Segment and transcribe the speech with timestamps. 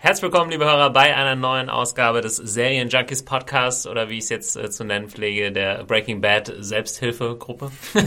[0.00, 4.24] Herzlich willkommen, liebe Hörer, bei einer neuen Ausgabe des Serien Junkies Podcasts oder wie ich
[4.24, 7.72] es jetzt äh, zu nennen pflege, der Breaking Bad Selbsthilfegruppe.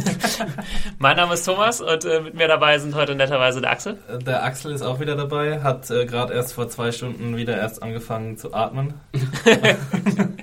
[1.00, 3.98] mein Name ist Thomas und äh, mit mir dabei sind heute netterweise der Axel.
[4.26, 7.84] Der Axel ist auch wieder dabei, hat äh, gerade erst vor zwei Stunden wieder erst
[7.84, 8.94] angefangen zu atmen.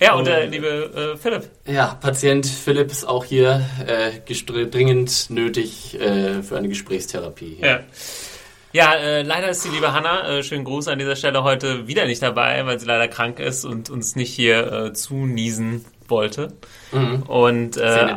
[0.00, 1.50] ja, und der liebe äh, Philipp.
[1.66, 4.10] Ja, Patient Philipp ist auch hier äh,
[4.44, 7.58] dringend nötig äh, für eine Gesprächstherapie.
[7.60, 7.68] Ja.
[7.68, 7.80] Ja,
[8.96, 12.20] äh, leider ist die liebe Hanna, äh, schönen Gruß an dieser Stelle, heute wieder nicht
[12.20, 16.48] dabei, weil sie leider krank ist und uns nicht hier äh, zuniesen wollte.
[16.92, 17.22] Mhm.
[17.22, 18.14] Und äh,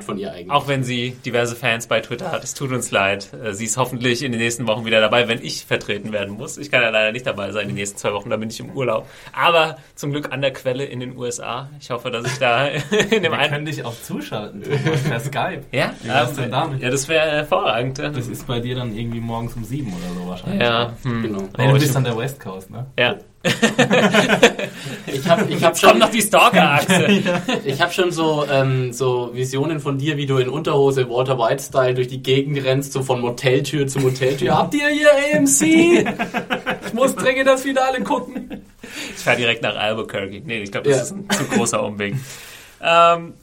[0.49, 3.29] auch wenn sie diverse Fans bei Twitter hat, es tut uns leid.
[3.33, 6.57] Äh, sie ist hoffentlich in den nächsten Wochen wieder dabei, wenn ich vertreten werden muss.
[6.57, 8.59] Ich kann ja leider nicht dabei sein in den nächsten zwei Wochen, da bin ich
[8.59, 9.07] im Urlaub.
[9.33, 11.69] Aber zum Glück an der Quelle in den USA.
[11.79, 13.51] Ich hoffe, dass ich da in dem Wir einen...
[13.51, 15.63] können dich auch zuschalten, Thomas, per Skype.
[15.71, 15.93] Ja?
[16.01, 16.81] Wie ähm, denn damit?
[16.81, 17.99] Ja, das wäre hervorragend.
[17.99, 20.61] Das ist bei dir dann irgendwie morgens um sieben oder so wahrscheinlich.
[20.61, 21.21] Ja, hm.
[21.23, 21.43] genau.
[21.57, 22.85] Nee, du bist an der West Coast, ne?
[22.97, 27.07] Ja ich habe ich hab schon noch die Stalker-Achse.
[27.65, 31.93] ich habe schon so, ähm, so Visionen von dir, wie du in Unterhose Walter White-Style
[31.93, 34.57] durch die Gegend rennst, so von Moteltür zu Moteltür.
[34.57, 35.61] Habt ihr hier AMC?
[36.87, 38.65] Ich muss dringend das Finale gucken.
[39.15, 40.41] Ich fahre direkt nach Albuquerque.
[40.45, 41.03] Nee, ich glaube, das ja.
[41.03, 42.15] ist ein zu großer Umweg.
[42.81, 43.33] Ähm,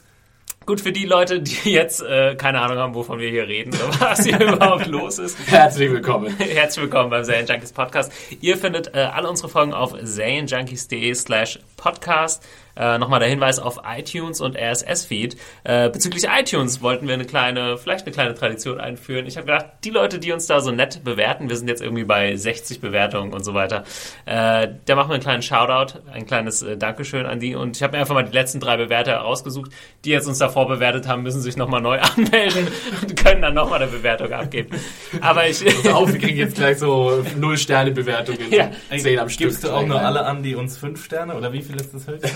[0.65, 3.99] Gut, für die Leute, die jetzt äh, keine Ahnung haben, wovon wir hier reden oder
[3.99, 5.37] was hier überhaupt los ist.
[5.45, 6.35] Herzlich willkommen.
[6.39, 8.11] Herzlich willkommen beim Serien Junkies Podcast.
[8.41, 12.43] Ihr findet äh, alle unsere Folgen auf serienjunkies.de slash podcast.
[12.75, 15.37] Äh, Nochmal der Hinweis auf iTunes und RSS-Feed.
[15.63, 19.25] Äh, bezüglich iTunes wollten wir eine kleine, vielleicht eine kleine Tradition einführen.
[19.25, 22.03] Ich habe gedacht, die Leute, die uns da so nett bewerten, wir sind jetzt irgendwie
[22.03, 23.83] bei 60 Bewertungen und so weiter,
[24.25, 27.55] äh, da machen wir einen kleinen Shoutout, ein kleines äh, Dankeschön an die.
[27.55, 29.71] Und ich habe mir einfach mal die letzten drei Bewerter rausgesucht,
[30.03, 32.67] die jetzt uns davor bewertet haben, müssen sich nochmal neu anmelden
[33.01, 34.75] und können dann nochmal eine Bewertung abgeben.
[35.21, 35.65] Aber ich...
[35.65, 38.51] Also auf, wir kriegen jetzt gleich so Null-Sterne-Bewertungen.
[38.51, 38.71] Ja.
[38.97, 39.49] Zehn am Stück.
[39.49, 42.07] Gibst du auch nur alle an, die uns fünf Sterne oder wie viel ist das
[42.07, 42.29] höchste?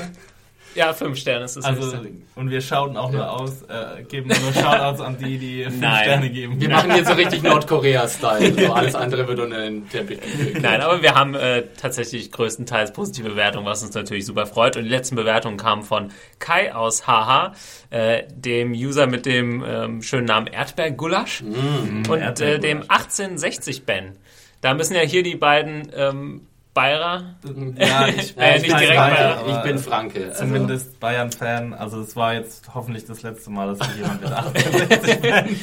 [0.76, 1.94] Ja, fünf Sterne ist das also.
[2.36, 6.04] Und wir schauten auch nur aus, äh, geben nur Shoutouts an die, die fünf Nein.
[6.04, 6.62] Sterne geben.
[6.62, 8.54] Wir machen jetzt so richtig Nordkorea-Style.
[8.54, 10.20] So alles andere wird unter den Teppich
[10.62, 14.78] Nein, aber wir haben äh, tatsächlich größtenteils positive Bewertungen, was uns natürlich super freut.
[14.78, 17.54] Und die letzten Bewertungen kamen von Kai aus HH,
[17.90, 22.42] äh, dem User mit dem ähm, schönen Namen Erdbeergulasch mm, und Erdbeergulasch.
[22.42, 24.18] Äh, dem 1860 Ben.
[24.62, 26.42] Da müssen ja hier die beiden ähm,
[26.80, 27.36] Bayer?
[27.76, 30.28] Ja, ich, äh, nicht direkt Bayer, ich bin Franke.
[30.28, 30.40] Also.
[30.40, 31.74] Zumindest Bayern-Fan.
[31.74, 35.56] Also es war jetzt hoffentlich das letzte Mal, dass jemand mit 1860-Fan...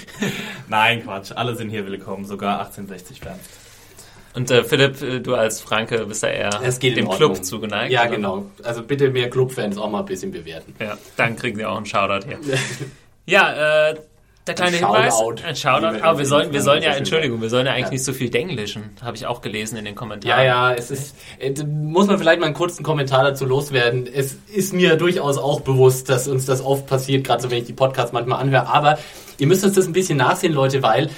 [0.69, 1.33] Nein, Quatsch.
[1.35, 3.39] Alle sind hier willkommen, sogar 1860-Fans.
[4.35, 7.91] Und äh, Philipp, äh, du als Franke bist ja eher dem Club zugeneigt.
[7.91, 8.11] Ja, oder?
[8.11, 8.47] genau.
[8.63, 10.75] Also bitte mehr Clubfans auch mal ein bisschen bewerten.
[10.79, 12.39] Ja, dann kriegen sie auch einen Shoutout hier.
[13.25, 13.97] ja, äh,
[14.47, 15.15] der kleine ein Hinweis.
[15.15, 15.43] Shoutout.
[15.45, 16.03] Ein Shoutout.
[16.03, 17.93] Aber wir sollen, wir sollen ja, Entschuldigung, wir sollen ja eigentlich ja.
[17.93, 18.91] nicht so viel Denglischen.
[19.03, 20.39] Habe ich auch gelesen in den Kommentaren.
[20.39, 24.07] Ja, ja, es ist, äh, muss man vielleicht mal einen kurzen Kommentar dazu loswerden.
[24.07, 27.65] Es ist mir durchaus auch bewusst, dass uns das oft passiert, gerade so wenn ich
[27.65, 28.69] die Podcasts manchmal anhöre.
[28.69, 28.99] Aber
[29.39, 31.11] ihr müsst uns das ein bisschen nachsehen, Leute, weil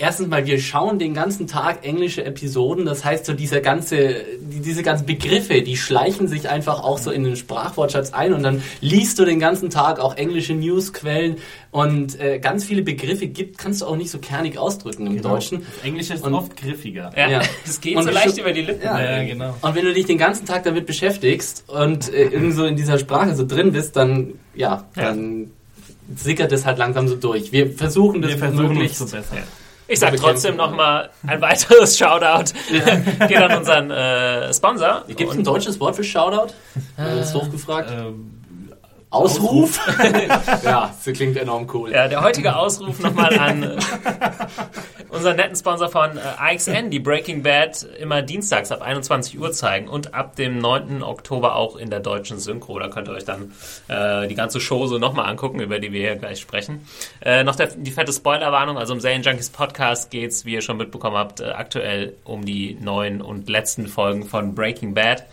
[0.00, 2.86] erstens mal, wir schauen den ganzen Tag englische Episoden.
[2.86, 7.22] Das heißt, so diese ganze, diese ganzen Begriffe, die schleichen sich einfach auch so in
[7.22, 11.36] den Sprachwortschatz ein und dann liest du den ganzen Tag auch englische Newsquellen
[11.70, 15.34] und äh, ganz viele Begriffe gibt, kannst du auch nicht so kernig ausdrücken im genau.
[15.34, 15.60] Deutschen.
[15.60, 17.12] Das Englische ist und, oft griffiger.
[17.16, 17.42] Ja, ja.
[17.64, 18.82] das geht und so leicht über die Lippen.
[18.82, 19.54] Ja, ja, genau.
[19.60, 22.98] Und wenn du dich den ganzen Tag damit beschäftigst und äh, irgend so in dieser
[22.98, 25.50] Sprache so drin bist, dann, ja, dann
[26.16, 27.52] sickert es halt langsam so durch.
[27.52, 29.38] Wir versuchen das Wir versuchen möglichst zu bessern.
[29.90, 32.52] Ich sag trotzdem nochmal ein weiteres Shoutout.
[32.70, 33.26] Ja.
[33.26, 35.02] Geht an unseren äh, Sponsor.
[35.08, 36.52] Gibt es ein deutsches Wort für Shoutout?
[36.96, 37.90] Äh, das ist hochgefragt.
[37.90, 38.39] Ähm,
[39.10, 39.80] Ausruf?
[40.64, 41.90] ja, das klingt enorm cool.
[41.90, 43.76] Ja, der heutige Ausruf nochmal an äh,
[45.08, 49.88] unseren netten Sponsor von äh, IXN, die Breaking Bad immer dienstags ab 21 Uhr zeigen
[49.88, 51.02] und ab dem 9.
[51.02, 52.78] Oktober auch in der deutschen Synchro.
[52.78, 53.52] Da könnt ihr euch dann
[53.88, 56.86] äh, die ganze Show so nochmal angucken, über die wir hier gleich sprechen.
[57.20, 60.76] Äh, noch der, die fette Spoilerwarnung, also im Serien Junkies Podcast geht's, wie ihr schon
[60.76, 65.26] mitbekommen habt, äh, aktuell um die neuen und letzten Folgen von Breaking Bad,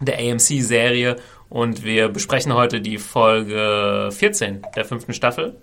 [0.00, 1.16] der AMC-Serie
[1.50, 5.56] und wir besprechen heute die Folge 14 der fünften Staffel.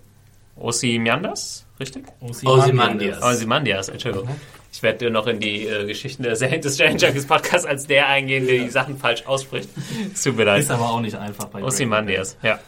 [0.56, 2.04] Ozymandias, richtig?
[2.20, 3.22] Ozymandias.
[3.22, 4.28] Ozymandias, Entschuldigung.
[4.70, 8.46] Ich werde dir noch in die äh, Geschichten des Giant Junkies Podcasts als der eingehen,
[8.46, 9.68] der die Sachen falsch ausspricht.
[10.12, 10.60] Es tut mir leid.
[10.60, 12.58] Ist aber auch nicht einfach bei Ozymandias, ja.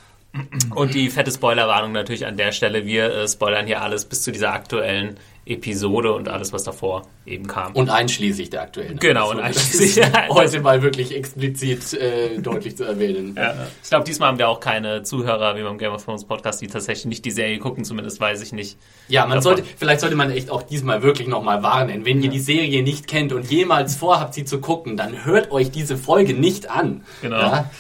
[0.75, 2.87] Und die fette Spoilerwarnung natürlich an der Stelle.
[2.87, 5.17] Wir äh, spoilern hier alles bis zu dieser aktuellen
[5.51, 7.73] Episode und alles, was davor eben kam.
[7.75, 8.99] Und einschließlich der aktuellen.
[8.99, 13.35] Genau, und einschließlich- Heute mal wirklich explizit äh, deutlich zu erwähnen.
[13.37, 13.55] Ja.
[13.83, 16.69] Ich glaube, diesmal haben wir auch keine Zuhörer wie beim Game of Thrones Podcast, die
[16.69, 18.79] tatsächlich nicht die Serie gucken, zumindest weiß ich nicht.
[19.09, 19.43] Ja, man Davon.
[19.43, 22.05] sollte, vielleicht sollte man echt auch diesmal wirklich nochmal warnen.
[22.05, 25.71] Wenn ihr die Serie nicht kennt und jemals vorhabt, sie zu gucken, dann hört euch
[25.71, 27.03] diese Folge nicht an.
[27.23, 27.39] Genau.
[27.39, 27.71] Ja?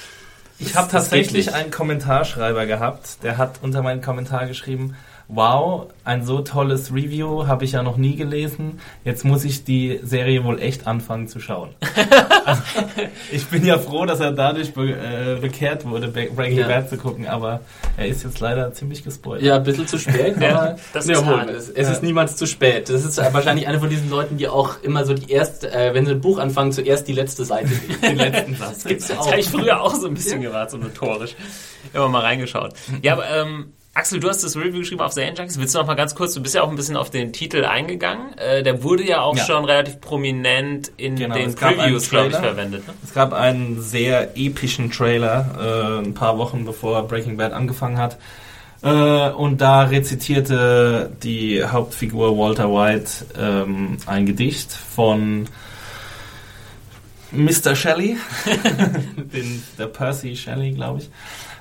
[0.59, 4.95] Ich habe tatsächlich einen Kommentarschreiber gehabt, der hat unter meinen Kommentar geschrieben,
[5.33, 8.81] wow, ein so tolles Review habe ich ja noch nie gelesen.
[9.05, 11.71] Jetzt muss ich die Serie wohl echt anfangen zu schauen.
[12.45, 12.63] also,
[13.33, 16.67] ich bin ja froh, dass er dadurch be äh, bekehrt wurde, Be- Breaking Ja.
[16.67, 17.61] Bad zu gucken, aber
[17.97, 19.43] er ist jetzt leider ziemlich gespoilt.
[19.43, 21.51] Ja, ein bisschen zu spät, Ja, aber das ja, ist wohl, hart.
[21.51, 22.89] es, es ist niemals zu spät.
[22.89, 26.07] Das ist wahrscheinlich einer von diesen Leuten, die auch immer so die erste, äh, wenn
[26.07, 28.01] sie ein Buch anfangen, zuerst die letzte Seite lesen.
[28.03, 28.85] Den letzten Satz.
[28.85, 29.31] gibt's ja Das auch.
[29.31, 31.37] habe ich früher auch so ein bisschen gemacht, so notorisch.
[31.93, 32.75] Immer mal reingeschaut.
[33.03, 35.59] Ja, aber ähm, Axel, du hast das Review geschrieben auf Serien Junkies.
[35.59, 37.65] Willst du noch mal ganz kurz, du bist ja auch ein bisschen auf den Titel
[37.65, 38.39] eingegangen.
[38.39, 39.45] Äh, der wurde ja auch Ja.
[39.45, 42.87] schon relativ prominent in Genau, den Previews, glaube ich, verwendet.
[42.87, 42.95] Ne?
[43.03, 48.17] Es gab einen sehr epischen Trailer, äh, ein paar Wochen bevor Breaking Bad angefangen hat.
[48.83, 55.49] Äh, und da rezitierte die Hauptfigur Walter White ähm, ein Gedicht von
[57.33, 57.75] Mr.
[57.75, 58.17] Shelley,
[59.17, 61.11] den, der Percy Shelley, glaube ich,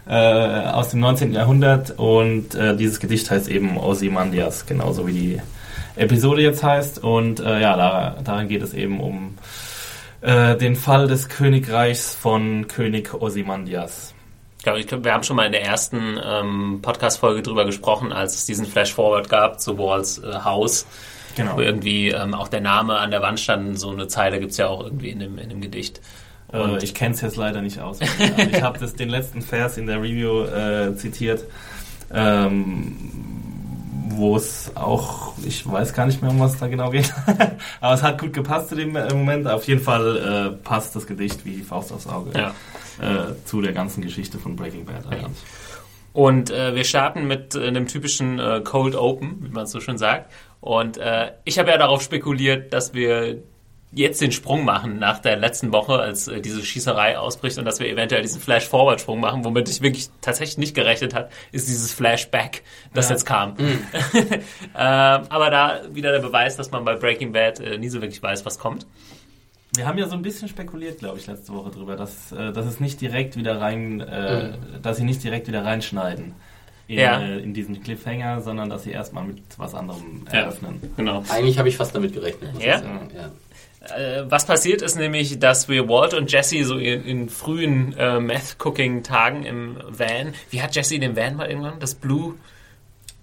[0.09, 1.33] äh, aus dem 19.
[1.33, 1.91] Jahrhundert.
[1.97, 5.41] Und äh, dieses Gedicht heißt eben Ozymandias, genauso wie die
[5.95, 7.03] Episode jetzt heißt.
[7.03, 9.38] Und äh, ja, da, darin geht es eben um
[10.21, 14.13] äh, den Fall des Königreichs von König Ozymandias.
[14.57, 18.35] Ich glaube, ich wir haben schon mal in der ersten ähm, Podcast-Folge drüber gesprochen, als
[18.35, 20.85] es diesen Flash-Forward gab zu Walls äh, Haus,
[21.35, 21.55] Genau.
[21.55, 23.79] wo irgendwie ähm, auch der Name an der Wand stand.
[23.79, 26.01] So eine Zeile gibt's ja auch irgendwie in dem, in dem Gedicht.
[26.54, 28.00] Äh, ich kenne es jetzt leider nicht aus.
[28.19, 31.46] Also ich habe den letzten Vers in der Review äh, zitiert,
[32.13, 32.96] ähm,
[34.10, 37.13] wo es auch, ich weiß gar nicht mehr, um was da genau geht,
[37.81, 39.48] aber es hat gut gepasst zu dem äh, Moment.
[39.48, 42.50] Auf jeden Fall äh, passt das Gedicht wie die Faust aufs Auge Ja.
[43.01, 45.38] äh, zu der ganzen Geschichte von Breaking Bad eigentlich.
[46.12, 50.31] Und äh, wir starten mit einem typischen Cold Open, wie man es so schön sagt.
[50.60, 51.00] Und
[51.46, 53.38] ich habe ja darauf spekuliert, dass wir
[53.91, 57.80] jetzt den Sprung machen nach der letzten Woche, als äh, diese Schießerei ausbricht und dass
[57.80, 62.62] wir eventuell diesen Flash-Forward-Sprung machen, womit ich wirklich tatsächlich nicht gerechnet hat, ist dieses Flashback,
[62.94, 63.15] das Ja.
[63.15, 63.56] jetzt kam.
[64.27, 64.41] ähm,
[64.75, 68.45] aber da wieder der Beweis, dass man bei Breaking Bad äh, nie so wirklich weiß,
[68.45, 68.86] was kommt.
[69.75, 72.65] Wir haben ja so ein bisschen spekuliert, glaube ich, letzte Woche drüber, dass, äh, dass
[72.65, 76.33] es nicht direkt wieder rein, äh, dass sie nicht direkt wieder reinschneiden
[76.88, 77.21] in, Ja.
[77.21, 80.39] äh, in diesen Cliffhanger, sondern dass sie erstmal mit was anderem Ja.
[80.41, 80.81] eröffnen.
[80.97, 81.24] Genau.
[81.30, 82.51] Eigentlich habe ich fast damit gerechnet.
[82.59, 82.81] Ja?
[82.81, 83.31] ja.
[83.81, 88.19] Äh, was passiert ist nämlich, dass wir Walt und Jesse so in, in frühen äh,
[88.19, 90.33] Meth-Cooking-Tagen im Van.
[90.49, 91.79] Wie hat Jesse den Van mal irgendwann?
[91.79, 92.35] Das Blue,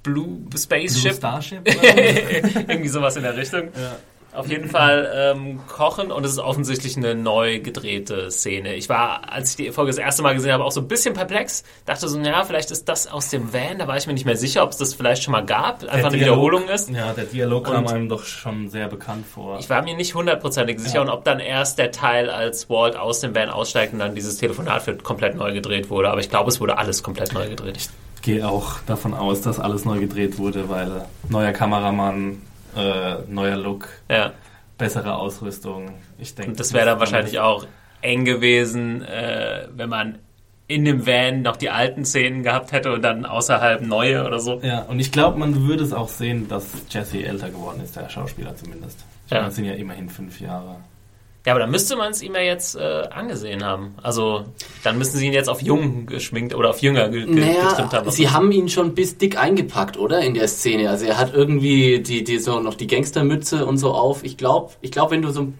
[0.02, 1.02] Blue Spaceship?
[1.02, 1.60] Blue Starship?
[2.68, 3.64] Irgendwie sowas in der Richtung.
[3.74, 3.96] ja.
[4.36, 8.74] Auf jeden Fall ähm, kochen und es ist offensichtlich eine neu gedrehte Szene.
[8.74, 11.14] Ich war, als ich die Folge das erste Mal gesehen habe, auch so ein bisschen
[11.14, 11.64] perplex.
[11.86, 13.78] Dachte so, ja, vielleicht ist das aus dem Van.
[13.78, 15.82] Da war ich mir nicht mehr sicher, ob es das vielleicht schon mal gab.
[15.82, 16.90] Einfach Der eine Dialog- Wiederholung ist.
[16.90, 19.58] Ja, der Dialog kam Und- einem doch schon sehr bekannt vor.
[19.58, 21.00] Ich war mir nicht hundertprozentig sicher Ja.
[21.02, 24.36] und ob dann erst der Teil, als Walt aus dem Van aussteigt und dann dieses
[24.36, 26.10] Telefonat wird komplett neu gedreht wurde.
[26.10, 27.88] Aber ich glaube, es wurde alles komplett neu gedreht.
[28.22, 32.42] gehe auch davon aus, dass alles neu gedreht wurde, weil neuer Kameramann,
[32.76, 34.32] äh, neuer Look, Ja.
[34.78, 35.90] bessere Ausrüstung.
[36.18, 37.66] Ich denke, Und das wäre dann wahrscheinlich auch
[38.02, 40.18] eng gewesen, äh, wenn man
[40.68, 44.58] in dem Van noch die alten Szenen gehabt hätte und dann außerhalb neue oder so.
[44.62, 48.08] Ja, und ich glaube, man würde es auch sehen, dass Jesse älter geworden ist, der
[48.08, 49.04] Schauspieler zumindest.
[49.26, 49.38] Ich Ja.
[49.38, 50.76] meine, es sind ja immerhin fünf Jahre.
[51.46, 53.94] Ja, aber dann müsste man es ihm ja jetzt äh, angesehen haben.
[54.02, 54.44] Also
[54.82, 57.92] dann müssen sie ihn jetzt auf jung geschminkt oder auf jünger ge ge getrimmt Naja,
[57.92, 58.10] haben.
[58.10, 60.20] sie haben ihn schon bis dick eingepackt, oder?
[60.22, 60.90] In der Szene.
[60.90, 64.24] Also er hat irgendwie die, die so noch die Gangstermütze und so auf.
[64.24, 65.52] Ich glaube, ich glaub, wenn du so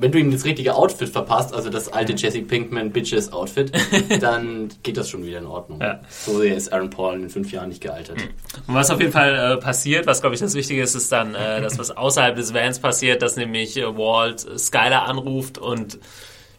[0.00, 3.72] wenn du ihm das richtige Outfit verpasst, also das alte Jesse Pinkman Bitches Outfit,
[4.20, 5.80] dann geht das schon wieder in Ordnung.
[5.80, 6.00] Ja.
[6.10, 8.18] So sehr ist Aaron Paul in den fünf Jahren nicht gealtert.
[8.66, 11.34] Und was auf jeden Fall äh, passiert, was glaube ich das Wichtige ist, ist dann
[11.34, 15.98] äh, das, was außerhalb des Vans passiert, dass nämlich äh, Walt Skylar anruft und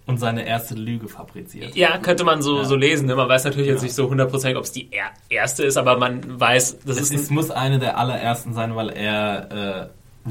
[0.07, 1.75] Und seine erste Lüge fabriziert.
[1.75, 2.65] ja, könnte man so, Ja.
[2.65, 3.05] so lesen.
[3.07, 3.15] Ne?
[3.15, 3.83] Man weiß natürlich jetzt Ja.
[3.83, 7.29] nicht so hundertprozentig, ob es die er erste ist, aber man weiß, das Es ist
[7.29, 9.51] ein, muss eine der allerersten sein, weil er
[9.85, 9.87] äh,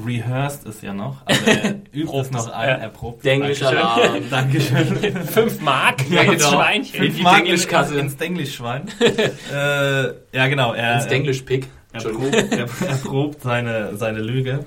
[0.07, 1.19] rehearsed es ja noch.
[1.27, 2.75] Also er übt es noch ein, Ja.
[2.77, 3.25] er probt.
[3.25, 4.01] Der englische Alarm.
[4.31, 4.87] Dankeschön.
[5.27, 6.51] fünf Mark Ja, ins genau.
[6.57, 7.01] Schweinchen.
[7.01, 7.99] Fünf Mark Denglischkasse.
[7.99, 8.83] ins Denglischschwein.
[9.53, 10.03] äh,
[10.37, 10.73] ja, genau.
[10.75, 11.67] Er, Ins Denglisch Pick.
[11.93, 14.65] er, probt, er, er probt seine, seine Lüge,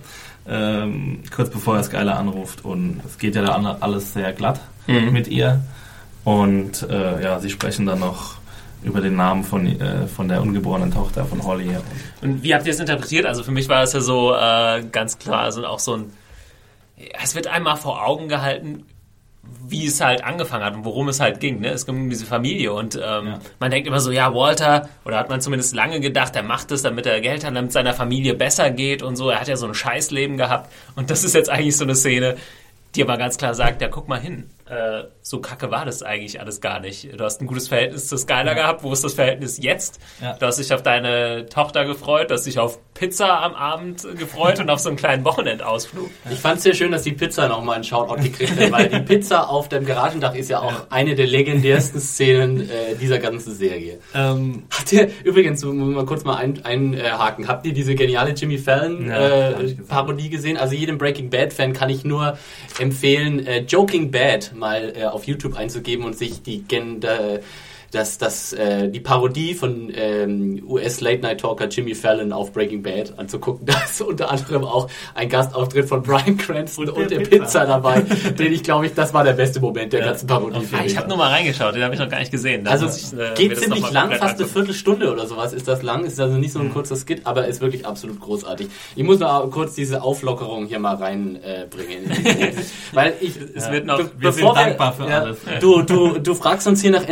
[0.47, 2.65] ähm, kurz bevor er Skylar anruft.
[2.65, 5.13] Und es geht ja da alles sehr glatt Mhm.
[5.13, 5.61] mit ihr.
[6.25, 8.35] Und äh, ja, sie sprechen dann noch
[8.83, 11.75] über den Namen von, äh, von der ungeborenen Tochter von Holly.
[12.21, 13.25] Und wie habt ihr es interpretiert?
[13.25, 16.13] Also für mich war es ja so äh, ganz klar, also auch so ein.
[16.97, 18.85] ja, Es wird einmal vor Augen gehalten,
[19.67, 21.59] wie es halt angefangen hat und worum es halt ging.
[21.59, 21.69] Ne?
[21.69, 23.39] Es ging um diese Familie und ähm, Ja.
[23.59, 26.81] man denkt immer so, ja, Walter, oder hat man zumindest lange gedacht, er macht es,
[26.81, 29.29] damit er Geld hat, damit seiner Familie besser geht und so.
[29.29, 32.37] Er hat ja so ein Scheißleben gehabt und das ist jetzt eigentlich so eine Szene,
[32.95, 36.39] die aber ganz klar sagt, ja, guck mal hin, äh, so kacke war das eigentlich
[36.39, 37.19] alles gar nicht.
[37.19, 39.99] Du hast ein gutes Verhältnis zu Skylar gehabt, wo ist das Verhältnis jetzt?
[40.21, 40.33] Ja.
[40.33, 44.59] Du hast dich auf deine Tochter gefreut, du hast dich auf Pizza am Abend gefreut
[44.59, 46.09] und auf so einen kleinen Wochenendausflug.
[46.31, 48.99] Ich fand es sehr schön, dass die Pizza nochmal einen Shoutout gekriegt hat, weil die
[48.99, 53.99] Pizza auf dem Garagendach ist ja auch eine der legendärsten Szenen äh, dieser ganzen Serie.
[54.13, 58.57] Ähm, Habt ihr, übrigens, muss mal kurz mal ein- einhaken, habt ihr diese geniale Jimmy
[58.59, 59.87] Fallon Ja, äh, gesehen.
[59.87, 60.57] Parodie gesehen?
[60.57, 62.37] Also jedem Breaking Bad Fan kann ich nur
[62.79, 67.01] empfehlen, äh, Joking Bad mal äh, auf YouTube einzugeben und sich die Gen
[67.93, 72.51] äh, das, das, äh, die Parodie von ähm, US Late Night Talker Jimmy Fallon auf
[72.51, 73.65] Breaking Bad anzugucken.
[73.73, 77.37] Da ist unter anderem auch ein Gastauftritt von Brian Cranston und, Und der, Pizza.
[77.43, 77.65] Pizza.
[77.65, 78.01] dabei,
[78.37, 80.57] den ich glaube ich, das war der beste Moment der ganzen Parodie.
[80.57, 82.63] Ah, finde ich habe nur mal reingeschaut, den habe ich noch gar nicht gesehen.
[82.65, 84.47] Da also ich, äh, geht das ziemlich mal lang, fast eine.
[84.47, 86.05] Viertelstunde oder sowas ist das lang.
[86.05, 86.65] Ist also nicht so Mhm.
[86.67, 88.67] ein kurzer Skit, aber ist wirklich absolut großartig.
[88.95, 92.09] Ich muss noch kurz diese Auflockerung hier mal reinbringen.
[92.11, 92.53] Äh.
[92.91, 95.37] Weil ich, Es wird noch- wir sind dankbar für alles.
[95.59, 97.07] Du, du, du fragst uns hier nach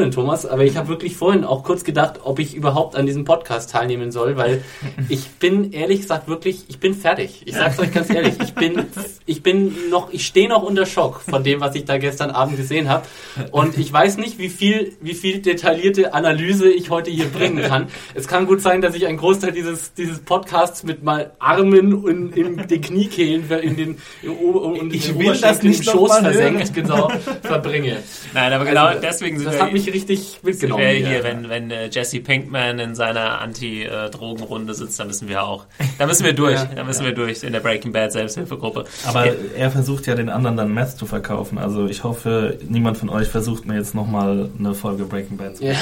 [0.00, 3.24] Interpretationen, Thomas, aber ich habe wirklich vorhin auch kurz gedacht, ob ich überhaupt an diesem
[3.24, 4.62] Podcast teilnehmen soll, weil
[5.08, 7.42] ich bin ehrlich gesagt wirklich, ich bin fertig.
[7.44, 8.86] Ich sag's euch ganz ehrlich, ich bin,
[9.26, 12.56] ich bin noch, ich stehe noch unter Schock von dem, was ich da gestern Abend
[12.56, 13.06] gesehen habe.
[13.50, 17.88] Und ich weiß nicht, wie viel, wie viel detaillierte Analyse ich heute hier bringen kann.
[18.14, 22.32] Es kann gut sein, dass ich einen Großteil dieses, dieses Podcasts mit mal Armen in,
[22.32, 26.74] in den Kniekehlen, in den, im, O- und Ich will das nicht im Schoß versenkt,
[26.74, 27.10] genau,
[27.42, 27.98] verbringe.
[28.32, 30.82] Nein, aber genau Also, deswegen sind Das wir, hat mich richtig mitgenommen.
[30.82, 35.66] wir hier, wenn, wenn äh, Jesse Pinkman in seiner Anti-Drogenrunde sitzt, dann müssen wir auch,
[35.98, 36.64] da müssen wir durch, Ja.
[36.74, 38.84] da müssen wir durch in der Breaking Bad Selbsthilfegruppe.
[39.06, 39.32] aber Ja.
[39.56, 41.58] er versucht ja den anderen dann Mess zu verkaufen.
[41.58, 45.64] Also ich hoffe, niemand von euch versucht mir jetzt nochmal eine Folge Breaking Bad zu
[45.64, 45.74] Ja.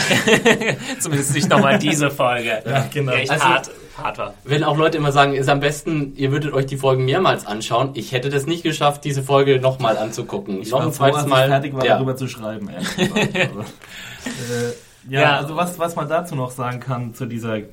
[1.01, 3.13] Zumindest nicht nochmal diese Folge, Ja, genau.
[3.13, 4.35] echt Also- hart, hart war.
[4.45, 7.91] Wenn auch Leute immer sagen, ist am besten, ihr würdet euch die Folgen mehrmals anschauen.
[7.95, 10.61] Ich hätte das nicht geschafft, diese Folge nochmal anzugucken.
[10.63, 11.49] Ich Noch war ein froh, zweites als ich Mal.
[11.49, 11.95] fertig war, ja.
[11.95, 12.69] darüber zu schreiben.
[12.71, 13.37] ehrlich gesagt.
[13.45, 14.73] also, äh,
[15.11, 15.37] ja, Ja.
[15.39, 17.65] also was, was man dazu noch sagen kann zu dieser äh,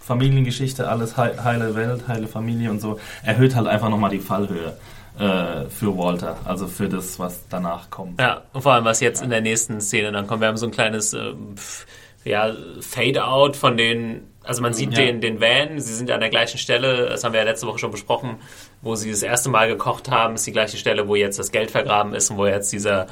[0.00, 4.76] Familiengeschichte, alles hei- heile Welt, heile Familie und so, erhöht halt einfach nochmal die Fallhöhe
[5.18, 8.20] äh, für Walter, also für das, was danach kommt.
[8.20, 10.40] Ja, und vor allem, was jetzt in der nächsten Szene dann kommt.
[10.42, 11.16] Wir haben so ein kleines
[11.56, 11.86] pf,
[12.24, 15.04] ja, Fade-out von den, also man sieht Ja.
[15.04, 17.78] den, den Van, sie sind an der gleichen Stelle, das haben wir ja letzte Woche
[17.78, 18.36] schon besprochen,
[18.82, 21.70] wo sie das erste Mal gekocht haben, ist die gleiche Stelle, wo jetzt das Geld
[21.70, 23.06] vergraben ist und wo jetzt dieser,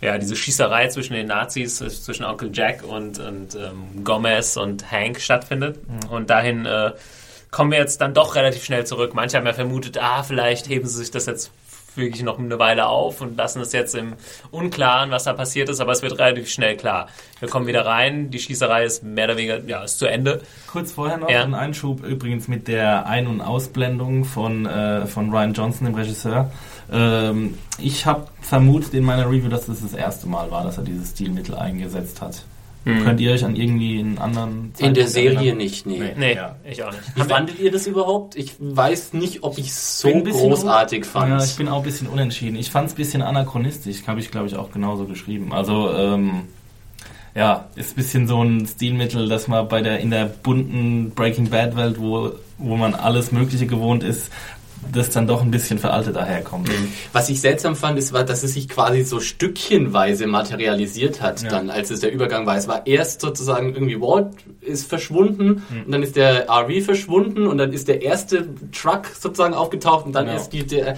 [0.00, 5.20] ja, diese Schießerei zwischen den Nazis, zwischen Onkel Jack und, und ähm, Gomez und Hank
[5.20, 5.78] stattfindet.
[6.10, 6.92] Und dahin äh,
[7.50, 9.12] kommen wir jetzt dann doch relativ schnell zurück.
[9.14, 11.50] Manche haben ja vermutet, ah, vielleicht heben sie sich das jetzt
[11.98, 14.14] wirklich noch eine Weile auf und lassen es jetzt im
[14.50, 17.08] Unklaren, was da passiert ist, aber es wird relativ schnell klar.
[17.40, 20.40] Wir kommen wieder rein, die Schießerei ist mehr oder weniger, ja, ist zu Ende.
[20.66, 21.42] Kurz vorher noch Ja.
[21.42, 26.50] ein Einschub übrigens mit der Ein- und Ausblendung von, äh, von Ryan Johnson, dem Regisseur.
[26.90, 30.84] Ähm, ich habe vermutet in meiner Review, dass das das erste Mal war, dass er
[30.84, 32.42] dieses Stilmittel eingesetzt hat.
[33.04, 35.56] Könnt ihr euch an irgendwie einen anderen In der Zeitpunkt Serie erinnern?
[35.58, 36.02] nicht, nee.
[36.16, 36.56] Nee, Ja.
[36.68, 37.02] ich auch nicht.
[37.16, 38.34] Wie fandet ihr das überhaupt?
[38.36, 41.28] Ich weiß nicht, ob ich so bin ein bisschen großartig un- fand.
[41.30, 42.56] Ja, ich bin auch ein bisschen unentschieden.
[42.56, 45.52] Ich fand es ein bisschen anachronistisch, habe ich glaube ich auch genauso geschrieben.
[45.52, 46.42] Also ähm,
[47.34, 51.50] ja, ist ein bisschen so ein Stilmittel, dass man bei der in der bunten Breaking
[51.50, 54.32] Bad Welt, wo wo man alles Mögliche gewohnt ist,
[54.92, 56.70] das dann doch ein bisschen veraltet daherkommt.
[57.12, 61.50] Was ich seltsam fand, ist, war, dass es sich quasi so stückchenweise materialisiert hat, Ja.
[61.50, 62.56] dann, als es der Übergang war.
[62.56, 64.28] Es war erst sozusagen irgendwie Walt
[64.60, 69.54] ist verschwunden und dann ist der RV verschwunden und dann ist der erste Truck sozusagen
[69.54, 70.36] aufgetaucht und dann Genau.
[70.38, 70.96] ist die, der,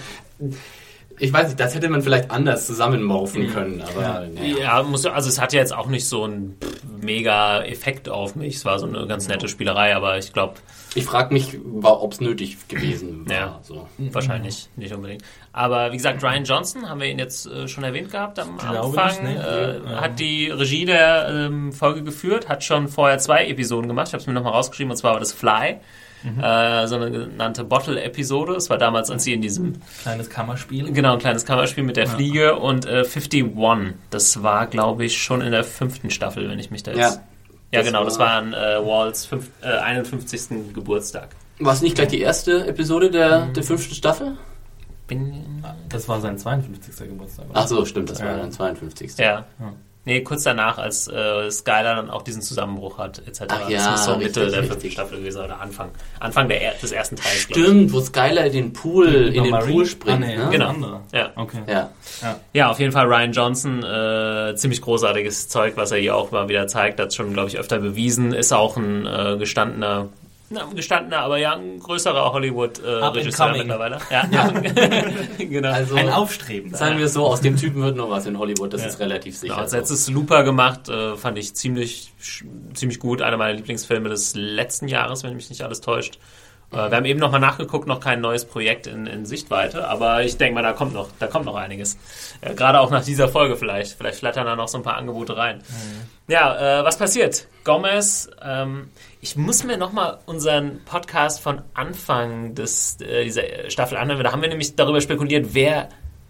[1.21, 4.57] ich weiß nicht, das hätte man vielleicht anders zusammenmorphen können, aber Ja.
[4.79, 6.57] Ja, muss, also es hatte jetzt auch nicht so einen
[7.01, 8.55] mega Effekt auf mich.
[8.55, 10.55] Es war so eine ganz nette Spielerei, aber ich glaube,
[10.95, 13.35] Ich frage mich, ob es nötig gewesen war.
[13.35, 13.59] Ja.
[13.63, 13.87] So.
[13.97, 15.23] wahrscheinlich nicht unbedingt.
[15.53, 19.01] Aber wie gesagt, Ryan Johnson, haben wir ihn jetzt äh, schon erwähnt gehabt am Glaube
[19.01, 19.47] Anfang, nicht, nee.
[19.47, 20.01] äh, Ja.
[20.01, 24.07] hat die Regie der ähm, Folge geführt, hat schon vorher zwei Episoden gemacht.
[24.07, 25.77] Ich habe es mir nochmal rausgeschrieben, und zwar war das Fly.
[26.23, 28.53] Äh, so eine genannte Bottle-Episode.
[28.55, 30.91] Es war damals, als sie in diesem Kleines Kammerspiel.
[30.91, 33.53] Genau, ein kleines Kammerspiel mit der Fliege und äh, 51.
[34.09, 37.23] Das war, glaube ich, schon in der fünften Staffel, wenn ich mich da jetzt Ja.
[37.73, 40.73] Ja, Das genau, war- das war an äh, Walls fünf, äh, 51.
[40.73, 41.29] Geburtstag.
[41.59, 44.35] War es nicht gleich die erste Episode der, der fünften Staffel?
[45.07, 47.07] Bin, Das war sein 52.
[47.09, 47.45] Geburtstag.
[47.53, 48.37] Ach so, stimmt, das war Ja.
[48.37, 49.17] dann 52.
[49.17, 49.45] ja.
[50.03, 50.13] Ja.
[50.13, 53.41] Nee, kurz danach, als äh, Skylar dann auch diesen Zusammenbruch hat, etc.
[53.49, 54.91] Ach das ja, muss so Mitte richtig, der fünften.
[54.91, 55.89] Staffel gewesen sein, oder Anfang.
[56.19, 57.41] Anfang der, er- des ersten Teils.
[57.41, 60.23] Stimmt, wo Skylar in den Pool, in den Pool springt.
[60.23, 60.47] Ah, nee, ne?
[60.51, 61.01] Genau.
[61.13, 61.29] Ja.
[61.35, 61.59] Okay.
[61.67, 61.89] Ja.
[62.53, 66.49] Ja, auf jeden Fall Ryan Johnson, äh, ziemlich großartiges Zeug, was er hier auch mal
[66.49, 70.09] wieder zeigt, hat schon, glaube ich, öfter bewiesen, ist auch ein äh, gestandener,
[70.75, 73.97] gestandener, aber ja, ein größerer Hollywood-Regisseur äh, mittlerweile.
[74.09, 74.23] Ja,
[75.37, 75.71] genau.
[75.71, 76.73] Also, Ein Aufstreben.
[76.73, 78.87] sagen wir es so, aus dem Typen wird noch was in Hollywood, das Ja.
[78.87, 79.53] ist relativ sicher.
[79.53, 79.77] Genau, als so.
[79.77, 82.13] letztes Looper gemacht, äh, fand ich ziemlich,
[82.73, 83.21] ziemlich gut.
[83.21, 86.17] Einer meiner Lieblingsfilme des letzten Jahres, wenn mich nicht alles täuscht.
[86.71, 90.37] Äh, wir haben eben nochmal nachgeguckt, noch kein neues Projekt in, in Sichtweite, aber ich
[90.37, 91.97] denke mal, da kommt noch, da kommt noch einiges.
[92.39, 93.93] Äh, Gerade auch nach dieser Folge vielleicht.
[93.97, 95.61] Vielleicht flattern da noch so ein paar Angebote rein.
[96.27, 97.47] Ja, äh, was passiert?
[97.65, 98.89] Gomez, ähm,
[99.21, 104.23] ich muss mir nochmal unseren Podcast von Anfang des, äh, dieser Staffel anhören.
[104.23, 105.89] Da haben wir nämlich darüber spekuliert, wer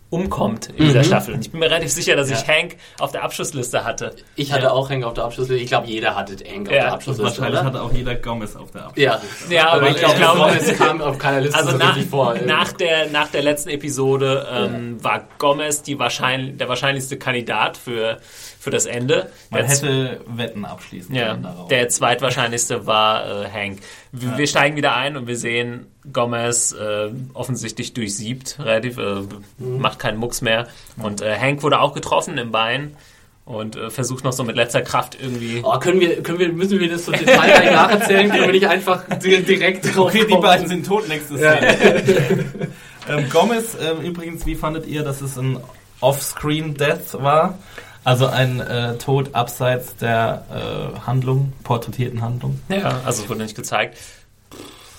[0.10, 1.34] umkommt in dieser Staffel.
[1.36, 2.54] Und ich bin mir relativ sicher, dass ich Ja.
[2.54, 4.14] Hank auf der Abschlussliste hatte.
[4.36, 4.72] Ich hatte Ja.
[4.72, 5.64] auch Hank auf der Abschlussliste.
[5.64, 6.82] Ich glaube, jeder hatte Hank auf Ja.
[6.84, 7.66] der Abschlussliste, Wahrscheinlich oder?
[7.70, 8.98] hatte auch jeder Gomez auf der Ab.
[8.98, 12.36] Ja, Ja, aber ich ich glaube, es kam auf keiner Liste also so nach, vor.
[12.46, 18.18] nach, der, nach der letzten Episode ähm, war Gomez die wahrscheinlich, der wahrscheinlichste Kandidat für,
[18.62, 19.32] für das Ende.
[19.50, 21.68] Man Der hätte Wetten abschließen Ja, können darauf.
[21.70, 23.80] der zweitwahrscheinlichste war äh, Hank.
[24.12, 29.22] Wir, wir steigen wieder ein und wir sehen Gomez äh, offensichtlich durchsiebt, relativ, äh,
[29.58, 30.68] macht keinen Mucks mehr.
[31.02, 32.96] Und äh, Hank wurde auch getroffen im Bein
[33.46, 35.62] und äh, versucht noch so mit letzter Kraft irgendwie.
[35.64, 38.30] Oh, können wir, können wir, müssen wir das so detailreich nacherzählen?
[38.30, 42.46] Können wir nicht einfach di- direkt drauf Okay, die beiden sind tot, nächste Szene.
[43.10, 45.58] ähm, Gomez, ähm, übrigens, wie fandet ihr, dass es ein
[46.00, 47.58] Off-Screen-Death war?
[48.04, 52.60] Also ein äh, Tod abseits der äh, Handlung, porträtierten Handlung.
[52.70, 53.98] Ja, also es wurde nicht gezeigt.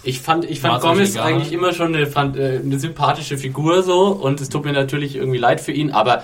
[0.05, 4.07] Ich fand, ich fand Gomez eigentlich immer schon eine, fand, äh, eine sympathische Figur so
[4.09, 6.23] und es tut mir natürlich irgendwie leid für ihn, aber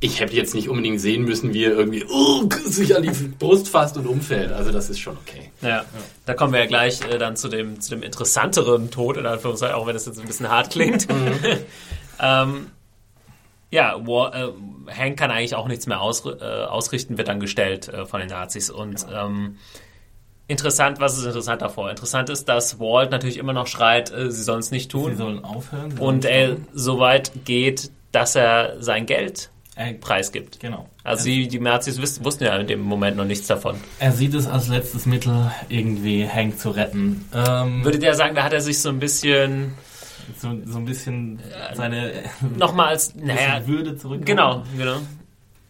[0.00, 3.68] ich hätte jetzt nicht unbedingt sehen müssen, wie er irgendwie uh, sich an die Brust
[3.68, 4.50] fasst und umfällt.
[4.50, 5.50] Also das ist schon okay.
[5.60, 5.84] Ja,
[6.24, 9.76] da kommen wir ja gleich äh, dann zu dem, zu dem interessanteren Tod, in Anführungszeichen,
[9.76, 11.06] auch wenn das jetzt ein bisschen hart klingt.
[12.20, 12.66] ähm,
[13.70, 14.48] ja, War, äh,
[14.96, 18.28] Hank kann eigentlich auch nichts mehr aus, äh, ausrichten, wird dann gestellt äh, von den
[18.28, 18.68] Nazis.
[18.70, 19.56] Und ähm,
[20.48, 21.90] interessant, was ist interessant davor?
[21.90, 25.16] Interessant ist, dass Walt natürlich immer noch schreit, äh, sie sollen es nicht Sie tun.
[25.16, 25.92] sollen aufhören.
[25.92, 29.50] sie Und er so weit geht, dass er sein Geld
[30.00, 30.60] preisgibt.
[30.60, 30.90] Genau.
[31.04, 33.76] Also die, die Nazis wiss, wussten ja in dem Moment noch nichts davon.
[33.98, 37.26] Er sieht es als letztes Mittel, irgendwie Hank zu retten.
[37.34, 39.72] Ähm, Würdet ihr sagen, da hat er sich so ein bisschen
[40.38, 41.40] so, so ein bisschen
[41.74, 42.22] seine äh,
[42.56, 44.24] nochmal als, naja, Würde zurück.
[44.24, 44.96] genau, genau.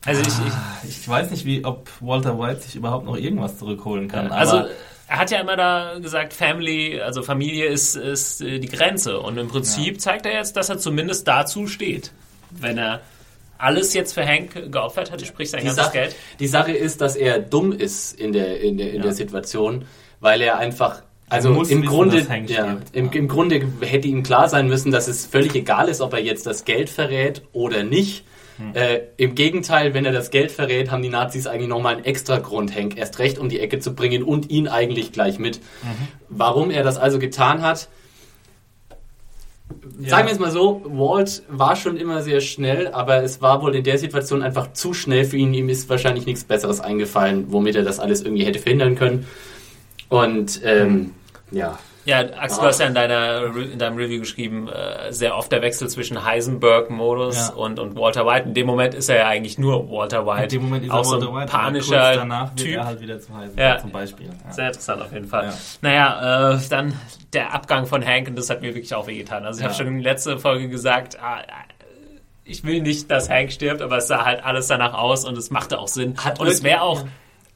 [0.05, 3.59] Also ich, ich Ah, Ich weiß nicht, wie, ob Walter White sich überhaupt noch irgendwas
[3.59, 4.31] zurückholen kann.
[4.33, 4.65] also
[5.09, 9.19] er hat ja immer da gesagt, Family, also Familie ist, ist äh, die Grenze.
[9.21, 12.13] Und im Prinzip zeigt er jetzt, dass er zumindest dazu steht.
[12.51, 13.01] Wenn er
[13.59, 16.17] alles jetzt für Hank geopfert hat, sprich sein Die ganzes Sache, Geld.
[16.39, 19.03] die Sache ist, dass er dumm ist in der, in der, in Ja.
[19.03, 19.85] der Situation,
[20.21, 23.13] weil er einfach, also muss im Grunde, ja, im, Ja.
[23.13, 26.47] im Grunde hätte ihm klar sein müssen, dass es völlig egal ist, ob er jetzt
[26.47, 28.25] das Geld verrät oder nicht.
[28.59, 28.75] Hm.
[28.75, 32.39] Äh, Im Gegenteil, wenn er das Geld verrät, haben die Nazis eigentlich nochmal einen extra
[32.39, 35.59] Grund, Hank erst recht um die Ecke zu bringen und ihn eigentlich gleich mit.
[35.59, 36.09] Mhm.
[36.29, 37.89] Warum er das also getan hat,
[40.07, 43.75] Sagen wir es mal so, Walt war schon immer sehr schnell, aber es war wohl
[43.77, 45.53] in der Situation einfach zu schnell für ihn.
[45.55, 49.27] Ihm ist wahrscheinlich nichts Besseres eingefallen, womit er das alles irgendwie hätte verhindern können.
[50.09, 51.13] Und ähm,
[51.51, 55.53] ja, Ja, Axel, du hast ja in, deiner, in deinem Review geschrieben, äh, sehr oft
[55.53, 57.55] der Wechsel zwischen Heisenberg-Modus Ja.
[57.55, 58.49] und, und Walter White.
[58.49, 60.45] In dem Moment ist er ja eigentlich nur Walter White.
[60.45, 62.75] in dem Moment ist auch er so ein Walter White, panischer kurz danach wird Typ.
[62.77, 63.79] er halt wieder zu heißen, Ja.
[63.79, 64.27] zum Beispiel.
[64.47, 64.53] Ja.
[64.53, 65.45] Sehr interessant auf jeden Fall.
[65.47, 65.55] Ja.
[65.83, 66.95] Naja, äh, dann
[67.35, 69.45] der Abgang von Hank und das hat mir wirklich auch wehgetan.
[69.45, 71.43] Also ich habe schon in der letzten Folge gesagt, ah,
[72.45, 75.51] ich will nicht, dass Hank stirbt, aber es sah halt alles danach aus und es
[75.51, 76.17] machte auch Sinn.
[76.25, 77.05] Hat und es wäre auch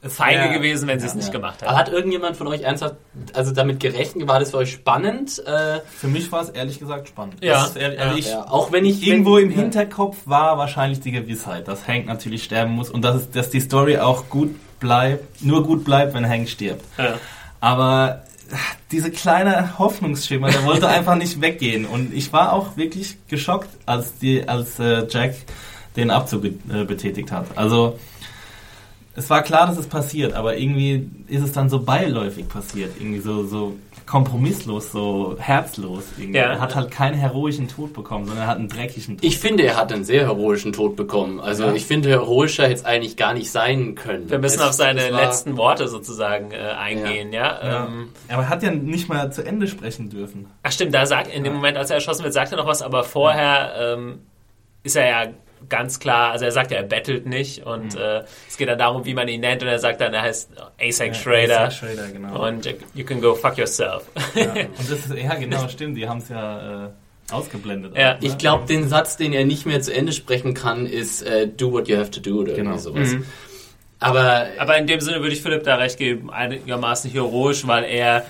[0.09, 1.33] feige wär- gewesen, wenn sie es ja, nicht ja.
[1.33, 1.79] gemacht aber hätten.
[1.79, 2.95] hat irgendjemand von euch ernsthaft
[3.33, 4.27] also damit gerechnet?
[4.27, 5.41] War das für euch spannend?
[5.45, 7.35] Äh, Für mich war es ehrlich gesagt spannend.
[7.43, 7.53] Ja.
[7.53, 8.29] Das ist ehrlich, also Ja.
[8.29, 12.43] ja, auch wenn ich Irgendwo wenn, im Hinterkopf war wahrscheinlich die Gewissheit, dass Hank natürlich
[12.43, 16.27] sterben muss und dass, es, dass die Story auch gut bleibt, nur gut bleibt, wenn
[16.27, 16.83] Hank stirbt.
[16.97, 17.15] Ja.
[17.59, 18.23] Aber
[18.91, 21.85] diese kleine Hoffnungsschimmer, der wollte einfach nicht weggehen.
[21.85, 25.35] Und ich war auch wirklich geschockt, als, die, als äh, Jack
[25.95, 27.47] den Abzug äh, betätigt hat.
[27.55, 27.97] Also
[29.15, 32.91] es war klar, dass es passiert, aber irgendwie ist es dann so beiläufig passiert.
[32.99, 33.75] Irgendwie so, so
[34.05, 36.03] kompromisslos, so herzlos.
[36.17, 36.37] Irgendwie.
[36.37, 36.53] Ja.
[36.53, 39.23] Er hat halt keinen heroischen Tod bekommen, sondern er hat einen dreckigen Tod.
[39.23, 41.39] Ich finde, er hat einen sehr heroischen Tod bekommen.
[41.39, 41.73] Also Ja.
[41.73, 44.29] ich finde, heroischer hätte es eigentlich gar nicht sein können.
[44.29, 47.59] Wir müssen Es- auf seine letzten Worte sozusagen äh, eingehen, ja.
[47.63, 47.85] ja.
[47.87, 50.47] Ähm, Aber er hat ja nicht mal zu Ende sprechen dürfen.
[50.63, 52.81] ach stimmt, da sagt in dem Moment, als er erschossen wird, sagt er noch was,
[52.81, 54.19] aber vorher ähm,
[54.83, 55.31] ist er ja
[55.69, 59.05] ganz klar, also er sagt ja, er bettelt nicht und äh, es geht dann darum,
[59.05, 61.69] wie man ihn nennt und er sagt dann, er heißt Asek Schrader.
[61.69, 62.47] Zack Schrader, genau.
[62.47, 64.03] Und you can go fuck yourself.
[64.35, 64.43] ja.
[64.53, 65.97] Und das ist, ja, genau, stimmt.
[65.97, 66.89] Die haben es ja äh,
[67.31, 67.95] ausgeblendet.
[67.97, 68.15] Ja.
[68.15, 68.27] auch, ne?
[68.27, 71.71] Ich glaube, den Satz, den er nicht mehr zu Ende sprechen kann, ist äh, do
[71.71, 72.77] what you have to do oder Genau.
[72.77, 73.09] sowas.
[73.13, 73.25] Mhm.
[73.99, 78.25] Aber Aber in dem Sinne würde ich Philipp da recht geben, einigermaßen heroisch, weil er,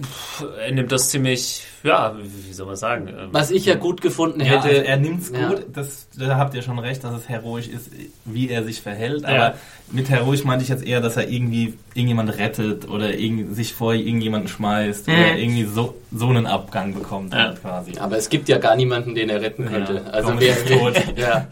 [0.00, 3.08] pff, er nimmt das ziemlich, ja, wie soll man sagen?
[3.08, 5.48] ähm, was ich ja gut gefunden Ja, hätte, also er nimmt's Ja.
[5.48, 7.90] gut, das, da habt ihr schon recht, dass es heroisch ist,
[8.24, 9.22] wie er sich verhält.
[9.22, 9.28] Ja.
[9.28, 9.54] Aber
[9.92, 13.94] mit heroisch meinte ich jetzt eher, dass er irgendwie irgendjemand rettet oder irgend, sich vor
[13.94, 15.38] irgendjemanden schmeißt oder Mhm.
[15.38, 17.40] irgendwie so, so einen Abgang bekommt Ja.
[17.48, 17.92] halt quasi.
[17.98, 20.02] aber es gibt ja gar niemanden, den er retten könnte.
[20.04, 20.68] Ja, also Gomez wer, ist
[21.06, 21.16] tot.
[21.18, 21.46] ja.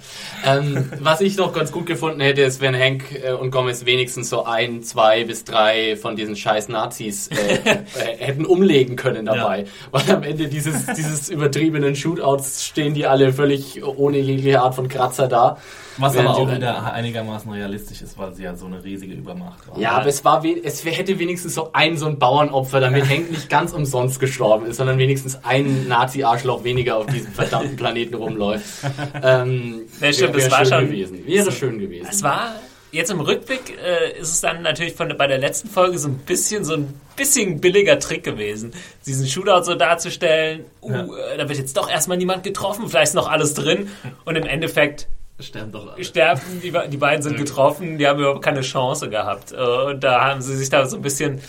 [0.44, 4.30] ähm, was ich noch ganz gut gefunden hätte, ist, wenn Hank äh, und Gomez wenigstens
[4.30, 9.66] so ein, zwei bis drei von diesen scheiß Nazis äh, äh, hätten umlegen können dabei.
[9.90, 14.88] Weil am Ende dieses, dieses übertriebenen Shootouts stehen die alle völlig ohne jegliche Art von
[14.88, 15.58] Kratzer da.
[15.96, 19.80] Was aber auch wieder einigermaßen realistisch ist, weil sie ja so eine riesige Übermacht waren.
[19.80, 23.30] Ja, aber es war we- es hätte wenigstens so ein so ein Bauernopfer, damit Hank
[23.30, 28.64] nicht ganz umsonst gestorben ist, sondern wenigstens ein Nazi-Arschloch weniger auf diesem verdammten Planeten rumläuft.
[29.22, 31.26] Ähm, Ja, stimmt, wär- es wär war schön schon- gewesen.
[31.26, 32.06] Wäre schön gewesen.
[32.10, 32.54] Es war
[32.92, 36.18] jetzt im Rückblick äh, ist es dann natürlich von bei der letzten Folge so ein
[36.18, 38.72] bisschen so ein bisschen billiger Trick gewesen,
[39.06, 40.64] diesen Shootout so darzustellen.
[40.80, 41.02] Uh, Ja.
[41.32, 43.88] äh, da wird jetzt doch erstmal niemand getroffen, vielleicht ist noch alles drin
[44.24, 45.08] und im Endeffekt
[45.40, 46.04] sterben doch alle.
[46.04, 49.56] sterben die, die beiden sind getroffen, die haben überhaupt keine Chance gehabt Äh,
[49.90, 51.40] und da haben sie sich da so ein bisschen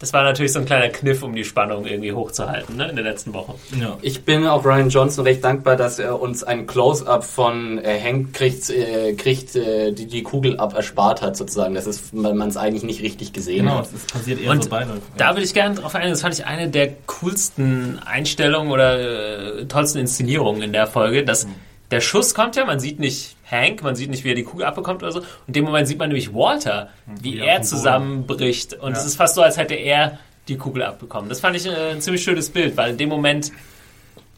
[0.00, 3.04] das war natürlich so ein kleiner Kniff, um die Spannung irgendwie hochzuhalten ne, in der
[3.04, 3.54] letzten Woche.
[3.78, 3.98] Ja.
[4.00, 8.32] Ich bin auch Ryan Johnson recht dankbar, dass er uns ein Close-up von äh, Hank
[8.32, 11.74] kriegt, äh, kriegt äh, die, die Kugel ab erspart hat sozusagen.
[11.74, 13.86] Das ist, weil man es eigentlich nicht richtig gesehen Genau, hat.
[13.86, 15.02] das ist passiert eher Und so beiläufig.
[15.18, 16.12] Da würde ich gerne drauf eingehen.
[16.12, 21.24] Das fand ich eine der coolsten Einstellungen oder äh, tollsten Inszenierungen in der Folge.
[21.26, 21.46] Dass
[21.90, 24.64] der Schuss kommt ja, man sieht nicht Hank, man sieht nicht, wie er die Kugel
[24.66, 25.18] abbekommt oder so.
[25.20, 26.88] Und in dem Moment sieht man nämlich Walter,
[27.20, 28.74] wie Wie er zusammenbricht.
[28.74, 29.06] Und es Ja.
[29.06, 31.28] ist fast so, als hätte er die Kugel abbekommen.
[31.28, 33.52] Das fand ich äh, ein ziemlich schönes Bild, weil in dem Moment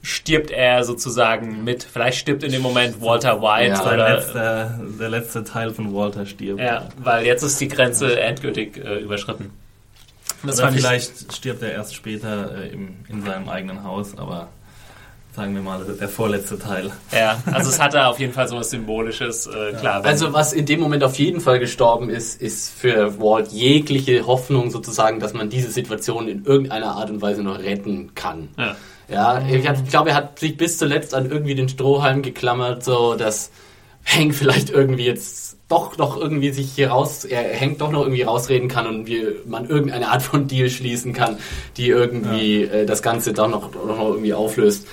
[0.03, 1.85] stirbt er sozusagen mit.
[1.85, 4.15] Vielleicht stirbt in dem Moment Walter White Ja, der, oder.
[4.17, 6.61] letzte, der letzte Teil von Walter stirbt.
[6.61, 9.51] Ja, weil jetzt ist die Grenze endgültig äh, überschritten.
[10.45, 14.49] Das Oder vielleicht stirbt er erst später äh, im, in seinem eigenen Haus, aber
[15.35, 16.93] sagen wir mal, der vorletzte Teil.
[17.11, 20.05] Ja, also es hatte auf jeden Fall so was Symbolisches, äh, klar.
[20.05, 24.71] Also was in dem Moment auf jeden Fall gestorben ist, ist für Walt jegliche Hoffnung
[24.71, 28.49] sozusagen, dass man diese Situation in irgendeiner Art und Weise noch retten kann.
[28.59, 28.77] ja.
[29.09, 33.15] Ja, ich, ich glaube, er hat sich bis zuletzt an irgendwie den Strohhalm geklammert, so
[33.15, 33.51] dass
[34.05, 38.23] Hank vielleicht irgendwie jetzt doch noch irgendwie sich hier raus, er Hank doch noch irgendwie
[38.23, 41.39] rausreden kann und wir, man irgendeine Art von Deal schließen kann,
[41.77, 44.87] die irgendwie äh, das Ganze doch noch, doch noch irgendwie auflöst.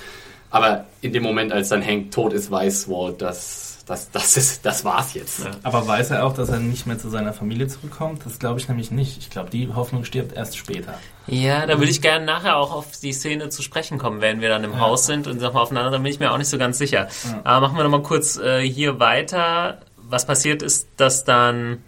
[0.50, 4.64] Aber in dem Moment, als dann Hank tot ist, weiß Walt, dass das, das, ist,
[4.64, 5.40] das war's jetzt.
[5.40, 5.50] Ja.
[5.64, 8.24] Aber weiß er auch, dass er nicht mehr zu seiner Familie zurückkommt?
[8.24, 9.18] Das glaube ich nämlich nicht.
[9.18, 10.94] Ich glaube, die Hoffnung stirbt erst später.
[11.26, 14.48] Ja, da würde ich gerne nachher auch auf die Szene zu sprechen kommen, wenn wir
[14.48, 16.78] dann im Haus sind und nochmal aufeinander, dann bin ich mir auch nicht so ganz
[16.78, 17.08] sicher.
[17.42, 19.80] Aber machen wir nochmal kurz äh, hier weiter.
[19.96, 21.82] Was passiert ist, dass dann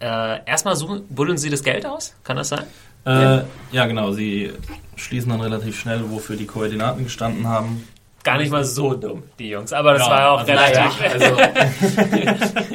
[0.00, 2.14] äh, erstmal suchen, buddeln sie das Geld aus?
[2.24, 2.64] Kann das sein?
[3.04, 3.40] Äh,
[3.72, 4.12] ja, genau.
[4.12, 4.52] Sie
[4.96, 7.86] schließen dann relativ schnell, wofür die Koordinaten gestanden haben.
[8.24, 9.72] Gar nicht mal so dumm, die Jungs.
[9.72, 11.24] Aber das Ja, war ja auch also Naja, relativ.
[11.24, 11.36] also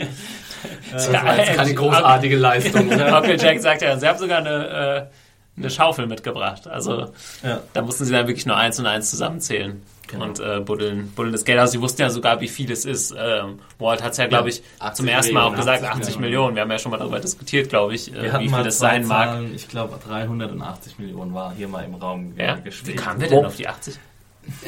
[0.92, 2.92] das Ja, war jetzt keine großartige Leistung.
[2.92, 5.10] Onkel Jack sagt ja, sie haben sogar eine,
[5.58, 6.68] äh, eine Schaufel mitgebracht.
[6.68, 7.12] Also
[7.44, 7.60] Ja.
[7.74, 9.82] da mussten sie dann wirklich nur eins und eins zusammenzählen.
[10.08, 10.26] Genau.
[10.26, 11.72] Und äh, buddeln, buddeln das Geld aus.
[11.72, 13.16] Sie wussten ja sogar, wie viel es ist.
[13.18, 16.20] Ähm, Walt hat es ja, glaube ich, 80 zum ersten Mal auch gesagt, 80 80
[16.20, 16.22] Millionen.
[16.22, 16.56] Millionen.
[16.56, 19.30] Wir haben ja schon mal darüber diskutiert, glaube ich, äh, wie viel das sein mag.
[19.30, 22.58] Zahlen, ich glaube 380 Millionen war hier mal im Raum Ja?
[22.58, 22.98] Wie gespielt.
[22.98, 23.98] kamen wir denn auf die 80?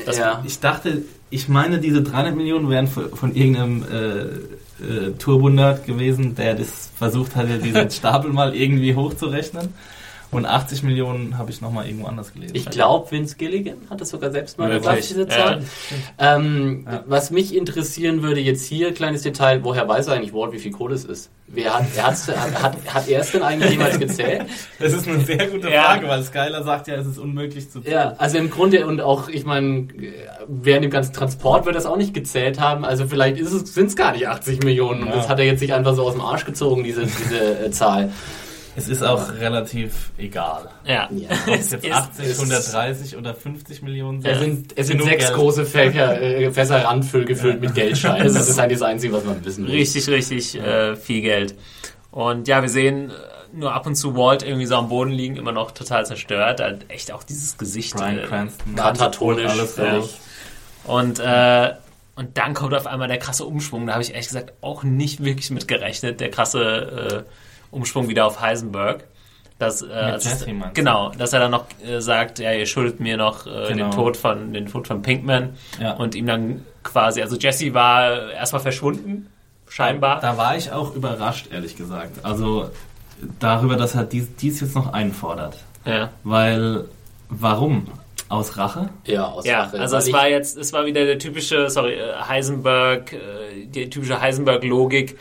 [0.06, 0.41] Das- ja.
[0.45, 6.36] Ich dachte, ich meine, diese 300 Millionen wären von, von irgendeinem äh, äh, Turbonerd gewesen,
[6.36, 9.74] der das versucht hatte, diesen Stapel mal irgendwie hochzurechnen.
[10.32, 12.56] Und 80 Millionen habe ich nochmal irgendwo anders gelesen.
[12.56, 15.64] Ich glaube, Vince Gilligan hat es sogar selbst mal gesagt, diese Zahl.
[16.18, 17.04] Ähm, Ja.
[17.08, 20.96] Was mich interessieren würde jetzt hier, kleines Detail, woher weiß eigentlich Walt, wie viel Kohle
[20.96, 21.30] es ist?
[21.48, 24.46] Wer hat, er hat's, hat, hat, hat er es denn eigentlich jemals gezählt?
[24.80, 25.84] Das ist eine sehr gute Ja.
[25.84, 29.30] Frage, weil Skyler sagt ja, es ist unmöglich zu Ja, also im Grunde und auch,
[29.30, 29.88] ich meine,
[30.48, 32.84] während dem ganzen Transport wird das auch nicht gezählt haben.
[32.84, 35.16] Also vielleicht sind es gar nicht 80 Millionen und Ja.
[35.18, 38.12] das hat er jetzt sich einfach so aus dem Arsch gezogen, diese, diese äh, Zahl.
[38.76, 40.70] Es ist auch relativ egal.
[40.86, 41.10] Ja.
[41.12, 41.30] Ja.
[41.48, 45.26] Ob es jetzt ist- 80, ist- 130 oder 50 Millionen Es sind, es sind sechs
[45.26, 45.36] Geld.
[45.38, 48.26] große Fächer, äh, Fässer Randfüll gefüllt mit Geldscheinen.
[48.34, 49.74] Das ist eigentlich das Einzige, was man wissen will.
[49.76, 51.56] Richtig, richtig äh, viel Geld.
[52.12, 53.14] Und ja, wir sehen äh,
[53.54, 56.60] nur ab und zu Walt irgendwie so am Boden liegen, immer noch total zerstört.
[56.60, 57.94] Hat echt auch dieses Gesicht.
[57.96, 58.76] Brian äh, Cranston.
[58.76, 59.52] Katatonisch.
[59.52, 60.04] Alles Ja.
[60.86, 61.74] Und, äh,
[62.16, 63.88] und dann kommt auf einmal der krasse Umschwung.
[63.88, 66.20] Da habe ich ehrlich gesagt auch nicht wirklich mit gerechnet.
[66.20, 67.32] Der krasse äh,
[67.76, 69.04] Umschwung wieder auf Heisenberg.
[69.58, 73.46] Dass, äh, als genau, dass er dann noch äh, sagt, ja, ihr schuldet mir noch
[73.48, 73.86] äh, Genau.
[73.86, 75.94] den Tod von den Tod von Pinkman Ja.
[75.94, 79.28] und ihm dann quasi, also Jesse war erstmal verschwunden,
[79.70, 80.20] scheinbar.
[80.20, 82.24] Da war ich auch überrascht, ehrlich gesagt.
[82.26, 82.70] Also
[83.40, 85.58] darüber, dass er dies, dies jetzt noch einfordert.
[85.86, 86.10] ja.
[86.26, 86.84] Weil,
[87.30, 87.88] warum?
[88.28, 88.90] Aus Rache?
[89.06, 89.80] Ja, aus Ja, Rache.
[89.80, 93.18] also es war jetzt, es war wieder der typische, sorry, äh, Heisenberg, äh,
[93.68, 95.18] die typische Heisenberg-Logik.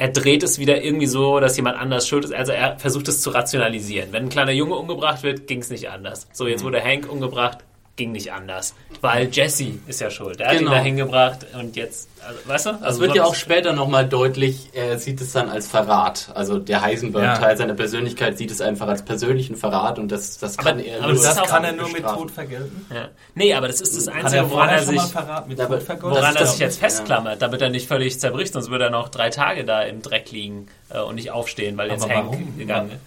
[0.00, 2.32] Er dreht es wieder irgendwie so, dass jemand anders schuld ist.
[2.32, 4.12] Also er versucht es zu rationalisieren.
[4.12, 6.28] Wenn ein kleiner Junge umgebracht wird, ging es nicht anders.
[6.32, 6.50] So, Mhm.
[6.50, 7.58] jetzt wurde Hank umgebracht,
[7.98, 8.74] ging nicht anders.
[9.02, 10.40] Weil Jesse ist ja schuld.
[10.40, 10.70] Er hat Genau.
[10.70, 12.72] ihn da hingebracht und jetzt, also, weißt du?
[12.72, 16.30] Das Also wird ja auch später nochmal deutlich, er sieht es dann als Verrat.
[16.34, 20.70] Also der Heisenberg-Teil seiner Persönlichkeit sieht es einfach als persönlichen Verrat und das, das Aber-
[20.70, 22.18] kann er aber nur das auch kann er nur mit bestrafen.
[22.22, 22.86] Tod vergelten?
[22.94, 23.08] Ja.
[23.34, 25.02] Nee, aber das ist das Hat er Einzige, woran er sich,
[25.48, 28.90] mit woran er Das sich jetzt festklammert, damit er nicht völlig zerbricht, sonst würde er
[28.90, 32.26] noch drei Tage da im Dreck liegen äh, und nicht aufstehen, weil jetzt Aber Hank
[32.30, 32.56] warum?
[32.56, 33.00] gegangen ist.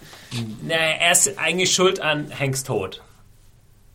[0.67, 3.01] Naja, er ist eigentlich schuld an Hanks Tod.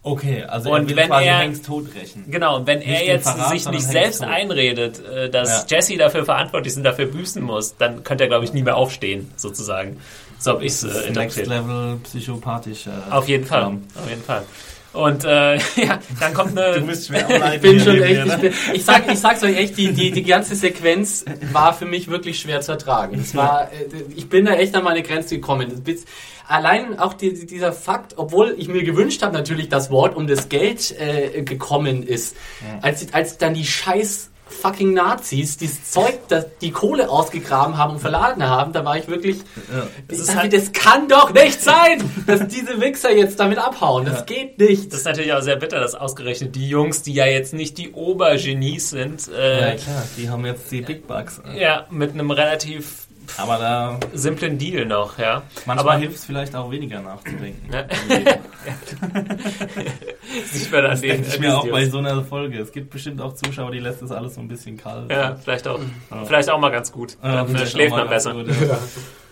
[0.08, 2.24] Okay, also Und wenn er- Hanks Tod rächen.
[2.30, 4.28] Genau, und wenn Nicht er jetzt Verrat, sich nicht selbst Tod.
[4.28, 5.76] einredet, äh, dass Ja.
[5.76, 8.76] Jesse dafür verantwortlich ist und dafür büßen muss, dann könnte er, glaube ich, nie mehr
[8.76, 9.96] aufstehen, sozusagen.
[10.38, 11.46] So habe ich es äh, Next interpretiert.
[11.48, 12.86] Level psychopathisch.
[12.86, 14.44] Äh, Auf jeden Fall, auf jeden Fall.
[14.92, 16.80] Und äh, ja, dann kommt eine...
[16.82, 18.34] bist schwer Ich bin schon echt, ne?
[18.34, 21.84] ich, bin, ich, sag, ich sag's euch echt, die, die, die ganze Sequenz war für
[21.84, 23.18] mich wirklich schwer zu ertragen.
[23.20, 25.82] Es war, äh, ich bin da echt an meine Grenze gekommen.
[26.48, 30.26] Das Allein auch die, dieser Fakt, obwohl ich mir gewünscht habe natürlich, dass Wort um
[30.26, 32.36] das Geld äh, gekommen ist,
[32.82, 37.98] als, als dann die scheiß fucking Nazis dieses Zeug, das die Kohle ausgegraben haben und
[37.98, 39.38] verladen haben, da war ich wirklich,
[40.06, 44.04] Das das, ist halt- das kann doch nicht sein, dass diese Wichser jetzt damit abhauen.
[44.06, 44.92] Das geht nicht.
[44.92, 47.90] Das ist natürlich auch sehr bitter, dass ausgerechnet die Jungs, die ja jetzt nicht die
[47.90, 49.34] Obergenies sind, Ja,
[49.70, 51.40] äh, klar, die haben jetzt die Big Bucks.
[51.58, 53.05] ja, mit einem relativ
[53.36, 55.42] Aber da simplen Deal noch, ja.
[55.66, 57.72] manchmal Aber hilft es vielleicht auch weniger nachzudenken.
[57.72, 57.84] Ja.
[60.44, 62.58] sieht man an den, Denke ich mir auch bei so einer Folge.
[62.58, 65.10] Es gibt bestimmt auch Zuschauer, die lässt das alles so ein bisschen kalt.
[65.10, 65.80] Ja, vielleicht auch,
[66.24, 67.16] vielleicht auch mal ganz gut.
[67.22, 68.32] Ja, Dann äh, vielleicht schläft man besser.
[68.32, 68.78] gut, ja.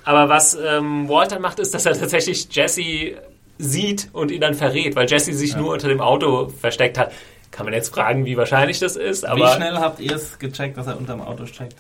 [0.05, 3.17] Aber was ähm, Walter macht, ist, dass er tatsächlich Jesse
[3.59, 7.13] sieht und ihn dann verrät, weil Jesse sich nur unter dem Auto versteckt hat.
[7.55, 10.77] Kann man jetzt fragen, wie wahrscheinlich das ist, aber Wie schnell habt ihr es gecheckt,
[10.77, 11.77] dass er unterm Auto steckt?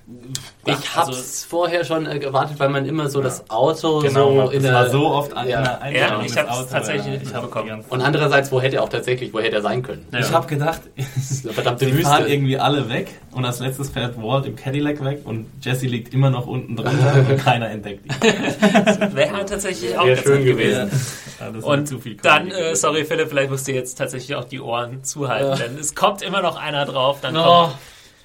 [0.65, 4.51] Ich hab's also- vorher schon äh, gewartet, weil man immer so das Auto Genau, so
[4.53, 5.59] in der war so oft an ja.
[5.85, 7.19] in der Ja, ich hab's Autos, tatsächlich ja.
[7.19, 10.07] nicht ganze- Und andererseits, wo hätte er auch tatsächlich, wo hätte er sein können?
[10.13, 10.21] Ja.
[10.21, 10.83] Ich habe gedacht,
[11.53, 15.47] verdammte die fahren irgendwie alle weg und als letztes fährt Walt im Cadillac weg und
[15.61, 18.13] Jesse liegt immer noch unten drunter und keiner entdeckt ihn.
[19.17, 20.91] wäre halt tatsächlich auch Wäre schön gewesen.
[21.41, 22.77] Ja, ist Und zu viel dann, äh, gewesen.
[22.77, 25.57] sorry Philipp, vielleicht musst du jetzt tatsächlich auch die Ohren zuhalten, Ja.
[25.69, 27.75] Denn es kommt immer noch einer drauf, dann Oh, kommt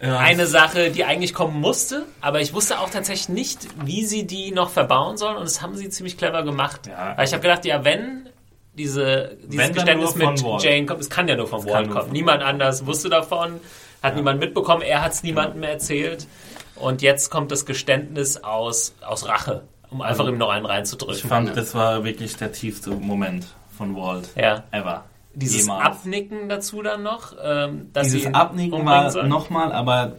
[0.02, 4.26] Ja, eine Sache, die eigentlich kommen musste, aber ich wusste auch tatsächlich nicht, wie sie
[4.26, 6.88] die noch verbauen sollen und das haben sie ziemlich clever gemacht.
[6.88, 7.18] Ja.
[7.18, 8.30] Weil ich habe gedacht, ja, wenn
[8.74, 10.64] diese, dieses Wenn, Geständnis mit Walt.
[10.64, 11.92] Jane kommt, es kann ja nur von nur kommen.
[12.06, 13.60] von Niemand anders wusste davon,
[14.02, 16.28] hat niemand mitbekommen, er hat es niemandem mehr erzählt
[16.76, 21.30] und jetzt kommt das Geständnis aus, aus Rache, um einfach ihm noch einen ich reinzudrücken.
[21.30, 23.48] fand, das war wirklich der tiefste Moment
[23.78, 24.64] von Walt Ja.
[24.72, 25.04] ever.
[25.40, 25.86] Dieses Jemals.
[25.86, 30.14] Abnicken dazu dann noch, ähm, dass Dieses Abnicken war nochmal, aber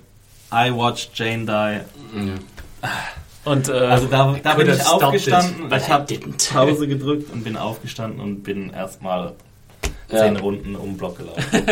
[0.52, 2.40] I watched Jane die.
[3.44, 6.14] Und äh, Also da, da bin ich aufgestanden, it, ich habe.
[6.52, 9.32] Pause gedrückt und bin aufgestanden und bin erstmal
[10.10, 10.18] Ja.
[10.18, 11.42] zehn Runden um den Block gelaufen.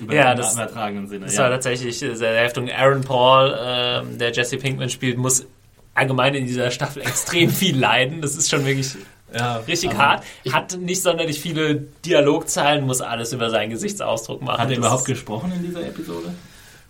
[0.00, 1.26] Über Ja, das- übertragenen Sinne.
[1.26, 1.50] Das war Ja.
[1.52, 2.74] tatsächlich sehr sehr heftig.
[2.74, 5.46] Aaron Paul, ähm, der Jesse Pinkman spielt, muss
[5.94, 8.20] allgemein in dieser Staffel extrem viel leiden.
[8.20, 8.94] Das ist schon wirklich
[9.38, 10.24] Ja, richtig aber hart.
[10.52, 14.58] Hat nicht sonderlich viele Dialogzeilen, muss alles über seinen Gesichtsausdruck machen.
[14.62, 16.28] Hat er überhaupt gesprochen in dieser Episode?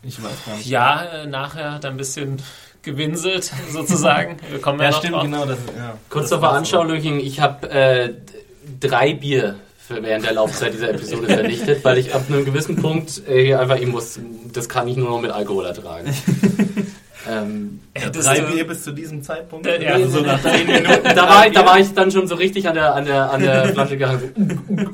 [0.02, 0.66] Ich weiß gar nicht.
[0.66, 2.36] Ja, äh, nachher hat er ein bisschen
[2.82, 4.36] gewinselt, sozusagen.
[4.50, 5.22] Wir kommen ja, Ja, noch stimmt, drauf.
[5.24, 5.44] genau.
[5.46, 5.94] Das, ja.
[6.08, 6.38] Kurz zur.
[6.38, 8.14] Veranschaulichung, ich habe äh,
[8.80, 9.56] drei Bier
[9.88, 13.76] während der Laufzeit dieser Episode vernichtet, weil ich ab einem gewissen Punkt äh, hier einfach,
[13.76, 14.18] ich muss,
[14.52, 16.12] das kann ich nur noch mit Alkohol ertragen.
[17.30, 19.66] ähm, Hättest Drei du- Bier bis zu diesem Zeitpunkt?
[19.66, 19.92] Äh, ja.
[19.94, 20.86] also so nach zehn Minuten.
[21.02, 23.40] da, war, ich- da war ich dann schon so richtig an der, an der, an
[23.42, 24.90] der Flasche gehangen.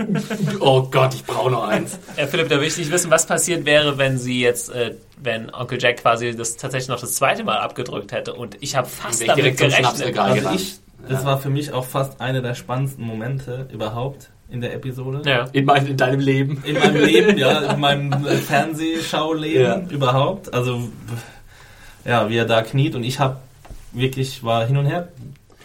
[0.61, 1.99] Oh Gott, ich brauche noch eins.
[2.16, 5.53] Herr Philipp, da will ich nicht wissen, was passiert wäre, wenn sie jetzt, äh, wenn
[5.55, 9.21] Onkel Jack quasi das tatsächlich noch das zweite Mal abgedrückt hätte und ich habe fast
[9.23, 10.18] ich damit gerechnet.
[10.18, 10.77] Also ich,
[11.09, 15.23] Das war für mich auch fast einer der spannendsten Momente überhaupt in der Episode.
[15.25, 15.47] Ja.
[15.53, 16.62] In, mein, in deinem Leben.
[16.66, 18.12] In meinem Leben, ja, in meinem
[18.47, 19.81] Fernsehschauleben Ja.
[19.88, 20.53] überhaupt.
[20.53, 20.88] Also,
[22.05, 23.37] ja, wie er da kniet und ich habe
[23.93, 25.09] wirklich, war hin und her.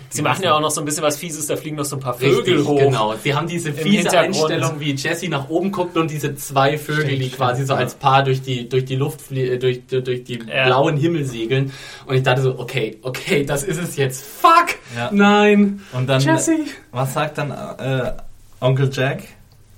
[0.10, 2.00] Sie machen ja auch noch so ein bisschen was Fieses, da fliegen noch so ein
[2.00, 2.80] paar Vögel Richtig, hoch.
[2.80, 3.14] genau.
[3.22, 4.18] Sie haben diese fiese.
[4.18, 7.74] Einstellung, wie Jesse nach oben guckt und diese zwei Vögel, Stimmt, die stimmt, quasi so
[7.74, 7.80] ja.
[7.80, 10.66] als Paar durch die, durch die Luft, flie- äh, durch, durch die Ja.
[10.68, 11.74] blauen Himmel segeln.
[12.06, 14.24] Und ich dachte so, okay, okay, das ist es jetzt.
[14.26, 14.76] Fuck!
[14.96, 15.10] Ja.
[15.12, 15.82] Nein!
[15.92, 16.56] Und dann, Jesse!
[16.92, 18.14] was sagt dann äh,
[18.62, 19.24] Onkel Jack?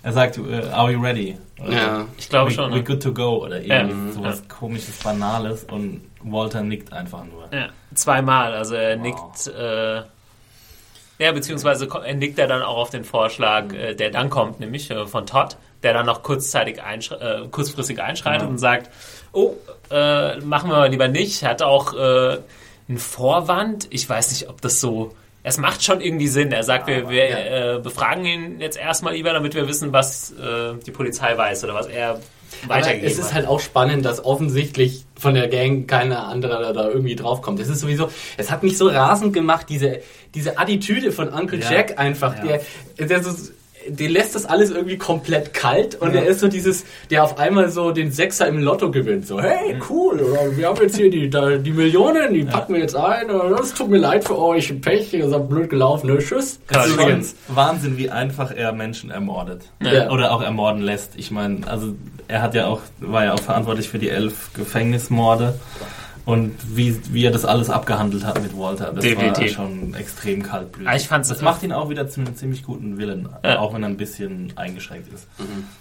[0.01, 1.37] Er sagt, äh, are we ready?
[1.61, 2.05] Oder Ja.
[2.17, 2.71] Ich glaube we, schon.
[2.71, 2.83] We're Ne?
[2.83, 3.81] good to go oder Ja.
[3.81, 7.49] irgendwie sowas komisches, banales und Walter nickt einfach nur.
[7.51, 8.53] Ja, zweimal.
[8.53, 9.01] Also er Wow.
[9.03, 10.01] nickt, äh,
[11.21, 14.89] ja, beziehungsweise er nickt er dann auch auf den Vorschlag, äh, der dann kommt, nämlich
[14.89, 18.51] äh, von Todd, der dann noch kurzzeitig einschre äh, kurzfristig einschreitet Genau.
[18.51, 18.89] und sagt,
[19.33, 19.55] oh,
[19.91, 21.41] äh, machen wir mal lieber nicht.
[21.43, 22.37] Er hat auch äh,
[22.87, 23.87] einen Vorwand.
[23.89, 25.13] Ich weiß nicht, ob das so.
[25.41, 26.51] Es macht schon irgendwie Sinn.
[26.51, 27.75] Er sagt, wir, wir ja.
[27.75, 31.73] äh, befragen ihn jetzt erstmal lieber, damit wir wissen, was äh, die Polizei weiß oder
[31.73, 32.19] was er
[32.63, 36.89] Aber weitergegeben es ist halt auch spannend, dass offensichtlich von der Gang keiner andere da
[36.89, 37.59] irgendwie draufkommt.
[37.59, 40.01] Es ist sowieso, es hat mich so rasend gemacht, diese,
[40.35, 41.71] diese Attitüde von Uncle Ja.
[41.71, 42.59] Jack einfach, Ja.
[42.97, 43.31] der, der so,
[43.87, 46.21] den lässt das alles irgendwie komplett kalt und Ja.
[46.21, 49.25] er ist so dieses, der auf einmal so den Sechser im Lotto gewinnt.
[49.25, 50.19] So, hey, cool,
[50.55, 53.29] wir haben jetzt hier die, da, die Millionen, die packen wir jetzt ein.
[53.61, 56.17] Es tut mir leid für euch, Pech, ihr seid blöd gelaufen, ne?
[56.19, 56.59] Tschüss.
[56.69, 59.63] Es ist Wahnsinn, wie einfach er Menschen ermordet.
[59.81, 60.09] Ja.
[60.09, 61.13] Oder auch ermorden lässt.
[61.15, 61.93] Ich meine, also
[62.27, 65.55] er hat ja auch, war ja auch verantwortlich für die elf Gefängnismorde.
[66.25, 69.57] Und wie, wie er das alles abgehandelt hat mit Walter, das Definitiv.
[69.57, 70.87] war schon extrem kaltblütig.
[70.87, 73.59] Ah, ich fand's- das macht ihn auch wieder zu einem ziemlich guten Willen, Ja.
[73.59, 75.27] auch wenn er ein bisschen eingeschränkt ist.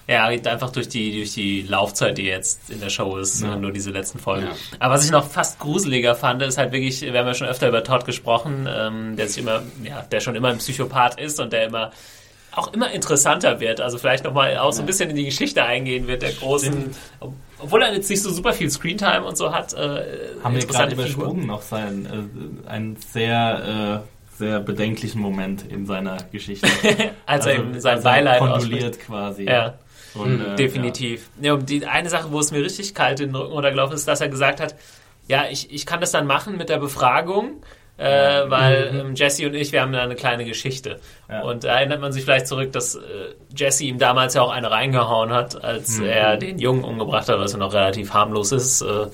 [0.06, 3.56] Ja, einfach durch die, durch die Laufzeit, die jetzt in der Show ist, Ja.
[3.56, 4.46] nur diese letzten Folgen.
[4.46, 4.52] Ja.
[4.78, 7.68] Aber was ich noch fast gruseliger fand, ist halt wirklich, wir haben ja schon öfter
[7.68, 11.52] über Todd gesprochen, ähm, der sich immer, ja, der schon immer ein Psychopath ist und
[11.52, 11.90] der immer
[12.52, 13.80] auch immer interessanter wird.
[13.80, 16.86] Also vielleicht nochmal auch so ein bisschen in die Geschichte eingehen wird, der großen,
[17.20, 20.04] ob- obwohl er jetzt nicht so super viel Screentime und so hat, äh,
[20.42, 22.06] Haben wir gerade übersprungen noch seinen,
[22.66, 26.68] äh, einen sehr, äh, sehr bedenklichen Moment in seiner Geschichte.
[27.26, 29.44] Als er ihm sein er Beileid kondoliert quasi.
[29.44, 29.74] Ja.
[30.14, 31.28] Und, Mhm, Definitiv.
[31.40, 31.54] Ja.
[31.54, 34.20] und die eine Sache, wo es mir richtig kalt in den Rücken runtergelaufen ist, dass
[34.20, 34.74] er gesagt hat,
[35.28, 37.62] ja, ich, ich kann das dann machen mit der Befragung,
[37.98, 41.00] äh, weil ähm, Jesse und ich, wir haben da eine kleine Geschichte.
[41.28, 41.42] Ja.
[41.42, 43.00] Und da erinnert man sich vielleicht zurück, dass äh,
[43.54, 47.52] Jesse ihm damals ja auch eine reingehauen hat, als er den Jungen umgebracht hat, was
[47.52, 48.82] ja noch relativ harmlos ist.
[48.82, 49.06] Äh,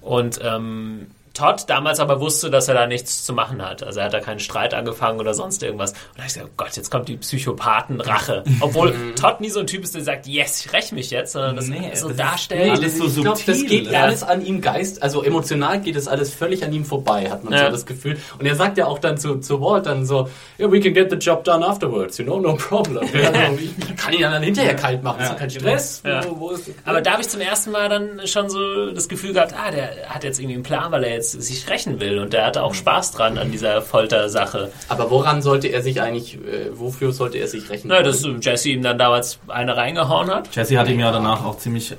[0.00, 3.82] Und ähm, Todd damals aber wusste, dass er da nichts zu machen hat.
[3.82, 5.92] Also er hat da keinen Streit angefangen oder sonst irgendwas.
[5.92, 7.16] Und da hab ich gesagt, oh Gott, jetzt kommt die
[7.60, 8.44] Psychopathenrache.
[8.60, 11.56] Obwohl Todd nie so ein Typ ist, der sagt, yes, ich räche mich jetzt, sondern
[11.56, 12.70] das Nee, so das ist- darstellt.
[12.70, 13.82] alles so ich glaube, das subtil.
[13.82, 14.02] geht Ja.
[14.02, 17.52] alles an ihm Geist, also emotional geht es alles völlig an ihm vorbei, hat man
[17.52, 17.66] Ja.
[17.66, 18.18] so das Gefühl.
[18.38, 21.10] Und er sagt ja auch dann zu, zu Walt dann so, yeah, we can get
[21.10, 23.06] the job done afterwards, you know, no problem.
[23.26, 25.32] Also, ich kann ihn dann hinterher kalt machen, ist Ja.
[25.32, 26.02] doch kein Stress.
[26.04, 26.24] Ja.
[26.28, 29.32] Wo, wo ist Aber da habe ich zum ersten Mal dann schon so das Gefühl
[29.32, 32.18] gehabt, ah, der hat jetzt irgendwie einen Plan, weil er jetzt sich rächen will.
[32.18, 34.70] Und der hatte auch Spaß dran an dieser Foltersache.
[34.88, 37.92] Aber woran sollte er sich eigentlich, äh, wofür sollte er sich rechnen?
[37.94, 40.54] Na, dass Jesse ihm dann damals eine reingehauen hat.
[40.54, 41.96] Jesse hat ihm ja danach auch ziemlich äh,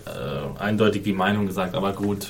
[0.59, 2.27] eindeutig die Meinung gesagt, aber gut.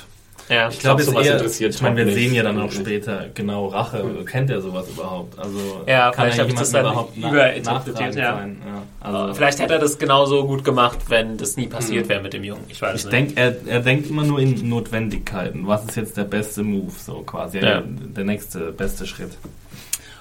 [0.48, 2.36] Ja, Ich glaube, glaub, es sowas eher, interessiert ich meine, wir Tom sehen nicht.
[2.36, 2.74] ja dann auch Nicht.
[2.80, 4.04] später genau Rache.
[4.24, 5.38] Kennt er sowas überhaupt?
[5.38, 8.34] Also Ja, kann vielleicht er das dann überhaupt überinterpretiert, ja.
[8.38, 8.62] sein?
[8.66, 12.32] Ja, also, Vielleicht hätte er das genauso gut gemacht, wenn das nie passiert wäre mit
[12.32, 12.64] dem Jungen.
[12.68, 13.12] Ich weiß ich nicht.
[13.12, 15.66] denke, er, er denkt immer nur in Notwendigkeiten.
[15.66, 16.92] Was ist jetzt der beste Move?
[16.98, 17.82] So quasi Ja.
[17.84, 19.32] der nächste beste Schritt.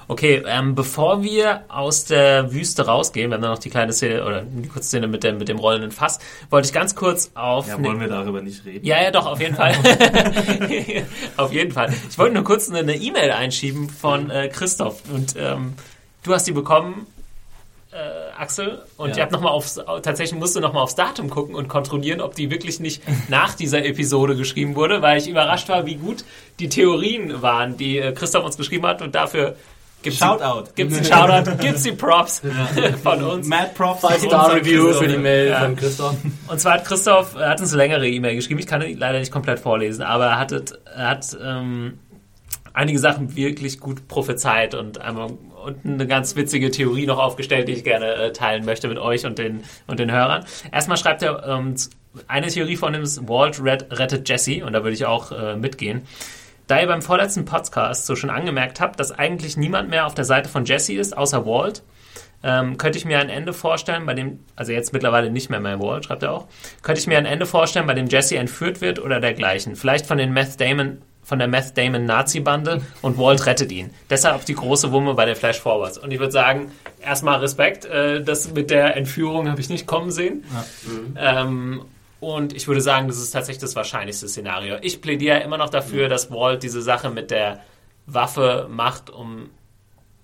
[0.10, 4.24] Okay, ähm, bevor wir aus der Wüste rausgehen, wir haben dann noch die kleine Szene
[4.26, 7.68] oder die kurze Szene mit dem, mit dem rollenden Fass, wollte ich ganz kurz auf.
[7.68, 8.86] Ja, ne- wollen wir darüber nicht reden?
[8.86, 9.74] ja, ja, doch, auf jeden Fall.
[11.38, 11.94] auf jeden Fall.
[12.10, 15.74] Ich wollte nur kurz eine E-Mail einschieben von äh, Christoph und ähm,
[16.24, 17.06] du hast die bekommen,
[17.92, 17.98] äh,
[18.40, 19.18] Axel, und Ja.
[19.18, 22.34] ihr habt noch mal aufs, tatsächlich musste noch mal aufs Datum gucken und kontrollieren, ob
[22.36, 26.24] die wirklich nicht nach dieser Episode geschrieben wurde, weil ich überrascht war, wie gut
[26.60, 29.56] die Theorien waren, die äh, Christoph uns geschrieben hat und dafür
[30.02, 30.72] gibt's Shoutout.
[30.76, 32.42] Gibt's einen Shoutout, gibt's die Props
[33.04, 33.48] von uns.
[33.48, 34.02] Mad Props.
[34.02, 35.04] Five-Star-Review Christoph.
[35.04, 35.60] für die Mail Ja.
[35.62, 36.16] von Christoph.
[36.48, 39.20] Und zwar hat Christoph, er hat uns eine längere E-Mail geschrieben, ich kann die leider
[39.20, 42.00] nicht komplett vorlesen, aber er, hattet, er hat ähm,
[42.74, 45.32] einige Sachen wirklich gut prophezeit und einmal
[45.66, 49.26] und eine ganz witzige Theorie noch aufgestellt, die ich gerne äh, teilen möchte mit euch
[49.26, 50.46] und den, und den Hörern.
[50.72, 51.76] Erstmal schreibt er, ähm,
[52.28, 55.56] eine Theorie von ihm ist, Walt ret, rettet Jesse und da würde ich auch äh,
[55.58, 56.04] mitgehen.
[56.68, 60.26] Da ihr beim vorletzten Podcast so schon angemerkt habt, dass eigentlich niemand mehr auf der
[60.26, 61.82] Seite von Jesse ist, außer Walt,
[62.44, 65.80] ähm, könnte ich mir ein Ende vorstellen, bei dem, also jetzt mittlerweile nicht mehr mehr
[65.80, 66.48] Walt, schreibt er auch,
[66.82, 69.76] könnte ich mir ein Ende vorstellen, bei dem Jesse entführt wird oder dergleichen.
[69.76, 73.90] Vielleicht von den Meth Damon von der Meth Damon Nazi-Bande und Walt rettet ihn.
[74.10, 75.98] Deshalb auch die große Wumme bei den Flash Forwards.
[75.98, 80.10] Und ich würde sagen, erstmal Respekt, äh, das mit der Entführung habe ich nicht kommen
[80.10, 80.46] sehen.
[81.18, 81.82] Ähm,
[82.20, 84.78] und ich würde sagen, das ist tatsächlich das wahrscheinlichste Szenario.
[84.82, 87.62] Ich plädiere immer noch dafür, dass Walt diese Sache mit der
[88.06, 89.50] Waffe macht, um.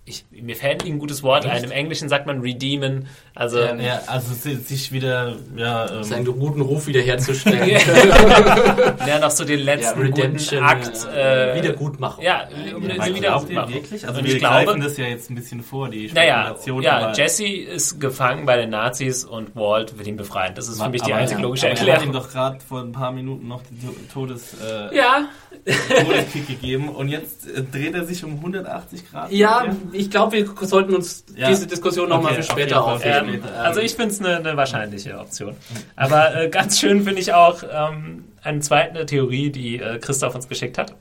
[0.05, 1.63] Ich, mir fällt ein gutes Wort ein.
[1.63, 3.07] Im Englischen sagt man redeemen.
[3.36, 7.67] Also, Ja, ja, also si- sich wieder, ja, ähm, Seinen guten Ruf wiederherzustellen.
[7.67, 11.07] ja, noch so den ja, letzten Redemption, guten Akt.
[11.15, 12.23] äh, Wiedergutmachung.
[12.23, 13.73] Ja, um ja, wieder machen.
[13.73, 14.07] wirklich?
[14.07, 16.81] Also Und wir ich glaube, greifen das ja jetzt ein bisschen vor, die Naja, Spekulation.
[16.84, 20.53] ja, aber- Jesse ist gefangen bei den Nazis und Walt wird ihn befreien.
[20.53, 22.13] Das ist für mich die einzige logische aber Er hat ihm Erklärung.
[22.13, 25.27] doch gerade vor ein paar Minuten noch To- Todes, äh, Ja,
[25.65, 29.31] Todeskick gegeben und jetzt äh, dreht er sich um 180 Grad.
[29.31, 31.47] Ja, ich glaube, wir sollten uns Ja.
[31.49, 33.22] diese Diskussion nochmal Okay, für später aufheben.
[33.28, 35.55] Ähm, also ich finde es eine, eine wahrscheinliche Option.
[35.95, 40.47] Aber äh, ganz schön finde ich auch ähm, eine zweite Theorie, die äh, Christoph uns
[40.47, 40.95] geschickt hat.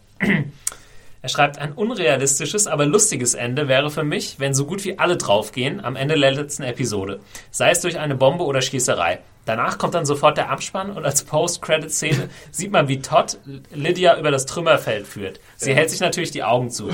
[1.25, 5.17] Er schreibt, ein unrealistisches, aber lustiges Ende wäre für mich, wenn so gut wie alle
[5.17, 7.21] draufgehen am Ende der letzten Episode.
[7.53, 9.21] Sei es durch eine Bombe oder Schießerei.
[9.45, 13.39] Danach kommt dann sofort der Abspann und als Post-Credit-Szene sieht man, wie Todd
[13.75, 15.41] Lydia über das Trümmerfeld führt.
[15.57, 16.91] Sie hält sich natürlich die Augen zu.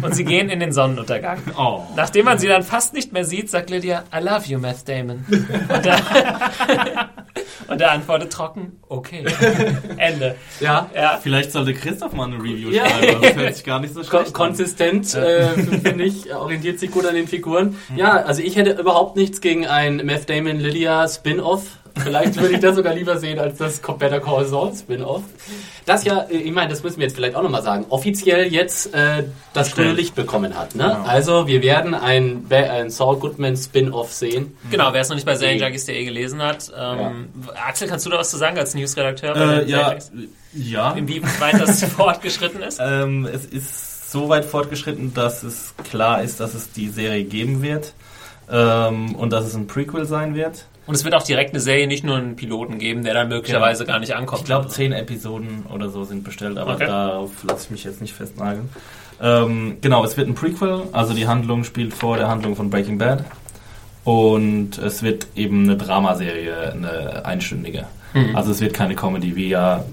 [0.00, 1.38] Und sie gehen in den Sonnenuntergang.
[1.60, 1.82] Oh.
[1.94, 5.26] Nachdem man sie dann fast nicht mehr sieht, sagt Lydia, I love you, Matt Damon.
[5.28, 5.98] Und er,
[7.68, 9.24] und er antwortet trocken, okay.
[9.96, 10.36] Ende.
[10.60, 12.88] Ja, Ja, Vielleicht sollte Christoph mal eine Review Ja.
[12.88, 14.32] schreiben, das hört sich gar nicht so Kon schlecht an.
[14.32, 17.76] konsistent, äh, finde ich, orientiert sich gut an den Figuren.
[17.96, 21.62] Ja, also ich hätte überhaupt nichts gegen ein Meth Damon Lydia Spin-off.
[22.00, 25.22] Vielleicht würde ich das sogar lieber sehen als das Better Call Saul Spin-off.
[25.86, 28.94] Das ja, äh, ich meine, das müssen wir jetzt vielleicht auch nochmal sagen, offiziell jetzt
[28.94, 30.76] äh, das grüne Licht bekommen hat.
[30.76, 30.84] Ne?
[30.84, 31.02] Genau.
[31.08, 34.56] Also wir werden ein, ein Saul Goodman Spin-off sehen.
[34.70, 36.70] genau, wer es noch nicht bei Serienjunkies.de gelesen hat.
[36.78, 39.36] Ähm, Axel, kannst du da was zu sagen als Newsredakteur?
[39.36, 39.96] Äh, ja,
[40.52, 40.92] ja.
[40.92, 42.78] Inwieweit das fortgeschritten ist?
[42.82, 47.62] Ähm, es ist so weit fortgeschritten, dass es klar ist, dass es die Serie geben
[47.62, 47.94] wird
[48.50, 50.66] ähm, und dass es ein Prequel sein wird.
[50.86, 53.84] Und es wird auch direkt eine Serie, nicht nur einen Piloten geben, der dann möglicherweise
[53.84, 54.40] gar nicht ankommt.
[54.40, 56.86] Ich glaube, zehn Episoden oder so sind bestellt, aber Okay.
[56.86, 58.68] darauf lasse ich mich jetzt nicht festnageln.
[59.22, 62.98] Ähm, genau, es wird ein Prequel, also die Handlung spielt vor der Handlung von Breaking
[62.98, 63.24] Bad.
[64.04, 67.86] Und es wird eben eine Dramaserie, eine einstündige.
[68.14, 68.34] Mhm.
[68.34, 69.84] Also es wird keine Comedy, wie ja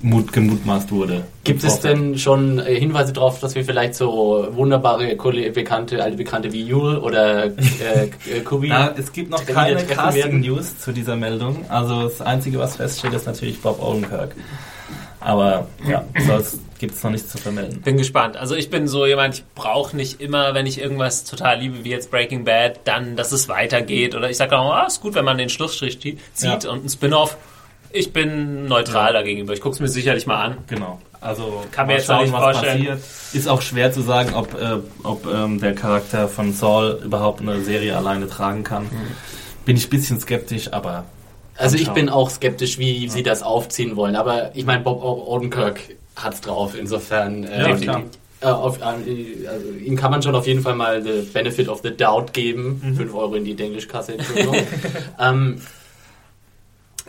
[0.00, 1.24] mut, gemutmaßt wurde.
[1.44, 6.52] Gibt es denn schon äh, Hinweise darauf, dass wir vielleicht so wunderbare Bekannte, alte Bekannte
[6.52, 7.50] wie Yule oder äh,
[8.30, 9.88] äh, Kubi Na, es gibt noch keine werden?
[9.88, 11.64] Casting-News zu dieser Meldung.
[11.68, 14.34] Also das Einzige, was feststeht, ist natürlich Bob Odenkirk.
[15.20, 17.80] Aber ja, sonst gibt es noch nichts zu vermelden.
[17.80, 18.36] Bin gespannt.
[18.36, 21.90] Also ich bin so jemand, ich brauche nicht immer, wenn ich irgendwas total liebe, wie
[21.90, 24.14] jetzt Breaking Bad, dann, dass es weitergeht.
[24.14, 26.70] Oder ich sage auch, ah, ist gut, wenn man den Schlussstrich zie- zieht Ja.
[26.70, 27.36] und ein Spin-off.
[27.92, 29.52] Ich bin neutral dagegenüber.
[29.52, 30.58] Ich gucke es mir sicherlich mal an.
[30.66, 31.00] Genau.
[31.20, 32.98] Also Kann mir jetzt noch nicht vorstellen.
[33.32, 37.60] Ist auch schwer zu sagen, ob, äh, ob ähm, der Charakter von Saul überhaupt eine
[37.62, 38.86] Serie alleine tragen kann.
[39.64, 41.04] Bin ich ein bisschen skeptisch, aber
[41.56, 44.16] Also ich bin auch skeptisch, wie sie das aufziehen wollen.
[44.16, 45.78] Aber ich meine, Bob Odenkirk
[46.16, 46.74] hat's drauf.
[46.78, 48.02] Insofern, äh, Ja, klar.
[48.40, 51.80] äh, auf, äh, also ihm kann man schon auf jeden Fall mal the benefit of
[51.82, 52.80] the doubt geben.
[52.82, 52.96] Mhm.
[52.96, 54.14] 5 Euro in die Englischkasse.
[54.14, 54.56] Entschuldigung.
[55.20, 55.60] ähm,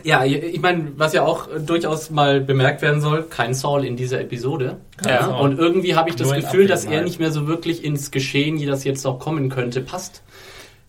[0.02, 3.96] ja, ich meine, was ja auch äh, durchaus mal bemerkt werden soll, kein Saul in
[3.96, 4.76] dieser Episode.
[5.06, 5.26] Ja.
[5.28, 8.66] Und irgendwie habe ich das Gefühl, dass er nicht mehr so wirklich ins Geschehen, wie
[8.66, 10.22] das jetzt noch kommen könnte, passt.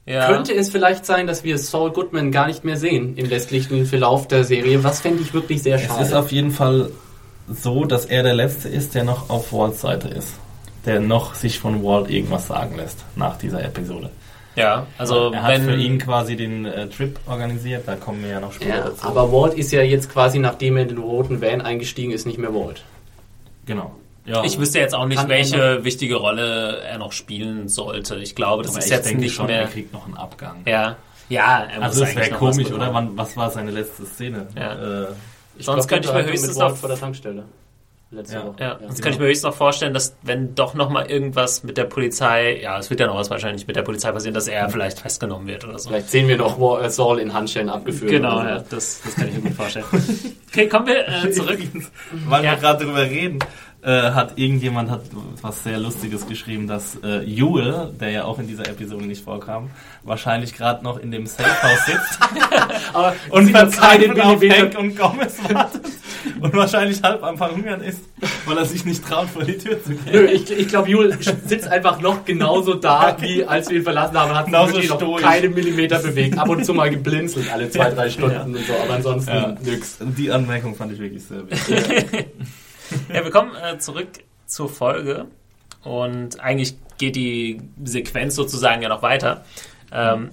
[0.05, 0.27] Ja.
[0.27, 4.27] Könnte es vielleicht sein, dass wir Saul Goodman gar nicht mehr sehen im restlichen Verlauf
[4.27, 4.83] der Serie?
[4.83, 6.19] Was fände ich wirklich sehr es ist schade.
[6.19, 6.91] auf jeden Fall
[7.47, 10.33] so, dass er der Letzte ist, der noch auf Walts Seite ist.
[10.85, 14.09] Der noch sich von Walt irgendwas sagen lässt nach dieser Episode.
[14.55, 18.29] ja, also er hat wenn für ihn quasi den äh, Trip organisiert, da kommen wir
[18.29, 19.03] ja noch später Ja, dazu.
[19.07, 22.37] aber Walt ist ja jetzt quasi, nachdem er in den roten Van eingestiegen ist, nicht
[22.37, 22.83] mehr Walt.
[23.65, 23.95] genau.
[24.27, 28.15] Ja, ich wüsste jetzt auch nicht, Kann welche wichtige Rolle er noch spielen sollte.
[28.15, 29.61] Ich glaube, das aber ist ich jetzt denke nicht schon, mehr.
[29.61, 30.61] er kriegt noch einen Abgang.
[30.65, 30.95] Ja,
[31.29, 32.91] ja, er muss Also es wäre komisch, oder?
[32.91, 34.47] Wann, was war seine letzte Szene?
[34.55, 35.03] Ja.
[35.03, 35.07] Äh,
[35.57, 37.43] Ich Sonst könnte ich mir höchstens noch- vor der Tankstelle.
[38.11, 38.45] Letzte Ja.
[38.45, 38.55] Woche.
[38.59, 38.93] Ja, genau.
[39.01, 42.61] kann ich mir höchstens noch vorstellen, dass wenn doch noch mal irgendwas mit der Polizei,
[42.61, 45.47] ja, es wird ja noch was wahrscheinlich mit der Polizei passieren, dass er vielleicht festgenommen
[45.47, 45.89] wird oder so.
[45.89, 48.11] Vielleicht sehen wir noch äh, Saul in Handschellen abgeführt.
[48.11, 48.65] Genau, oder ja, so.
[48.69, 49.85] das, das kann ich mir gut vorstellen.
[50.49, 51.59] Okay, kommen wir äh, zurück.
[52.27, 52.51] Weil Ja.
[52.51, 53.39] wir gerade drüber reden,
[53.85, 55.01] äh, hat irgendjemand hat
[55.41, 59.69] was sehr Lustiges geschrieben, dass äh, Jule, der ja auch in dieser Episode nicht vorkam,
[60.03, 62.19] wahrscheinlich gerade noch in dem Safehouse sitzt
[63.29, 65.83] und verzweifelt auf Hank und Gomez wartet
[66.39, 68.01] und wahrscheinlich halb am Verhungern ist,
[68.45, 70.01] weil er sich nicht traut, vor die Tür zu gehen.
[70.11, 74.17] Nö, ich, ich glaube, Jule sitzt einfach noch genauso da, wie als wir ihn verlassen
[74.17, 74.33] haben.
[74.33, 76.37] Hat sich Genauso wirklich noch keine Millimeter bewegt.
[76.39, 78.73] Ab und zu mal geblinzelt, alle zwei, drei Stunden und so.
[78.83, 79.55] Aber ansonsten Ja.
[79.63, 79.97] nix.
[80.17, 82.25] Die Anmerkung fand ich wirklich sehr wichtig.
[83.13, 84.07] Ja, wir kommen äh, zurück
[84.45, 85.27] zur Folge
[85.83, 89.43] und eigentlich geht die Sequenz sozusagen ja noch weiter.
[89.91, 90.31] Ähm,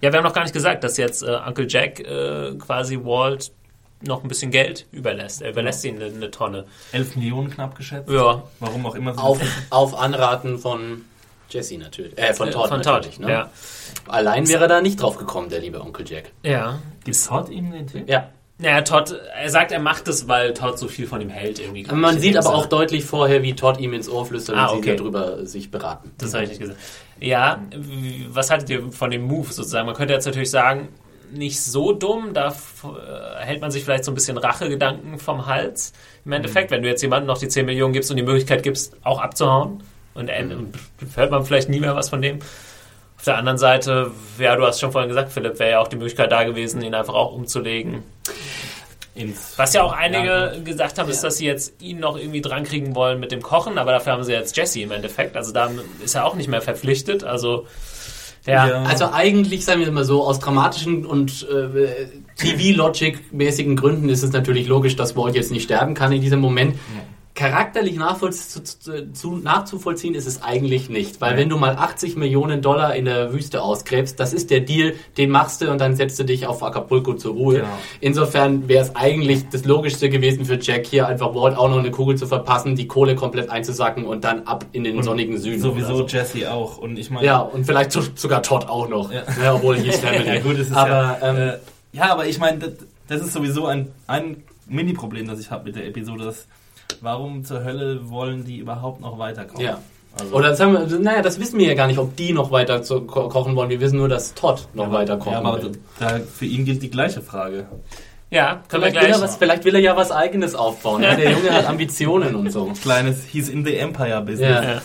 [0.00, 3.52] ja, wir haben noch gar nicht gesagt, dass jetzt äh, Uncle Jack äh, quasi Walt
[4.02, 5.40] noch ein bisschen Geld überlässt.
[5.42, 6.66] Er überlässt ihm eine, eine Tonne.
[6.92, 8.10] 11 Millionen knapp geschätzt.
[8.10, 8.42] Ja.
[8.60, 9.14] Warum auch immer.
[9.14, 11.02] so- Auf, auf Anraten von
[11.48, 12.18] Jesse natürlich.
[12.18, 13.18] Äh, von Todd Von Todd.
[13.18, 13.30] Ne?
[13.30, 13.50] ja.
[14.06, 16.32] Allein wäre er da nicht drauf gekommen, der liebe Onkel Jack.
[16.42, 16.80] Ja.
[17.04, 18.08] Gibt Todd ihm den Tipp?
[18.08, 18.28] Ja.
[18.58, 21.84] Naja, Todd, er sagt, er macht es, weil Todd so viel von ihm hält irgendwie.
[21.92, 24.92] Man sieht aber auch deutlich vorher, wie Todd ihm ins Ohr flüstert Ah, und okay.
[24.92, 26.12] sie darüber sich beraten.
[26.18, 26.78] Das habe ich nicht gesagt.
[27.20, 27.60] Ja,
[28.28, 29.86] was haltet ihr von dem Move sozusagen?
[29.86, 30.88] Man könnte jetzt natürlich sagen,
[31.32, 35.92] nicht so dumm, da äh, hält man sich vielleicht so ein bisschen Rachegedanken vom Hals.
[36.24, 38.96] Im Endeffekt, wenn du jetzt jemandem noch die 10 Millionen gibst und die Möglichkeit gibst,
[39.02, 39.82] auch abzuhauen
[40.14, 40.46] und äh,
[41.16, 42.38] hört man vielleicht nie mehr was von dem.
[43.24, 45.96] Auf der anderen Seite, ja, du hast schon vorhin gesagt, Philipp, wäre ja auch die
[45.96, 48.02] Möglichkeit da gewesen, ihn einfach auch umzulegen.
[49.14, 52.42] Ins Was ja auch einige Ja, gesagt haben, ist, dass sie jetzt ihn noch irgendwie
[52.42, 55.38] drankriegen wollen mit dem Kochen, aber dafür haben sie jetzt Jesse im Endeffekt.
[55.38, 55.70] Also da
[56.04, 57.24] ist er auch nicht mehr verpflichtet.
[57.24, 57.66] Also
[58.44, 58.82] ja, Ja.
[58.82, 64.66] Also eigentlich, sagen wir mal so, aus dramatischen und äh, TV-Logic-mäßigen Gründen ist es natürlich
[64.68, 66.76] logisch, dass Walt jetzt nicht sterben kann in diesem Moment.
[67.34, 68.62] Charakterlich nachvollz zu,
[69.12, 71.38] zu, nachzuvollziehen ist es eigentlich nicht, weil Ja.
[71.38, 75.30] wenn du mal 80 Millionen Dollar in der Wüste ausgräbst, das ist der Deal, den
[75.30, 77.54] machst du und dann setzt du dich auf Acapulco zur Ruhe.
[77.56, 77.68] Genau.
[78.00, 81.90] Insofern wäre es eigentlich das Logischste gewesen für Jack hier einfach Walt auch noch eine
[81.90, 85.60] Kugel zu verpassen, die Kohle komplett einzusacken und dann ab in den sonnigen Süden.
[85.60, 86.06] Sowieso so.
[86.06, 86.78] Jesse auch.
[86.78, 89.10] Und ich meine, Ja, und vielleicht so- sogar Todd auch noch.
[89.12, 89.24] Ja.
[89.42, 89.54] Ja.
[89.54, 90.24] obwohl hier ist Family.
[90.36, 91.52] ja, gut, es ist aber ja, ähm, äh,
[91.96, 92.70] ja, aber ich meine, das,
[93.08, 96.24] das ist sowieso ein, ein Mini-Problem, das ich habe mit der Episode.
[96.26, 96.46] Das,
[97.00, 99.64] warum zur Hölle wollen die überhaupt noch weiterkommen?
[99.64, 99.78] ja.
[100.16, 102.84] Also, Oder sagen wir, naja, das wissen wir ja gar nicht, ob die noch weiter
[102.84, 103.68] zu ko kochen wollen.
[103.68, 105.72] Wir wissen nur, dass Todd noch weiter kochen ja, aber will.
[105.98, 107.66] da, für ihn gilt die gleiche Frage.
[108.30, 109.16] ja, können wir Vielleicht will, gleich.
[109.16, 111.02] er was, vielleicht will er ja was Eigenes aufbauen.
[111.02, 112.66] Ja, der Junge hat Ambitionen und so.
[112.82, 114.64] Kleines, he's in the Empire-Business.
[114.64, 114.74] Ja.
[114.74, 114.82] Ja.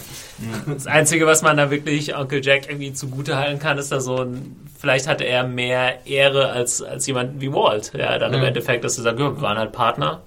[0.74, 4.24] Das Einzige, was man da wirklich Onkel Jack irgendwie zugute halten kann, ist da so
[4.24, 7.92] ein, vielleicht hatte er mehr Ehre als, als jemand wie Walt.
[7.96, 8.44] Ja, dann im.
[8.44, 10.22] Endeffekt, dass du sagst, ja, wir waren halt Partner.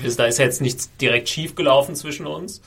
[0.00, 2.60] Wir- Da ist jetzt nichts direkt schief gelaufen zwischen uns.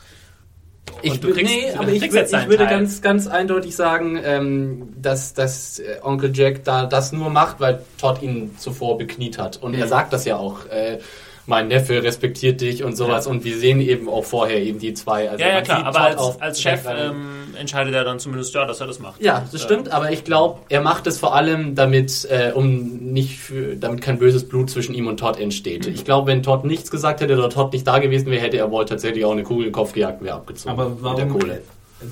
[1.02, 4.90] Ich, Und du kriegst- nee, aber ich, ich deinen würde ganz, ganz eindeutig sagen, ähm,
[5.02, 9.58] dass, dass äh, Onkel Jack da das nur macht, weil Todd ihn zuvor bekniet hat.
[9.62, 10.66] Und er sagt das ja auch.
[10.68, 11.00] Äh,
[11.48, 13.28] mein Neffe respektiert dich und sowas.
[13.28, 15.30] Und wir sehen eben auch vorher eben die zwei.
[15.30, 18.54] Also Ja, ja, klar, aber Todd als, auf als Chef ähm, entscheidet er dann zumindest,
[18.54, 19.22] ja, dass er das macht.
[19.22, 23.38] Ja, das stimmt, aber ich glaube, er macht es vor allem, damit, äh, um nicht
[23.40, 25.86] für, damit kein böses Blut zwischen ihm und Todd entsteht.
[25.86, 28.72] Ich glaube, wenn Todd nichts gesagt hätte oder Todd nicht da gewesen wäre, hätte er
[28.72, 30.72] Walt tatsächlich auch eine Kugel in den Kopf gejagt und wäre abgezogen.
[30.72, 31.62] Aber mit der warum Kohle.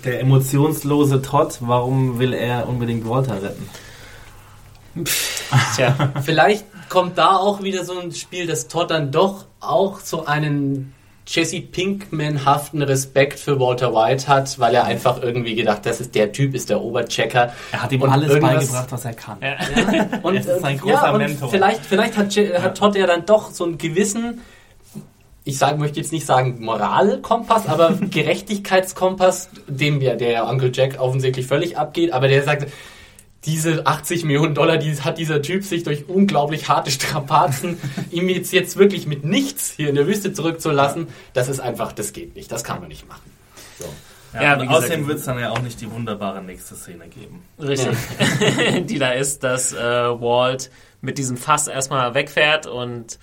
[0.06, 3.68] der emotionslose Todd, warum will er unbedingt Walter retten?
[5.76, 10.26] Tja, Vielleicht kommt da auch wieder so ein Spiel, dass Todd dann doch auch so
[10.26, 10.94] einen
[11.26, 16.34] Jesse Pinkman-haften Respekt für Walter White hat, weil er einfach irgendwie gedacht, das ist der
[16.34, 17.54] Typ, ist der Oberchecker.
[17.72, 19.38] Er hat ihm Und alles irgendwas- beigebracht, was er kann.
[19.42, 19.56] ja.
[20.22, 21.50] Und, Es ist ein äh, großer ja, und Mentor.
[21.50, 24.42] Vielleicht, vielleicht hat, Je- hat Todd ja dann doch so einen gewissen,
[25.46, 31.48] ich sag, möchte jetzt nicht sagen Moralkompass, aber Gerechtigkeitskompass, dem ja der Uncle Jack offensichtlich
[31.48, 32.68] völlig abgeht, aber der sagt,
[33.46, 37.78] diese 80 Millionen Dollar, die hat dieser Typ sich durch unglaublich harte Strapazen,
[38.12, 42.14] ihm jetzt, jetzt wirklich mit nichts hier in der Wüste zurückzulassen, das ist einfach, das
[42.14, 43.30] geht nicht, das kann man nicht machen.
[43.80, 43.86] So.
[44.34, 46.76] Ja, Ja, und wie gesagt- außerdem wird es dann ja auch nicht die wunderbare nächste
[46.76, 47.44] Szene geben.
[47.60, 47.96] Richtig.
[48.86, 50.72] die da ist, dass äh, Walt
[51.02, 53.20] mit diesem Fass erstmal wegfährt und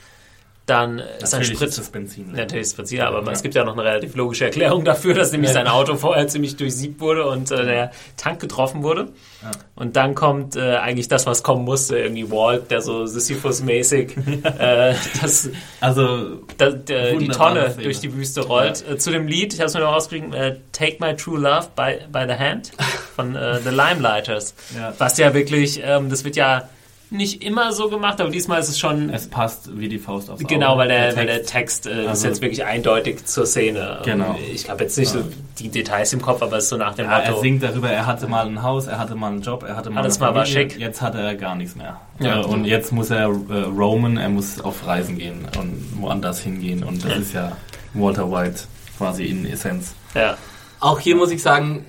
[0.71, 1.69] dann ist ein Natürlich Sprit.
[1.71, 2.33] ist das Benzin.
[2.33, 3.33] Natürlich ist Prinzip, aber Ja.
[3.33, 5.55] es gibt ja noch eine relativ logische Erklärung dafür, dass nämlich Ja.
[5.55, 9.09] sein Auto vorher ziemlich durchsiebt wurde und äh, der Tank getroffen wurde.
[9.43, 9.51] Ja.
[9.75, 14.17] Und dann kommt äh, eigentlich das, was kommen musste, irgendwie Walt, der so Sisyphus-mäßig
[14.59, 15.51] äh, das,
[15.81, 18.85] Also, da, der, die Tonne durch die Wüste rollt.
[18.89, 21.69] Äh, zu dem Lied, ich habe es mir noch rausgekriegt, äh, Take My True Love
[21.75, 22.73] by, by the Hand
[23.17, 24.55] von äh, The Limelighters.
[24.99, 26.69] Was ja wirklich, ähm, das wird ja
[27.11, 30.41] nicht immer so gemacht, aber diesmal ist es schon es passt wie die Faust aufs
[30.45, 30.55] Auge.
[30.55, 33.99] Genau, weil der, weil der Text äh, ist Also- jetzt wirklich eindeutig zur Szene.
[34.05, 34.31] Genau.
[34.31, 35.23] Und Ich habe jetzt nicht so
[35.59, 37.43] die Details im Kopf, aber es ist so nach dem Ja, er Motto.
[37.43, 40.03] singt darüber, er hatte mal ein Haus, er hatte mal einen Job, er hatte mal
[40.03, 40.79] Alles eine mal war schick.
[40.79, 42.01] Jetzt hat er gar nichts mehr.
[42.21, 42.41] Ja.
[42.43, 43.29] Äh, und jetzt muss er äh,
[43.77, 46.85] roamen, er muss auf Reisen gehen und woanders hingehen.
[46.85, 47.53] Und das ist ja
[47.95, 48.61] Walter White
[48.99, 49.95] quasi in Essenz.
[50.15, 50.37] Ja.
[50.79, 51.85] Auch hier muss ich sagen,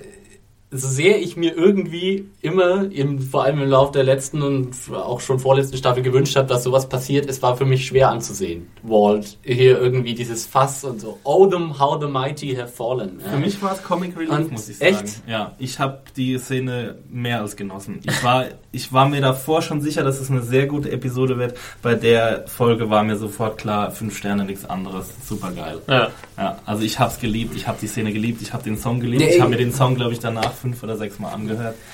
[0.74, 5.20] so sehr ich mir irgendwie immer, im, vor allem im Laufe der letzten und auch
[5.20, 8.68] schon vorletzten Staffel gewünscht habe, dass sowas passiert, es war für mich schwer anzusehen.
[8.82, 11.18] Walt, hier irgendwie dieses Fass und so.
[11.24, 13.20] Oh, them, how the mighty have fallen.
[13.22, 13.32] Ja.
[13.32, 14.94] Für mich war es Comic Relief, Und muss ich sagen.
[14.96, 15.22] echt?
[15.28, 18.00] Ja, ich habe die Szene mehr als genossen.
[18.04, 21.54] Ich war, ich war mir davor schon sicher, dass es eine sehr gute Episode wird.
[21.82, 25.10] Bei der Folge war mir sofort klar, fünf Sterne, nichts anderes.
[25.28, 25.80] Super geil.
[25.86, 26.10] Ja.
[26.38, 29.22] Ja, also ich hab's geliebt, ich habe die Szene geliebt, ich habe den Song geliebt.
[29.22, 29.34] Nee.
[29.34, 31.74] Ich habe mir den Song, glaube ich, danach fünf oder sechs Mal angehört.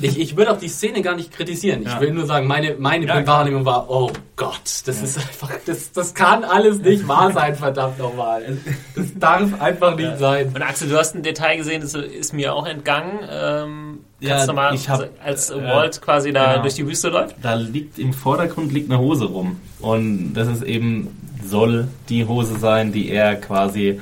[0.00, 1.82] Ich, ich würde auch die Szene gar nicht kritisieren.
[1.82, 2.00] Ich Ja.
[2.00, 3.26] will nur sagen, meine, meine Ja.
[3.26, 7.98] Wahrnehmung war, oh Gott, das ist einfach, das, das kann alles nicht wahr sein, verdammt
[7.98, 8.56] nochmal.
[8.96, 10.46] Das darf einfach nicht sein.
[10.54, 13.18] Und Axel, du hast ein Detail gesehen, das ist mir auch entgangen.
[13.30, 16.62] Ähm, Ja, kannst du mal, ich hab, als äh, Walt quasi da genau.
[16.62, 17.36] durch die Wüste läuft?
[17.42, 19.60] Da liegt im Vordergrund liegt eine Hose rum.
[19.80, 21.08] Und das ist eben,
[21.44, 24.00] soll die Hose sein, die er quasi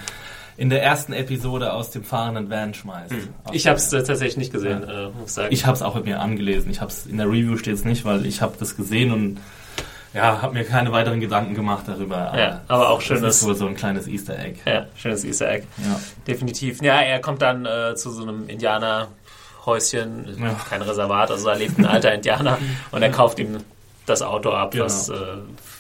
[0.59, 3.12] in der ersten Episode aus dem fahrenden Van schmeißt.
[3.44, 5.48] Aus Ich habe es tatsächlich nicht gesehen, äh, muss ich sagen.
[5.52, 6.70] Ich habe es auch mit mir angelesen.
[6.70, 9.38] Ich habe es in der Review steht es nicht, weil ich habe das gesehen und
[10.14, 12.32] ja, habe mir keine weiteren Gedanken gemacht darüber.
[12.36, 14.59] Ja, aber auch schön, das ist wohl so ein kleines Easter Egg.
[14.66, 15.66] ja, schönes Easter Egg.
[15.78, 16.00] Ja.
[16.26, 16.82] Definitiv.
[16.82, 20.56] Ja, er kommt dann äh, zu so einem Indianerhäuschen, Ja.
[20.68, 22.59] kein Reservat, also da lebt ein alter Indianer
[22.90, 23.59] und er kauft ihm
[24.09, 24.84] das Auto ab, Genau.
[24.84, 25.14] was äh,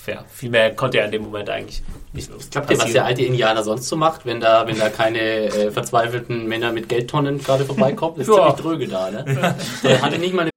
[0.06, 3.22] ja, viel mehr konnte er in dem Moment eigentlich nicht Glaubt ihr, was der alte
[3.22, 7.64] Indianer sonst so macht, wenn da, wenn da keine äh, verzweifelten Männer mit Geldtonnen gerade
[7.64, 8.20] vorbeikommen?
[8.20, 8.34] Ist Ja.
[8.34, 9.24] ziemlich dröge da, ne?
[9.82, 10.50] Der hatte nicht mal eine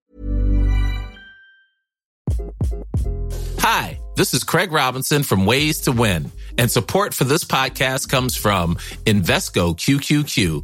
[3.62, 8.36] Hi, this is Craig Robinson from Ways to Win, and support for this podcast comes
[8.36, 10.64] from Invesco QQQ,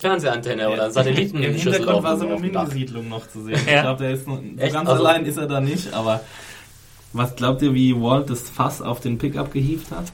[0.00, 2.40] Fernsehantenne oder Im Satellitenschüssel Hintergrund war so eine.
[2.40, 3.60] Mini-Siedlung noch zu sehen.
[3.66, 3.76] Ja.
[3.76, 6.20] Ich glaube, der ist noch, so ganz Also- allein ist er da nicht, aber
[7.12, 10.06] was glaubt ihr, wie Walt das Fass auf den Pickup gehievt hat?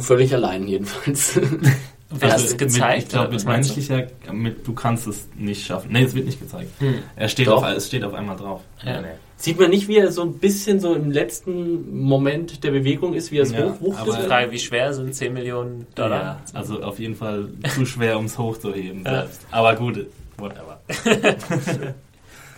[0.00, 1.34] Völlig allein jedenfalls.
[2.10, 2.94] Wird das Also gezeigt?
[2.96, 5.90] Mit, ich glaube, mit menschlicher, mit, du kannst es nicht schaffen.
[5.92, 6.70] Nee, es wird nicht gezeigt.
[7.16, 7.62] Er steht Doch.
[7.64, 8.62] auf, es steht auf einmal drauf.
[8.84, 9.00] Ja.
[9.00, 9.08] Nee.
[9.40, 13.32] Sieht man nicht, wie er so ein bisschen so im letzten Moment der Bewegung ist,
[13.32, 14.14] wie er es Ja, hochwuchtet?
[14.14, 16.20] aber- Frage, wie schwer sind 10 Millionen Dollar?
[16.22, 19.22] Ja, also auf jeden Fall zu schwer, um es hochzuheben Ja.
[19.22, 19.40] selbst.
[19.50, 20.78] Aber gut, whatever.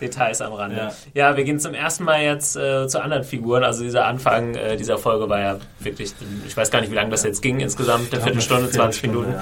[0.01, 0.75] Details am Rande.
[0.75, 0.91] Ja.
[1.13, 1.37] Ja.
[1.37, 3.63] wir gehen zum ersten Mal jetzt äh, zu anderen Figuren.
[3.63, 6.13] Also dieser Anfang äh, dieser Folge war ja wirklich,
[6.45, 9.33] ich weiß gar nicht, wie lange das jetzt ging, insgesamt eine Viertelstunde, 20 Minuten.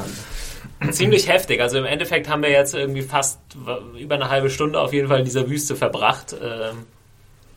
[0.91, 1.61] Ziemlich heftig.
[1.61, 3.39] Also im Endeffekt haben wir jetzt irgendwie fast
[3.99, 6.35] über eine halbe Stunde auf jeden Fall in dieser Wüste verbracht.
[6.39, 6.85] Ähm,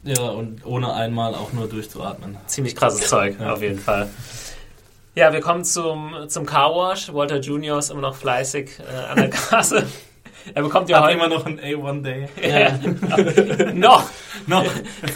[0.04, 0.14] Ja.
[0.14, 2.36] ja, und ohne einmal auch nur durchzuatmen.
[2.46, 4.10] ziemlich krasses Zeug, auf jeden Fall.
[5.14, 7.12] Ja, wir kommen zum, zum Car Wash.
[7.12, 9.86] Walter Junior ist immer noch fleißig äh, an der Kasse.
[10.52, 13.72] Er bekommt ja Hat heute immer noch ein A1-Day.
[13.74, 14.10] noch.
[14.46, 14.66] noch.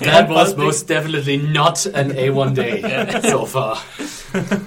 [0.02, 2.82] That was most definitely not an A1 day
[3.28, 3.78] so far.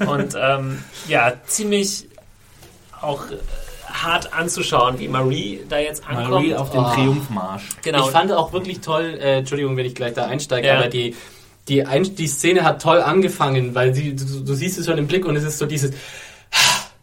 [0.06, 2.10] Und ähm, ja, ziemlich
[3.02, 3.38] auch äh,
[3.92, 6.30] hart anzuschauen, wie Marie da jetzt ankommt.
[6.32, 6.92] Marie auf den Oh.
[6.94, 7.64] Triumphmarsch.
[7.82, 8.06] genau.
[8.06, 10.78] Ich fand auch wirklich toll, äh, Entschuldigung, wenn ich gleich da einsteige, Ja.
[10.80, 11.16] aber die,
[11.68, 15.08] die, Ein die Szene hat toll angefangen, weil sie, du, du siehst es schon im
[15.08, 15.92] Blick und es ist so dieses,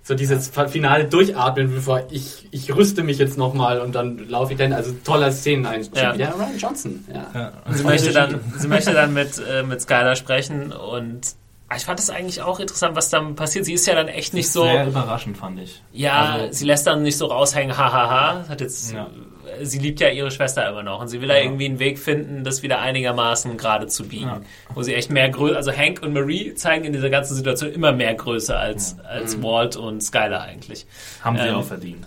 [0.02, 4.58] so dieses finale Durchatmen, bevor ich, ich rüste mich jetzt nochmal und dann laufe ich
[4.58, 6.02] dann, also toller Szeneneinstieg.
[6.02, 6.12] Ja.
[6.16, 7.26] Der Ryan Johnson, ja.
[7.34, 7.52] Ja.
[7.74, 11.20] sie möchte dann, sie möchte dann mit, äh, mit Skylar sprechen und
[11.76, 13.64] ich fand das eigentlich auch interessant, was dann passiert.
[13.64, 15.82] Sie ist ja dann echt nicht so, Sehr überraschend, fand ich.
[15.92, 19.08] ja, Also- sie lässt dann nicht so raushängen, hahaha, hat jetzt, Ja.
[19.62, 21.42] sie liebt ja ihre Schwester immer noch und sie will da Ja.
[21.42, 24.26] irgendwie einen Weg finden, das wieder einigermaßen gerade zu biegen.
[24.28, 24.40] Ja.
[24.74, 27.92] Wo sie echt mehr Größe, also Hank und Marie zeigen in dieser ganzen Situation immer
[27.92, 30.86] mehr Größe als, als Walt und Skylar eigentlich.
[31.22, 32.06] Haben sie Ähm, auch verdient.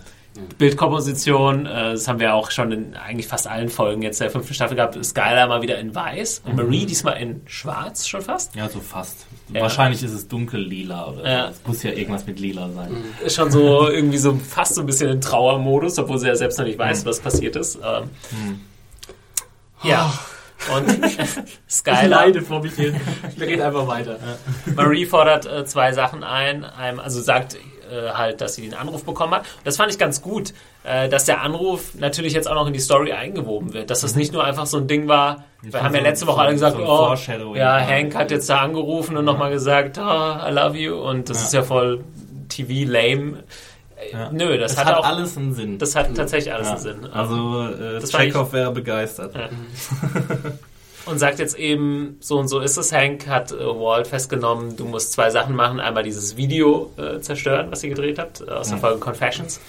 [0.58, 4.54] Bildkomposition, äh, das haben wir auch schon in eigentlich fast allen Folgen jetzt der fünften
[4.54, 8.54] Staffel gehabt, Skylar mal wieder in weiß und Marie diesmal in schwarz schon fast.
[8.54, 9.26] Ja, so fast.
[9.54, 9.62] Ja.
[9.62, 11.48] Wahrscheinlich ist es dunkel-lila oder Ja.
[11.48, 12.96] Es muss ja irgendwas mit lila sein.
[13.24, 16.58] Ist schon so irgendwie so fast so ein bisschen in Trauermodus, obwohl sie ja selbst
[16.58, 17.76] noch nicht weiß, was passiert ist.
[17.76, 18.10] Ähm,
[19.82, 20.12] Ja.
[20.76, 22.94] Und Ich Skylar, leide vor mich hin.
[23.36, 24.18] Wir reden einfach weiter.
[24.76, 26.64] Marie fordert äh, zwei Sachen ein.
[26.64, 27.56] Einem, also sagt
[27.92, 29.44] äh, halt, dass sie den Anruf bekommen hat.
[29.64, 32.80] Das fand ich ganz gut, äh, dass der Anruf natürlich jetzt auch noch in die
[32.80, 33.90] Story eingewoben wird.
[33.90, 35.44] Dass das nicht nur einfach so ein Ding war.
[35.62, 37.78] Wir haben ja letzte Woche alle gesagt, so oh, ja.
[37.78, 40.94] Hank hat jetzt da angerufen und nochmal gesagt, oh, I love you.
[40.94, 42.02] Und das ist ja voll
[42.48, 43.44] TV-lame.
[44.12, 44.30] Ja.
[44.32, 45.78] Nö, das es hat hat auch- alles einen Sinn.
[45.78, 46.72] Das hat tatsächlich alles ja.
[46.74, 47.06] einen Sinn.
[47.12, 49.34] Also äh, Das Chekhov wäre begeistert.
[49.34, 49.48] Ja.
[51.06, 54.84] und sagt jetzt eben, so und so ist es, Hank, hat äh, Walt festgenommen, du
[54.84, 55.80] musst zwei Sachen machen.
[55.80, 59.60] Einmal dieses Video äh, zerstören, was ihr gedreht habt, äh, aus der Folge Confessions.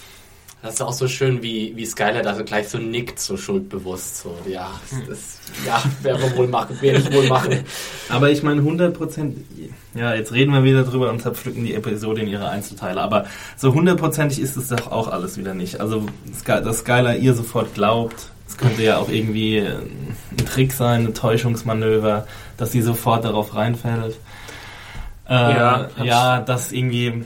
[0.64, 4.20] Das ist auch so schön, wie, wie Skyler da so gleich so nickt, so schuldbewusst.
[4.22, 7.64] So, ja, das, das, ja, wir wohl machen, wer ich wohl machen.
[8.08, 9.44] Aber ich meine 100 Prozent,
[9.94, 13.26] ja, jetzt reden wir wieder drüber und zerpflücken die Episode in ihre Einzelteile, aber
[13.56, 15.80] so hundertprozentig ist es doch auch alles wieder nicht.
[15.80, 16.06] Also,
[16.46, 22.26] dass Skylar ihr sofort glaubt, es könnte ja auch irgendwie ein Trick sein, ein Täuschungsmanöver,
[22.56, 24.16] dass sie sofort darauf reinfällt.
[25.28, 27.24] Äh, Ja, ja, dass irgendwie,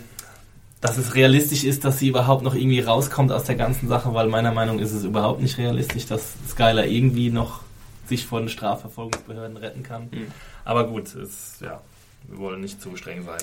[0.80, 4.28] dass es realistisch ist, dass sie überhaupt noch irgendwie rauskommt aus der ganzen Sache, weil
[4.28, 7.62] meiner Meinung nach ist es überhaupt nicht realistisch, dass Skylar irgendwie noch
[8.06, 10.08] sich vor den Strafverfolgungsbehörden retten kann.
[10.10, 10.28] Mhm.
[10.64, 11.80] Aber gut, es, ja,
[12.28, 13.40] wir wollen nicht zu streng sein.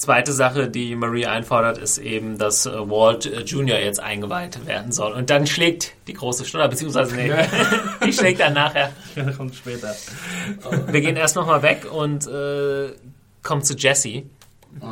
[0.00, 3.78] Zweite Sache, die Marie einfordert, ist eben, dass äh, Walt äh, Jr.
[3.78, 5.12] jetzt eingeweiht werden soll.
[5.12, 7.30] Und dann schlägt die große Stunde, beziehungsweise nee,
[8.06, 8.92] die schlägt dann nachher.
[9.36, 9.94] Kommt später.
[10.86, 12.94] Wir gehen erst nochmal weg und äh,
[13.42, 14.22] kommen zu Jesse,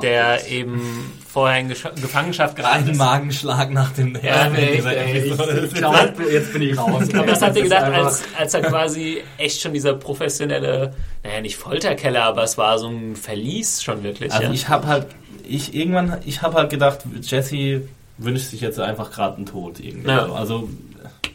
[0.02, 2.98] der eben vorher in Gesch Gefangenschaft geraten Ein ist.
[2.98, 5.66] Magenschlag nach dem Ja, ich, Episode.
[5.66, 7.04] ich glaub, jetzt bin ich raus.
[7.14, 11.56] Aber Das ist gedacht, einfach- als, als er quasi echt schon dieser professionelle, naja, nicht
[11.56, 14.32] Folterkeller, aber es war so ein Verlies schon wirklich.
[14.32, 14.52] Also ja.
[14.52, 15.06] ich habe halt,
[15.46, 17.82] ich irgendwann, ich habe halt gedacht, Jesse
[18.18, 20.08] wünscht sich jetzt einfach gerade einen Tod irgendwie.
[20.10, 20.30] Ja.
[20.32, 20.68] Also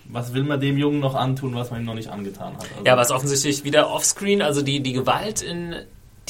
[0.06, 2.62] was will man dem Jungen noch antun, was man ihm noch nicht angetan hat?
[2.62, 5.76] Also, Ja, was offensichtlich wieder offscreen, also die, die Gewalt in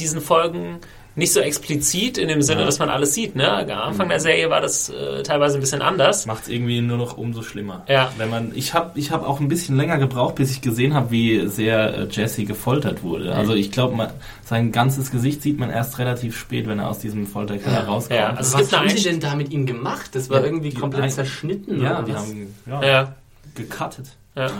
[0.00, 0.78] diesen Folgen
[1.16, 2.66] nicht so explizit in dem Sinne, Ja.
[2.66, 3.36] dass man alles sieht.
[3.36, 3.48] Ne?
[3.50, 6.26] Am Anfang der Serie war das äh, teilweise ein bisschen anders.
[6.26, 7.84] macht es irgendwie nur noch umso schlimmer.
[7.88, 8.10] Ja.
[8.16, 11.10] Wenn man, ich habe ich hab auch ein bisschen länger gebraucht, bis ich gesehen habe,
[11.12, 13.34] wie sehr äh, Jesse gefoltert wurde.
[13.34, 14.10] Also ich glaube,
[14.44, 17.84] sein ganzes Gesicht sieht man erst relativ spät, wenn er aus diesem Folterkeller Ja.
[17.84, 18.18] rauskommt.
[18.20, 20.10] Ja, also Was haben sie denn da mit ihm gemacht?
[20.14, 21.80] Das war Ja, irgendwie komplett zerschnitten.
[21.80, 22.20] ja, oder die was?
[22.22, 23.14] haben ja, Ja,
[23.54, 24.06] gecuttet.
[24.36, 24.50] Ja.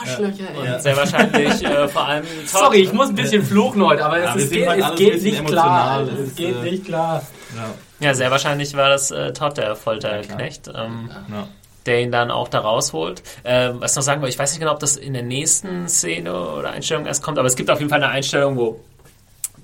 [0.00, 0.66] Arschlöcher, ey.
[0.66, 0.78] Ja.
[0.78, 2.24] Sehr wahrscheinlich äh, vor allem.
[2.46, 5.22] Sorry, ich muss ein bisschen fluchen heute, aber Ja, es, ist, geht, heute es geht
[5.22, 6.02] nicht klar.
[6.02, 7.22] Es Es, geht äh, nicht klar.
[7.56, 7.74] Ja,
[8.06, 11.48] Ja, sehr wahrscheinlich war das äh, Todd, der Folterknecht, ähm, ja.
[11.86, 13.22] der ihn dann auch da rausholt.
[13.44, 15.88] Ähm, was ich noch sagen wollte, ich weiß nicht genau, ob das in der nächsten
[15.88, 18.80] Szene oder Einstellung erst kommt, aber es gibt auf jeden Fall eine Einstellung, wo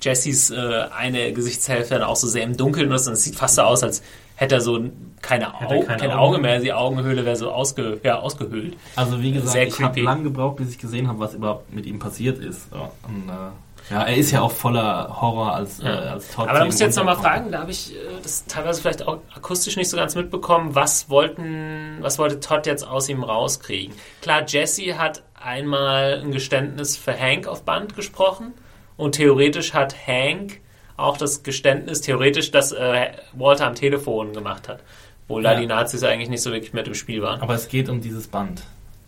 [0.01, 3.57] Jessys äh, eine Gesichtshälfte dann auch so sehr im Dunkeln ist und es sieht fast
[3.57, 4.03] so aus, als
[4.39, 4.80] hätte er so
[5.20, 8.76] keine Au keine kein Augen Auge mehr, die Augenhöhle wäre so ausge ja, ausgehöhlt.
[8.95, 11.86] Also wie gesagt, Sehr ich habe lange gebraucht, bis ich gesehen habe, was überhaupt mit
[11.86, 12.68] ihm passiert ist.
[12.72, 15.95] Ja, und, äh, ja er ist ja auch voller Horror als, äh, Ja.
[16.12, 16.49] als Todd.
[16.49, 19.09] Aber da musst ihm du jetzt nochmal fragen, da habe ich äh, das teilweise vielleicht
[19.09, 23.93] auch akustisch nicht so ganz mitbekommen, was wollten, was wollte Todd jetzt aus ihm rauskriegen?
[24.22, 28.55] Klar, Jesse hat einmal ein Geständnis für Hank auf Band gesprochen
[28.97, 30.61] und theoretisch hat Hank
[30.99, 34.80] auch das Geständnis, theoretisch, das äh, Walter am Telefon gemacht hat.
[35.26, 35.61] Obwohl da Ja.
[35.61, 37.40] die Nazis eigentlich nicht so wirklich mit im Spiel waren.
[37.40, 38.62] Aber es geht um dieses Band.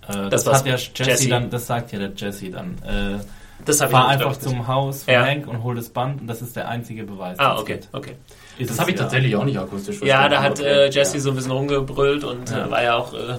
[0.09, 1.28] Äh, Das das hat ja Jesse, Jesse.
[1.28, 2.76] dann, das sagt ja der Jesse dann.
[2.86, 3.18] Äh,
[3.64, 5.24] Das habe ich fahr nicht einfach zum Haus von Ja.
[5.26, 7.38] Hank und hol das Band und das ist der einzige Beweis.
[7.38, 7.88] Ah, okay, gibt.
[7.93, 8.12] okay.
[8.59, 9.03] Ist Das habe ich ja.
[9.05, 10.22] tatsächlich auch nicht akustisch verstanden.
[10.22, 11.20] Ja, da hat äh, Jesse ja.
[11.22, 12.66] so ein bisschen rumgebrüllt und Ja.
[12.66, 13.38] äh, war ja auch äh,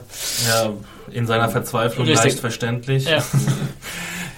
[0.50, 0.70] Ja,
[1.12, 2.26] in seiner Verzweiflung Richtig.
[2.26, 3.08] leicht verständlich.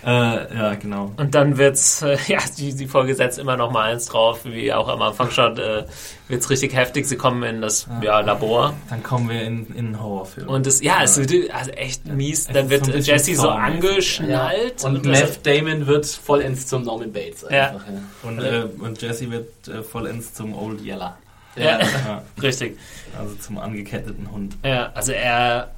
[0.05, 0.35] Ja.
[0.35, 1.11] äh, ja, genau.
[1.17, 4.73] Und dann wird's, äh, ja, die, die Folge setzt immer noch mal eins drauf, wie
[4.73, 5.83] auch am Anfang schon, äh,
[6.27, 7.07] wird's richtig heftig.
[7.07, 10.47] Sie kommen in das ja, Labor Dann kommen wir in, in einen Horrorfilm.
[10.49, 12.47] und es, ja, es wird also echt mies.
[12.47, 17.45] Dann wird so Jesse so angeschnallt Und das- Meth Damon wird vollends zum Norman Bates.
[17.49, 17.67] Ja.
[17.69, 18.29] Einfach, ja.
[18.29, 21.17] und, äh, und Jesse wird äh, vollends zum Old Yeller.
[21.55, 22.77] ja, Ja, richtig.
[23.17, 24.57] also zum angeketteten Hund.
[24.65, 25.71] Ja, also er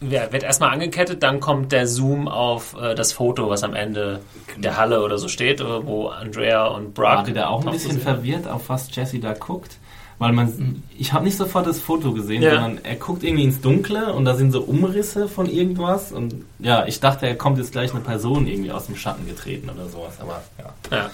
[0.00, 4.20] ja, wird erstmal angekettet, dann kommt der Zoom auf äh, das Foto, was am Ende
[4.56, 7.04] der Halle oder so steht, äh, wo Andrea und Brock.
[7.04, 9.76] War der auch ein bisschen verwirrt, auf was Jesse da guckt?
[10.18, 12.50] Weil man, ich habe nicht sofort das Foto gesehen, Ja.
[12.50, 16.84] sondern er guckt irgendwie ins Dunkle und da sind so Umrisse von irgendwas und ja,
[16.86, 20.20] ich dachte, er kommt jetzt gleich eine Person irgendwie aus dem Schatten getreten oder sowas,
[20.20, 20.74] aber ja.
[20.90, 21.10] Ja.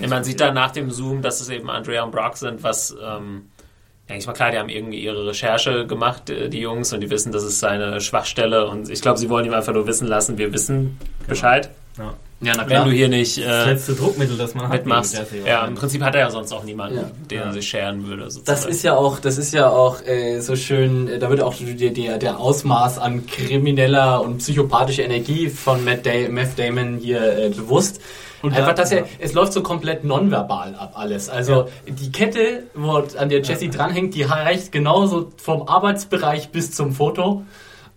[0.00, 2.94] Ja man sieht dann nach dem Zoom, dass es eben Andrea und Brock sind, was,
[3.02, 3.46] ähm,
[4.12, 7.10] denke ich mal, klar, die haben irgendwie ihre Recherche gemacht, äh, die Jungs, und die
[7.10, 8.66] wissen, das ist seine Schwachstelle.
[8.68, 11.70] Und ich glaube, sie wollen ihm einfach nur wissen lassen, wir wissen Bescheid.
[11.98, 12.14] Ja.
[12.44, 12.84] Ja, na Wenn klar.
[12.86, 14.72] du hier nicht Das äh, letzte Druckmittel, das man hat.
[14.72, 15.12] mitmachst.
[15.12, 15.76] gegen Jesse Ja, im.
[15.76, 17.10] Prinzip hat er ja sonst auch niemanden, Ja.
[17.30, 17.52] den er Ja.
[17.52, 18.24] sich scheren würde.
[18.24, 18.68] Das sozusagen.
[18.72, 22.18] ist ja auch, das ist ja auch äh, so schön, äh, da wird auch der,
[22.18, 28.00] der, Ausmaß an krimineller und psychopathischer Energie von Matt, da Matt Damon hier äh, bewusst.
[28.42, 29.06] Und Einfach, da- dass er, ja.
[29.20, 31.28] es läuft so komplett nonverbal ab alles.
[31.28, 36.92] Also die Kette, wo an der Jesse dranhängt, die reicht genauso vom Arbeitsbereich bis zum
[36.92, 37.42] Foto.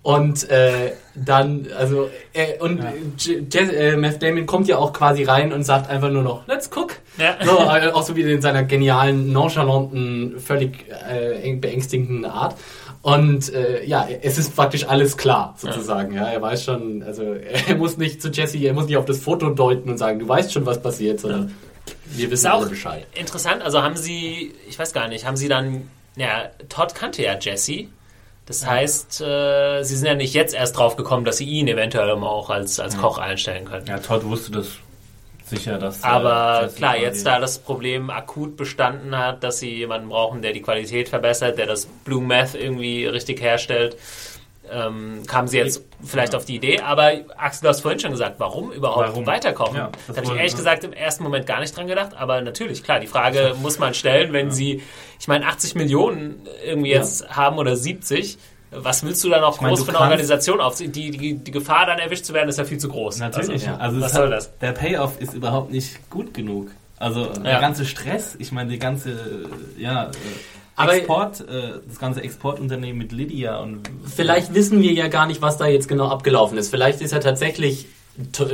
[0.03, 2.79] Und äh, dann, also, äh, und
[3.17, 6.45] J- J- äh, Matt Damon kommt ja auch quasi rein und sagt einfach nur noch,
[6.47, 6.97] let's cook.
[7.17, 7.37] Ja.
[7.43, 12.53] So, äh, auch so wie in seiner genialen, nonchalanten, völlig äh, beängstigenden Art.
[13.05, 16.15] Und äh, ja, es ist praktisch alles klar, sozusagen.
[16.15, 16.23] Ja.
[16.23, 17.21] er weiß schon, also
[17.67, 20.27] er muss nicht zu Jesse, er muss nicht auf das Foto deuten und sagen, du
[20.27, 21.53] weißt schon, was passiert, sondern
[22.05, 23.05] wir wissen Ist auch Bescheid.
[23.13, 23.61] interessant.
[23.61, 27.89] Also haben sie, ich weiß gar nicht, haben sie dann, ja, Todd kannte ja Jesse.
[28.47, 32.09] Das heißt, äh, sie sind ja nicht jetzt erst drauf gekommen, dass sie ihn eventuell
[32.09, 33.85] auch als, als Koch einstellen können.
[33.85, 34.65] Ja, Todd wusste das
[35.49, 36.01] sicher, dass.
[36.03, 40.41] äh, Aber Jesse klar, jetzt da das Problem akut bestanden hat, dass sie jemanden brauchen,
[40.41, 43.97] der die Qualität verbessert, der das Blue Meth irgendwie richtig herstellt,
[44.71, 46.79] ähm, kamen sie jetzt vielleicht auf die Idee.
[46.81, 49.25] Aber Axel, du hast vorhin schon gesagt, warum überhaupt Warum?
[49.25, 49.77] weiterkochen?
[49.77, 52.11] Ja, das das habe ich ehrlich gesagt im ersten Moment gar nicht dran gedacht.
[52.17, 54.81] Aber natürlich, klar, die Frage muss man stellen, wenn sie,
[55.19, 58.37] ich meine, 80 Millionen irgendwie jetzt haben oder 70.
[58.71, 60.91] Was willst du da noch meine, groß du für eine Organisation aufziehen?
[60.91, 63.19] Die, die, die Gefahr, dann erwischt zu werden, ist ja viel zu groß.
[63.19, 63.67] Natürlich.
[63.69, 64.57] Also, Also, was soll hat, das?
[64.59, 66.71] Der Payoff ist überhaupt nicht gut genug.
[66.97, 67.59] Also der Ja.
[67.59, 70.09] ganze Stress, ich meine, die ganze, äh, ja,
[70.77, 75.41] äh, Export, äh, das ganze Exportunternehmen mit Lydia und Vielleicht wissen wir ja gar nicht,
[75.41, 76.69] was da jetzt genau abgelaufen ist.
[76.69, 77.85] Vielleicht ist er tatsächlich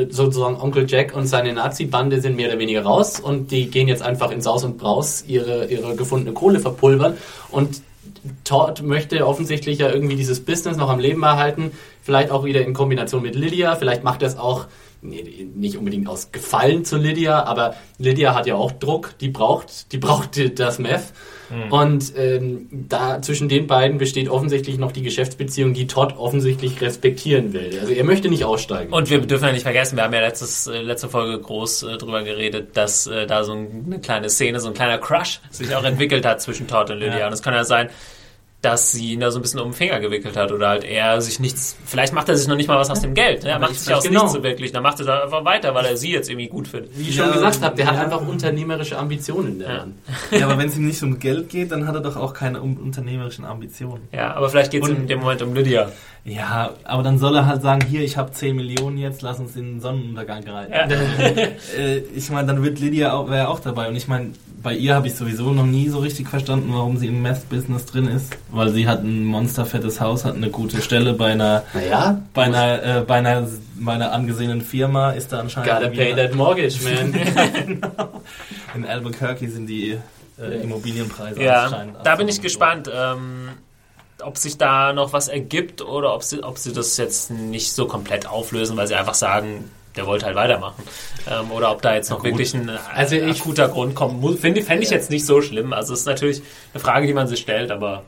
[0.09, 4.01] sozusagen Onkel Jack und seine Nazi-Bande sind mehr oder weniger raus und die gehen jetzt
[4.01, 7.17] einfach in Saus und Braus ihre, ihre gefundene Kohle verpulvern
[7.51, 7.81] und
[8.43, 12.73] Todd möchte offensichtlich ja irgendwie dieses Business noch am Leben erhalten, vielleicht auch wieder in
[12.73, 14.65] Kombination mit Lydia, vielleicht macht er es auch
[15.01, 19.97] nicht unbedingt aus Gefallen zu Lydia, aber Lydia hat ja auch Druck, die braucht, die
[19.97, 21.13] braucht das Meth.
[21.69, 27.51] Und ähm, da zwischen den beiden besteht offensichtlich noch die Geschäftsbeziehung, die Todd offensichtlich respektieren
[27.51, 27.77] will.
[27.79, 28.93] Also er möchte nicht aussteigen.
[28.93, 31.97] Und wir dürfen ja nicht vergessen, wir haben ja letztes, äh, letzte Folge groß äh,
[31.97, 35.75] drüber geredet, dass äh, da so ein, eine kleine Szene, so ein kleiner Crush sich
[35.75, 37.19] auch entwickelt hat zwischen Todd und Lydia.
[37.19, 37.27] Ja.
[37.27, 37.89] Und es kann ja sein,
[38.61, 41.19] dass sie ihn da so ein bisschen um den Finger gewickelt hat oder halt er
[41.19, 43.43] sich nichts, vielleicht macht er sich noch nicht mal was aus dem Geld.
[43.43, 43.49] Ne?
[43.49, 44.21] Er macht ich sich aus genau.
[44.21, 44.71] nichts so wirklich.
[44.71, 46.97] Dann macht er da einfach weiter, weil er sie jetzt irgendwie gut findet.
[46.97, 48.03] Wie ich schon Ja, gesagt habe, der hat ja.
[48.03, 49.77] einfach unternehmerische Ambitionen, der Ja.
[49.77, 49.95] Mann.
[50.31, 52.61] ja, aber wenn es ihm nicht um Geld geht, dann hat er doch auch keine
[52.61, 54.07] um, unternehmerischen Ambitionen.
[54.11, 55.91] Ja, aber vielleicht geht es in dem Moment um Lydia.
[56.23, 59.55] Ja, aber dann soll er halt sagen, hier, ich habe 10 Millionen jetzt, lass uns
[59.55, 60.71] in den Sonnenuntergang reiten.
[60.71, 60.85] Ja.
[61.79, 63.87] äh, ich meine, dann wird Lydia auch, wäre auch dabei.
[63.87, 67.07] Und ich meine, bei ihr habe ich sowieso noch nie so richtig verstanden, warum sie
[67.07, 68.37] im Meth-Business drin ist.
[68.49, 72.83] Weil sie hat ein monsterfettes Haus, hat eine gute Stelle bei einer, Naja, bei einer,
[72.83, 75.71] äh, bei einer, bei einer angesehenen Firma, ist da anscheinend.
[75.71, 77.81] gotta pay that mortgage, man.
[78.75, 79.97] In Albuquerque sind die
[80.39, 83.49] äh, Immobilienpreise Ja, anscheinend da bin ich gespannt, ähm,
[84.23, 87.87] ob sich da noch was ergibt oder ob sie, ob sie das jetzt nicht so
[87.87, 90.83] komplett auflösen, weil sie einfach sagen, der wollte halt weitermachen.
[91.29, 92.27] Ähm, oder ob da jetzt noch gut.
[92.27, 94.39] wirklich ein Also ich- akuter Grund kommt.
[94.39, 95.73] Finde fände ich jetzt nicht so schlimm.
[95.73, 96.41] Also es ist natürlich
[96.73, 98.03] eine Frage, die man sich stellt, aber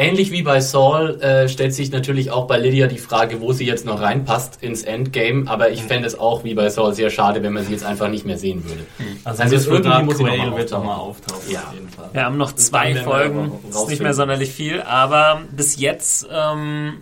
[0.00, 3.66] Ähnlich wie bei Saul äh, stellt sich natürlich auch bei Lydia die Frage, wo sie
[3.66, 5.50] jetzt noch reinpasst ins Endgame.
[5.50, 8.08] Aber ich fände es auch wie bei Saul sehr schade, wenn man sie jetzt einfach
[8.08, 8.86] nicht mehr sehen würde.
[9.24, 11.34] Also, Also also irgendwie Dark muss sie noch Quail mal wird noch mal auftauchen.
[11.34, 11.60] auftauchen, Ja.
[11.66, 12.10] auf jeden Fall.
[12.12, 13.50] wir haben noch zwei Folgen.
[13.68, 16.98] Ist nicht mehr sonderlich viel, aber bis jetzt ähm,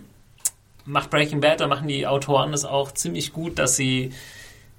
[0.87, 4.11] macht Breaking Bad, da machen die Autoren es auch ziemlich gut, dass sie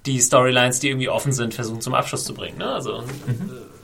[0.05, 2.57] die Storylines, die irgendwie offen sind, versuchen zum Abschluss zu bringen.
[2.57, 2.65] Ne?
[2.71, 3.03] Also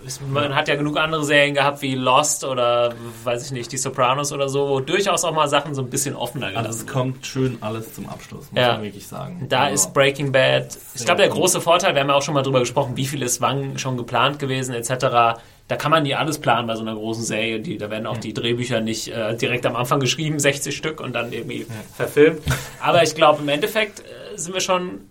[0.05, 2.93] es- man hat ja genug andere Serien gehabt wie Lost oder
[3.25, 6.15] weiß ich nicht, die Sopranos oder so, wo durchaus auch mal Sachen so ein bisschen
[6.15, 8.73] offener gelassen Also es kommt schön alles zum Abschluss, muss Ja.
[8.73, 9.45] man wirklich sagen.
[9.49, 12.33] Da Also, ist Breaking Bad, ich glaube, der große Vorteil, wir haben ja auch schon
[12.33, 15.37] mal drüber gesprochen, wie viel ist wann schon geplant gewesen, etc.
[15.67, 17.59] Da kann man nie alles planen bei so einer großen Serie.
[17.59, 21.13] Die, da werden auch die Drehbücher nicht äh, direkt am Anfang geschrieben, 60 Stück und
[21.13, 22.41] dann irgendwie verfilmt.
[22.81, 25.01] Aber ich glaube, im Endeffekt äh, sind wir schon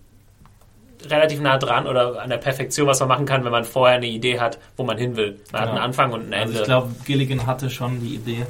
[1.10, 4.06] relativ nah dran oder an der Perfektion, was man machen kann, wenn man vorher eine
[4.06, 5.38] Idee hat, wo man hin will.
[5.52, 5.76] Man hat Genau.
[5.76, 6.48] einen Anfang und ein Ende.
[6.50, 8.46] Also ich glaube, Gilligan hatte schon die Idee,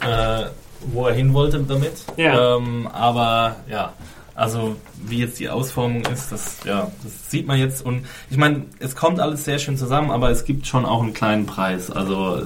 [0.00, 0.44] äh,
[0.92, 1.92] wo er hin wollte damit.
[2.16, 2.56] Ja.
[2.56, 3.92] Ähm, aber ja,
[4.40, 7.84] also wie jetzt die Ausformung ist, das, ja, das sieht man jetzt.
[7.84, 11.12] Und ich meine, es kommt alles sehr schön zusammen, aber es gibt schon auch einen
[11.12, 11.90] kleinen Preis.
[11.90, 12.40] Also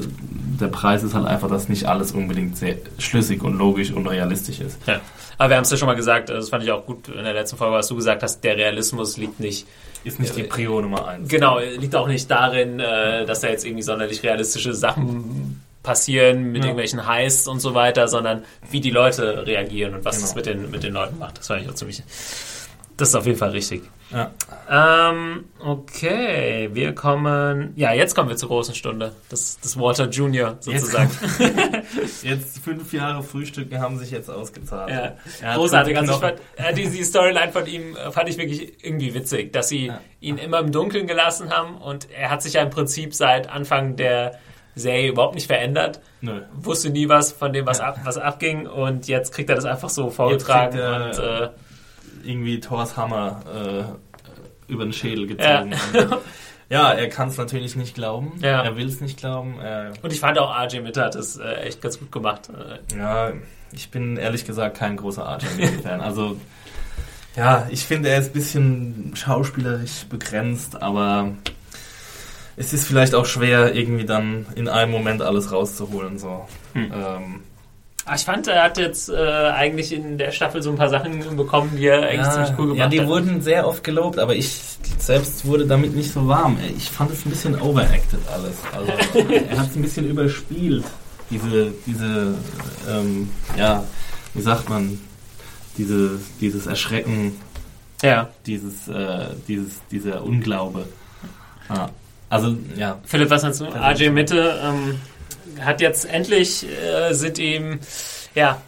[0.61, 4.59] der Preis ist halt einfach, dass nicht alles unbedingt sehr schlüssig und logisch und realistisch
[4.59, 4.79] ist.
[4.87, 5.01] Ja.
[5.39, 7.23] Aber wir haben es ja schon mal gesagt, äh, das fand ich auch gut in
[7.23, 9.67] der letzten Folge, was du gesagt hast, der Realismus liegt nicht
[10.03, 11.29] Ist nicht die Prio Nummer eins.
[11.29, 16.63] Genau, liegt auch nicht darin, äh, dass da jetzt irgendwie sonderlich realistische Sachen passieren mit
[16.65, 16.71] Ja.
[16.71, 20.27] irgendwelchen Heists und so weiter, sondern wie die Leute reagieren und was Genau.
[20.27, 21.39] das mit den, mit den Leuten macht.
[21.39, 22.03] Das fand ich auch ziemlich.
[22.97, 23.83] Das ist auf jeden Fall richtig.
[24.13, 24.31] Ja.
[25.11, 27.73] Ähm, okay, wir kommen.
[27.75, 29.13] Ja, jetzt kommen wir zur großen Stunde.
[29.31, 31.11] Das, das Walter Junior sozusagen.
[32.23, 34.91] Jetzt fünf Jahre Frühstücken haben sich jetzt ausgezahlt.
[35.43, 35.97] Ja, großartig.
[35.99, 39.69] Also fand, äh, die, die Storyline von ihm äh, fand ich wirklich irgendwie witzig, dass
[39.69, 40.01] sie Ja.
[40.21, 43.97] ihn immer im Dunkeln gelassen haben und er hat sich ja im Prinzip seit Anfang
[43.97, 44.39] der
[44.75, 46.01] Serie überhaupt nicht verändert.
[46.21, 46.43] Nö.
[46.55, 49.91] Wusste nie was von dem, was, ab, was abging und jetzt kriegt er das einfach
[49.91, 51.49] so vorgetragen und äh,
[52.25, 53.43] Irgendwie Thors Hammer
[54.69, 55.75] äh, über den Schädel gezogen.
[55.93, 56.19] Ja.
[56.71, 58.39] Ja, er kann es natürlich nicht glauben.
[58.41, 58.63] Ja.
[58.63, 59.61] Er will es nicht glauben.
[59.61, 62.49] Er, und ich fand auch RJ Mitte hat das äh, echt ganz gut gemacht.
[62.97, 63.33] Ja,
[63.73, 66.01] ich bin ehrlich gesagt kein großer RJ-Fan.
[66.01, 66.37] also,
[67.37, 71.33] ja, ich finde, er ist ein bisschen schauspielerisch begrenzt, aber
[72.57, 76.19] es ist vielleicht auch schwer, irgendwie dann in einem Moment alles rauszuholen.
[76.19, 76.47] So.
[76.75, 76.93] Hm.
[76.93, 77.41] Ähm,
[78.07, 81.37] Ah, ich fand, er hat jetzt äh, eigentlich in der Staffel so ein paar Sachen
[81.39, 83.07] bekommen, die er eigentlich ziemlich cool gemacht ja, die hat.
[83.07, 84.61] wurden sehr oft gelobt, aber ich
[84.99, 86.59] selbst wurde damit nicht so warm.
[86.77, 88.57] Ich fand es ein bisschen overacted alles.
[88.77, 88.93] Also
[89.49, 90.85] er hat es ein bisschen überspielt.
[91.31, 92.35] Diese, diese,
[92.87, 93.83] ähm, ja,
[94.35, 95.01] wie sagt man,
[95.79, 97.41] diese, dieses Erschrecken,
[98.03, 98.29] ja.
[98.45, 100.87] dieses, äh, dieses, dieser Unglaube.
[101.71, 101.89] Ja.
[102.35, 102.99] Also, ja.
[103.05, 103.67] Philipp, was meinst du?
[103.67, 105.01] RJ Mitte ähm,
[105.61, 107.79] hat jetzt endlich, äh, sind ihm,
[108.35, 108.61] ja,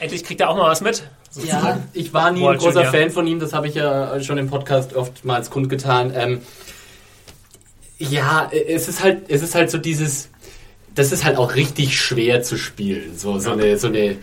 [0.00, 1.06] endlich kriegt er auch mal was mit.
[1.44, 2.92] Ja, ich war nie Walt ein großer Junior.
[2.92, 6.10] Fan von ihm, das habe ich ja schon im Podcast oftmals kundgetan.
[6.16, 6.40] Ähm,
[7.98, 10.30] ja, es ist halt, es ist halt so dieses,
[10.94, 13.18] das ist halt auch richtig schwer zu spielen.
[13.18, 14.16] So, so eine, so eine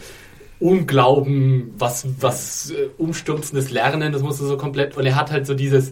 [0.60, 5.46] Unglauben, was, was äh, umstürzendes Lernen, das musst du so komplett, und er hat halt
[5.46, 5.92] so dieses,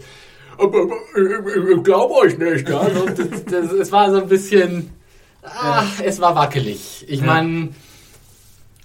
[0.60, 2.88] ich, ich glaube euch nicht, ja.
[3.50, 4.92] Das, es war so ein bisschen,
[5.44, 7.06] ah, es war wackelig.
[7.08, 7.26] Ich Ja.
[7.26, 7.70] meine,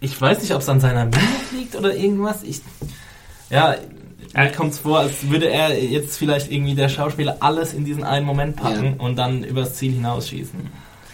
[0.01, 2.43] Ich weiß nicht, ob es an seiner Mimik liegt oder irgendwas.
[2.43, 2.61] Ich,
[3.51, 3.77] ja,
[4.35, 8.05] mir kommt es vor, als würde er jetzt vielleicht irgendwie der Schauspieler alles in diesen
[8.05, 10.61] einen Moment packen und dann übers Ziel hinausschießen.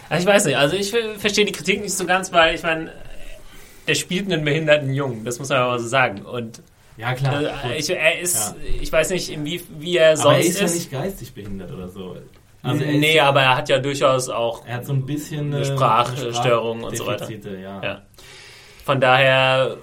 [0.09, 2.63] Also ich weiß nicht, also ich äh, verstehe die Kritik nicht so ganz, weil ich
[2.63, 2.91] meine,
[3.87, 6.21] der spielt einen behinderten Jungen, das muss man aber so sagen.
[6.23, 6.61] Und
[6.97, 7.41] Ja, klar.
[7.65, 8.55] äh, ich, er ist, Ja.
[8.81, 10.75] ich weiß nicht, wie, wie er sonst aber er ist ja ist.
[10.75, 12.15] nicht geistig behindert oder so.
[12.61, 15.63] Also nee, ist, aber er hat ja durchaus auch er hat so ein bisschen Eine
[15.63, 17.25] äh, Sprachstörung und so weiter.
[17.25, 17.83] Defizite, Ja.
[17.83, 18.01] Ja.
[18.85, 19.77] Von daher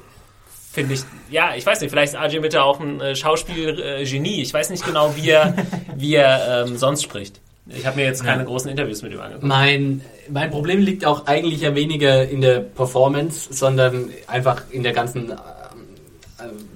[0.72, 1.00] finde ich,
[1.30, 4.40] ja, ich weiß nicht, vielleicht ist RJ Mitte auch ein äh, Schauspielgenie.
[4.42, 5.54] Ich weiß nicht genau, wie er,
[5.96, 7.40] wie er ähm, sonst spricht.
[7.66, 8.48] Ich habe mir jetzt keine Ja.
[8.48, 9.46] großen Interviews mit ihm angeguckt.
[9.46, 14.92] Mein, mein Problem liegt auch eigentlich ja weniger in der Performance, sondern einfach in der
[14.92, 15.32] ganzen,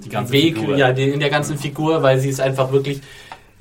[0.05, 0.77] Die ganze Weg, Figur.
[0.77, 3.01] ja, in der ganzen Figur, weil sie es einfach wirklich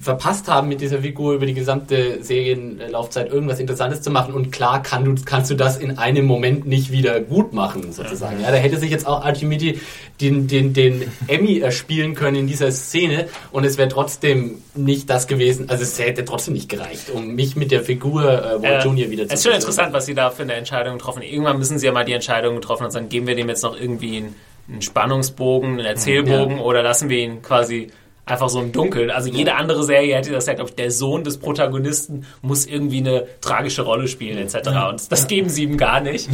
[0.04, 4.34] verpasst haben, mit dieser Figur über die gesamte Serienlaufzeit irgendwas Interessantes zu machen.
[4.34, 8.42] Und klar kann du, kannst du das in einem Moment nicht wieder gut machen, sozusagen.
[8.42, 9.80] Ja, da hätte sich jetzt auch Archimedi
[10.20, 15.28] den, den, den Emmy erspielen können in dieser Szene und es wäre trotzdem nicht das
[15.28, 18.84] gewesen, also es hätte trotzdem nicht gereicht, um mich mit der Figur äh, Walt Äh,
[18.84, 21.30] Junior wieder zu Es ist schon interessant, was sie da für eine Entscheidung getroffen haben.
[21.30, 23.80] Irgendwann müssen sie ja mal die Entscheidung getroffen haben, sagen, geben wir dem jetzt noch
[23.80, 24.36] irgendwie einen,
[24.68, 27.92] einen Spannungsbogen, einen Erzählbogen oder lassen wir ihn quasi
[28.26, 29.12] einfach so im Dunkeln.
[29.12, 33.00] Also jede andere Serie hätte das ja, glaube ich, der Sohn des Protagonisten muss irgendwie
[33.00, 34.70] eine tragische Rolle spielen etc.
[34.90, 36.30] Und das geben sie ihm gar nicht.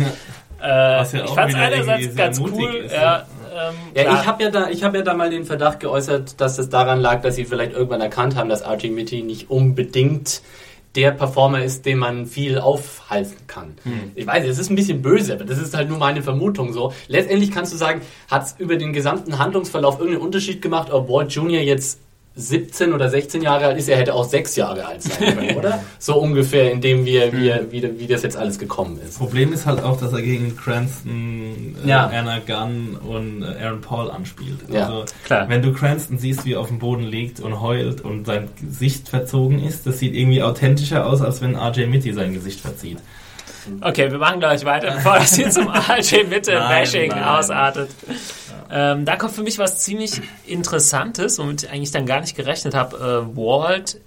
[0.62, 2.76] Äh, Was ja ich auch fand es einerseits ganz cool.
[2.84, 5.80] ist, ja, ähm, Ja, ich habe ja da, ich habe ja da mal den Verdacht
[5.80, 9.50] geäußert, dass es daran lag, dass sie vielleicht irgendwann erkannt haben, dass Archie Mitty nicht
[9.50, 10.42] unbedingt
[10.96, 13.76] der Performer ist, dem man viel aufhalten kann.
[14.16, 16.94] Ich weiß, es ist ein bisschen böse, aber das ist halt nur meine Vermutung so.
[17.08, 21.32] Letztendlich kannst du sagen, hat es über den gesamten Handlungsverlauf irgendeinen Unterschied gemacht, ob Walt
[21.32, 21.62] Jr.
[21.62, 22.00] jetzt
[22.36, 25.84] 17 oder 16 Jahre alt ist, er hätte auch 6 Jahre alt sein können, oder?
[25.98, 29.18] So ungefähr, in dem wir, wir, wie, wie das jetzt alles gekommen ist.
[29.18, 32.08] Problem ist halt auch, dass er gegen Cranston, äh, Ja.
[32.08, 34.60] Anna Gunn und äh, Aaron Paul anspielt.
[34.72, 35.50] Ja, also, klar.
[35.50, 39.10] Wenn du Cranston siehst, wie er auf dem Boden liegt und heult und sein Gesicht
[39.10, 43.00] verzogen ist, das sieht irgendwie authentischer aus, als wenn RJ Mitty sein Gesicht verzieht.
[43.82, 47.24] Okay, wir machen gleich weiter, bevor das hier zum RJ Mitte Nein, Bashing nein.
[47.24, 47.90] ausartet.
[48.72, 52.76] Ähm, da kommt für mich was ziemlich Interessantes, womit ich eigentlich dann gar nicht gerechnet
[52.76, 52.98] habe.
[52.98, 54.00] Äh, Walt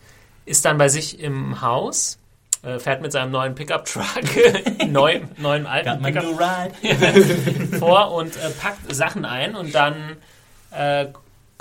[0.45, 2.19] ist dann bei sich im Haus,
[2.63, 4.07] äh, fährt mit seinem neuen Pickup-Truck,
[4.89, 6.25] neu, neuen alten Pickup
[7.79, 10.17] vor und äh, packt Sachen ein und dann
[10.71, 11.07] äh,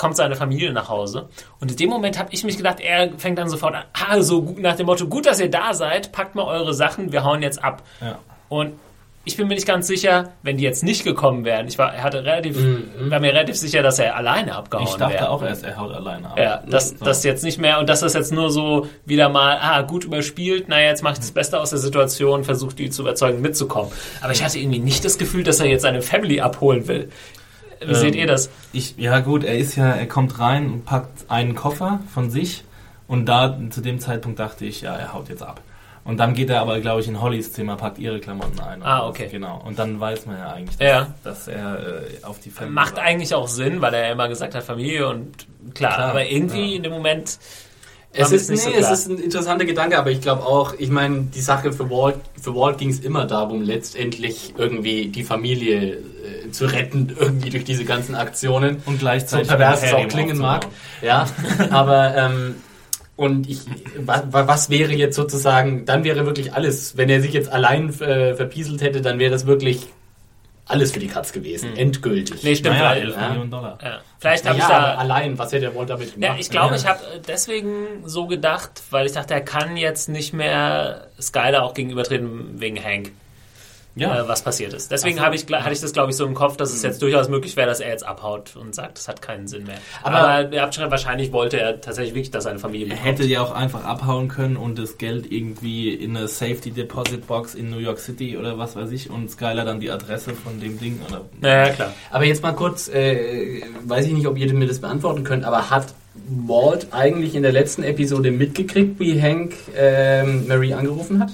[0.02, 1.30] kommt seine Familie nach Hause.
[1.60, 4.42] Und in dem Moment habe ich mich gedacht, er fängt dann sofort an, ah, so
[4.42, 7.44] gut- nach dem Motto, gut, dass ihr da seid, packt mal eure Sachen, wir hauen
[7.44, 7.84] jetzt ab.
[8.02, 8.18] Ja.
[8.50, 8.74] Und
[9.24, 11.68] ich bin mir nicht ganz sicher, wenn die jetzt nicht gekommen wären.
[11.68, 12.58] Ich war, er hatte relativ,
[13.02, 15.30] war mir relativ sicher, dass er alleine abgehauen Ich dachte wäre.
[15.30, 16.40] auch erst, er haut alleine ab.
[16.40, 19.84] Ja, das, das jetzt nicht mehr und dass das jetzt nur so wieder mal, ah,
[19.84, 23.42] gut überspielt, naja, jetzt mache ich das Beste aus der Situation, versucht die zu überzeugen,
[23.42, 23.92] mitzukommen.
[24.22, 27.10] Aber ich hatte irgendwie nicht das Gefühl, dass er jetzt seine Family abholen will.
[27.86, 28.50] Wie seht ihr das?
[28.74, 32.64] Ich, ja gut, er ist ja, er kommt rein und packt einen Koffer von sich
[33.08, 35.62] und da zu dem Zeitpunkt dachte ich, ja, er haut jetzt ab.
[36.04, 38.82] Und dann geht er aber, glaube ich, in Hollys Zimmer, packt ihre Klamotten ein.
[38.82, 39.28] Ah, okay.
[39.32, 39.62] Genau.
[39.64, 41.08] Und dann weiß man ja eigentlich, dass, Ja.
[41.24, 43.04] dass er äh, auf die Family Macht war.
[43.04, 46.72] eigentlich auch Sinn, weil er ja immer gesagt hat, Familie und klar, Klar, aber irgendwie
[46.72, 46.78] ja.
[46.78, 47.38] in dem Moment,
[48.14, 48.92] Es ist, nicht so nee, klar.
[48.92, 52.16] es ist ein interessanter Gedanke, aber ich glaube auch, ich meine, die Sache für Walt,
[52.42, 57.64] für Walt ging es immer darum, letztendlich irgendwie die Familie äh, zu retten, irgendwie durch
[57.64, 58.82] diese ganzen Aktionen.
[58.86, 60.68] Und so gleichzeitig pervers es auch klingen mag.
[61.02, 61.26] Ja,
[61.70, 62.56] aber ähm,
[63.16, 63.62] und ich,
[63.98, 68.36] was, was wäre jetzt sozusagen, dann wäre wirklich alles, wenn er sich jetzt allein äh,
[68.36, 69.88] verpieselt hätte, dann wäre das wirklich
[70.72, 72.44] alles für die Katz gewesen, endgültig.
[72.44, 72.78] Nee, stimmt.
[72.78, 73.28] Naja, weil, 11 ja.
[73.30, 73.78] Millionen Dollar.
[73.84, 74.00] ja.
[74.20, 74.96] Vielleicht habe ja, ich da...
[74.96, 76.34] allein, was hätte er Walt damit gemacht?
[76.34, 80.34] Ja, ich glaube, ich habe deswegen so gedacht, weil ich dachte, er kann jetzt nicht
[80.34, 83.12] mehr Skyler auch gegenübertreten wegen Hank.
[83.96, 84.22] Ja.
[84.24, 84.90] äh, was passiert ist.
[84.92, 85.24] Deswegen so.
[85.24, 87.28] habe ich, gla- hatte ich das, glaube ich, so im Kopf, dass es jetzt durchaus
[87.28, 89.78] möglich wäre, dass er jetzt abhaut und sagt, das hat keinen Sinn mehr.
[90.04, 93.06] Aber- Aber, schon, wahrscheinlich wollte er tatsächlich wirklich, dass seine Familie Er bekommt.
[93.20, 97.54] hätte ja auch einfach abhauen können und das Geld irgendwie in eine Safety Deposit Box
[97.54, 100.80] in New York City oder was weiß ich und Skyler dann die Adresse von dem
[100.80, 101.94] Ding oder Naja, klar.
[102.12, 105.70] Aber jetzt mal kurz, äh, weiß ich nicht, ob ihr mir das beantworten könnt, aber
[105.70, 105.94] hat
[106.30, 111.32] Walt eigentlich in der letzten Episode mitgekriegt, wie Hank ähm, Mary angerufen hat?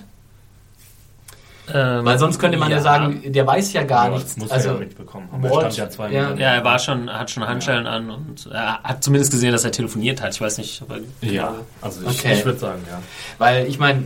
[1.74, 2.82] Ähm, Weil sonst könnte man ja, ja.
[2.84, 4.38] sagen, der weiß ja gar Ja, das nichts.
[4.38, 5.44] muss also er ja mitbekommen haben.
[5.44, 6.34] Er stand ja zwei ja.
[6.36, 9.72] Ja, er war schon, hat schon Handschellen an und er hat zumindest gesehen, dass er
[9.72, 10.34] telefoniert hat.
[10.34, 12.34] Ich weiß nicht, ob er Ja, also ich, Okay.
[12.36, 13.02] ich würde sagen, ja.
[13.38, 14.04] Weil ich meine,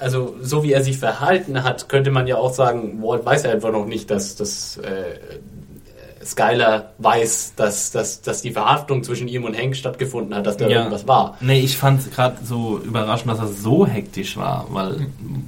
[0.00, 3.50] also so wie er sich verhalten hat, könnte man ja auch sagen, Walt weiß ja
[3.52, 5.38] einfach noch nicht, dass, dass äh,
[6.24, 10.68] Skyler weiß, dass, dass, dass die Verhaftung zwischen ihm und Hank stattgefunden hat, dass da
[10.68, 10.78] Ja.
[10.78, 11.36] irgendwas war.
[11.40, 15.06] Nee, ich fand es gerade so überraschend, dass er so hektisch war, weil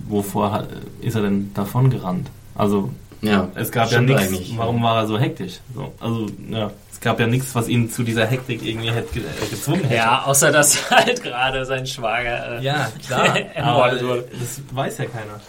[0.08, 0.68] wovor hat,
[1.00, 2.28] ist er denn davon gerannt?
[2.54, 2.90] Also
[3.22, 4.54] Ja, es gab ja nichts, eigentlich.
[4.58, 5.60] warum war er so hektisch?
[5.74, 9.22] So, also ja, es gab ja nichts, was ihn zu dieser Hektik irgendwie hätte ge
[9.22, 9.94] äh, gezwungen hätte.
[9.94, 12.58] Ja, außer dass halt gerade sein Schwager.
[12.58, 13.36] Äh, Ja, klar.
[13.56, 14.24] Aber wurde.
[14.40, 15.40] das weiß ja keiner.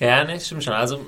[0.00, 0.72] ja, ne, stimmt schon.
[0.74, 1.00] Also,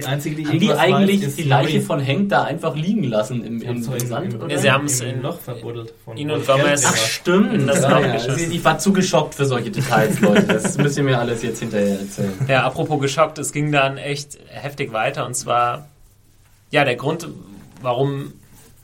[0.00, 1.80] Die einzige, die Haben die eigentlich weiß, ist die Leiche Mary.
[1.84, 4.34] von Hank da einfach liegen lassen im, im, im im- Sand?
[4.34, 4.50] im- oder?
[4.52, 5.92] Ja, sie haben's im in- Loch verbuddelt.
[6.04, 8.12] Von ihn und Gomez- Ach stimmt, Das ja, ja.
[8.14, 8.52] geschossen.
[8.52, 10.42] Ich war zu geschockt für solche Details, Leute.
[10.42, 12.32] Das müsst ihr mir alles jetzt hinterher erzählen.
[12.48, 15.88] ja, apropos geschockt, es ging dann echt heftig weiter und zwar,
[16.70, 17.28] ja, der Grund,
[17.82, 18.32] warum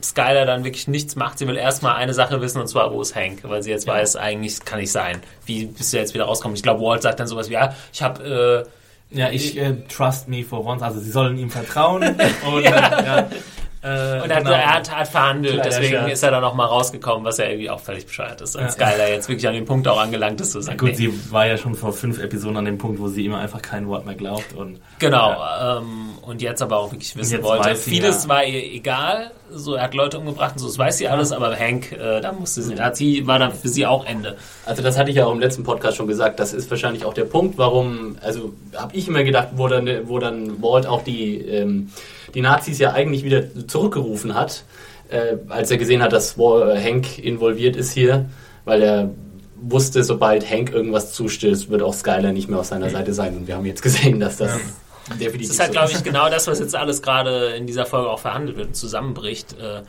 [0.03, 3.15] Skyler dann wirklich nichts macht, sie will erstmal eine Sache wissen und zwar, wo ist
[3.15, 3.39] Hank?
[3.43, 5.21] Weil sie jetzt weiß, eigentlich kann nicht sein.
[5.47, 6.55] Wie bist du jetzt wieder rauskommen?
[6.55, 8.69] Ich glaube, Walt sagt dann sowas wie, ja, ich habe äh,
[9.09, 10.81] Ja, ich äh, trust me for once.
[10.81, 12.03] Also sie sollen ihm vertrauen.
[12.53, 13.29] und, ja,
[13.87, 14.55] äh, Und er hat, genau.
[14.55, 16.11] er hat, hat verhandelt, Kleiner deswegen Scherz.
[16.13, 18.55] ist er dann noch mal rausgekommen, was ja irgendwie auch völlig bescheuert ist.
[18.55, 18.87] Als Ja.
[18.87, 20.95] Skyler jetzt wirklich an den Punkt auch angelangt ist, zu sagen, Gut, nee.
[20.95, 23.87] sie war ja schon vor fünf Episoden an dem Punkt, wo sie immer einfach kein
[23.87, 24.53] Wort mehr glaubt.
[24.53, 27.75] Und Genau, ähm, und jetzt aber auch wirklich wissen wollte.
[27.75, 28.29] sie, Vieles ja.
[28.29, 31.55] war ihr egal, so er hat Leute umgebracht und so, das weiß sie alles, aber
[31.55, 34.37] Hank, äh, da musste sie, hat sie, war dann für sie auch Ende.
[34.65, 36.39] Also das hatte ich ja auch im letzten Podcast schon gesagt.
[36.39, 40.19] Das ist wahrscheinlich auch der Punkt, warum, also habe ich immer gedacht, wo dann, wo
[40.19, 41.89] dann Walt auch die, ähm,
[42.33, 44.63] die Nazis ja eigentlich wieder zurückgerufen hat,
[45.09, 48.29] äh, als er gesehen hat, dass äh, Hank involviert ist hier,
[48.65, 49.09] weil er
[49.59, 53.35] wusste, sobald Hank irgendwas zustößt, wird auch Skyler nicht mehr auf seiner Seite sein.
[53.35, 54.51] Und wir haben jetzt gesehen, dass das
[55.19, 57.85] definitiv Das ist halt, so glaube ich, genau das, was jetzt alles gerade in dieser
[57.85, 59.53] Folge auch verhandelt wird und zusammenbricht.
[59.53, 59.81] Äh,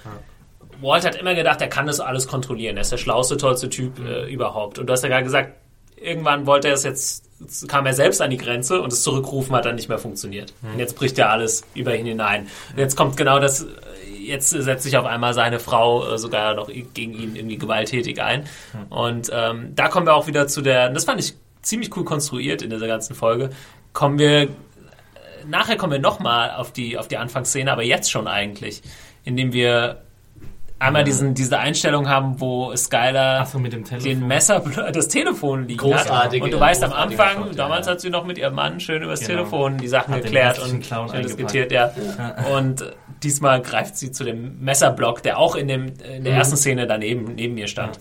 [0.81, 2.77] Walt hat immer gedacht, er kann das alles kontrollieren.
[2.77, 4.79] Er ist der schlauste, tollste Typ äh, überhaupt.
[4.79, 5.55] Und du hast ja gerade gesagt,
[5.97, 7.28] irgendwann wollte er es jetzt,
[7.69, 10.53] kam er selbst an die Grenze und das Zurückrufen hat dann nicht mehr funktioniert.
[10.63, 12.49] Und jetzt bricht ja alles über ihn hinein.
[12.73, 13.67] Und jetzt kommt genau das, äh,
[14.19, 18.45] jetzt setzt sich auf einmal seine Frau äh, sogar noch gegen ihn irgendwie gewalttätig ein.
[18.91, 22.05] Und ähm, da kommen wir auch wieder zu der, und das fand ich ziemlich cool
[22.05, 23.51] konstruiert in dieser ganzen Folge,
[23.93, 24.49] kommen wir
[25.47, 28.83] nachher kommen wir nochmal auf die, auf die Anfangsszene, aber jetzt schon eigentlich,
[29.25, 30.03] indem wir
[30.79, 34.09] einmal diesen, diese Einstellung haben, wo Skylar Ach so, mit dem Telefon.
[34.09, 34.61] den Messer,
[34.93, 36.43] das Telefon liegen Großartige- hat.
[36.43, 37.93] Und du weißt am Anfang, Shot, ja, damals ja.
[37.93, 39.41] hat sie noch mit ihrem Mann schön übers Genau.
[39.41, 41.91] Telefon die Sachen Hat geklärt und Clown diskutiert, ja.
[42.55, 46.39] Und äh, diesmal greift sie zu dem Messerblock, der auch in, dem, in der Mhm.
[46.39, 47.99] ersten Szene daneben neben mir stand.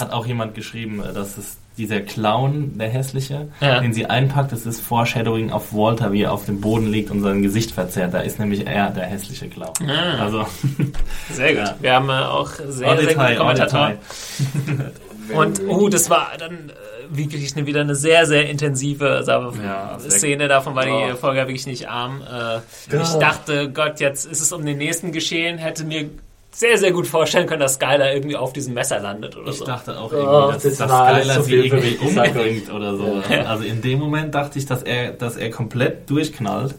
[0.00, 3.80] Hat auch jemand geschrieben, äh, dass es dieser Clown, der hässliche, Ja.
[3.80, 7.22] den sie einpackt, das ist Foreshadowing auf Walter, wie er auf dem Boden liegt und
[7.22, 8.12] sein Gesicht verzerrt.
[8.14, 9.72] Da ist nämlich er der hässliche Clown.
[9.88, 10.22] Ah.
[10.24, 10.46] Also,
[11.32, 11.74] Sehr gut.
[11.80, 13.92] Wir haben äh, auch sehr, en sehr Detail, en Kommentatoren.
[15.34, 19.64] Und oh, das war dann äh, wirklich eine, wieder eine sehr, sehr intensive sagen wir,
[19.64, 20.48] Ja, Szene.
[20.48, 21.16] Davon war die Oh.
[21.16, 22.20] Folge ja wirklich nicht arm.
[22.22, 22.58] Äh,
[22.96, 25.58] Ich dachte, Gott, jetzt ist es um den nächsten geschehen.
[25.58, 26.10] Hätte mir
[26.54, 29.64] sehr, sehr gut vorstellen können, dass Skyler irgendwie auf diesem Messer landet oder Ich so.
[29.64, 31.88] dachte auch Oh, irgendwie, dass, das dass Skylar zu sie irgendwie.
[31.88, 33.22] Ich umbringt oder so.
[33.30, 33.42] Ja.
[33.44, 36.74] Also in dem Moment dachte ich, dass er, dass er komplett durchknallt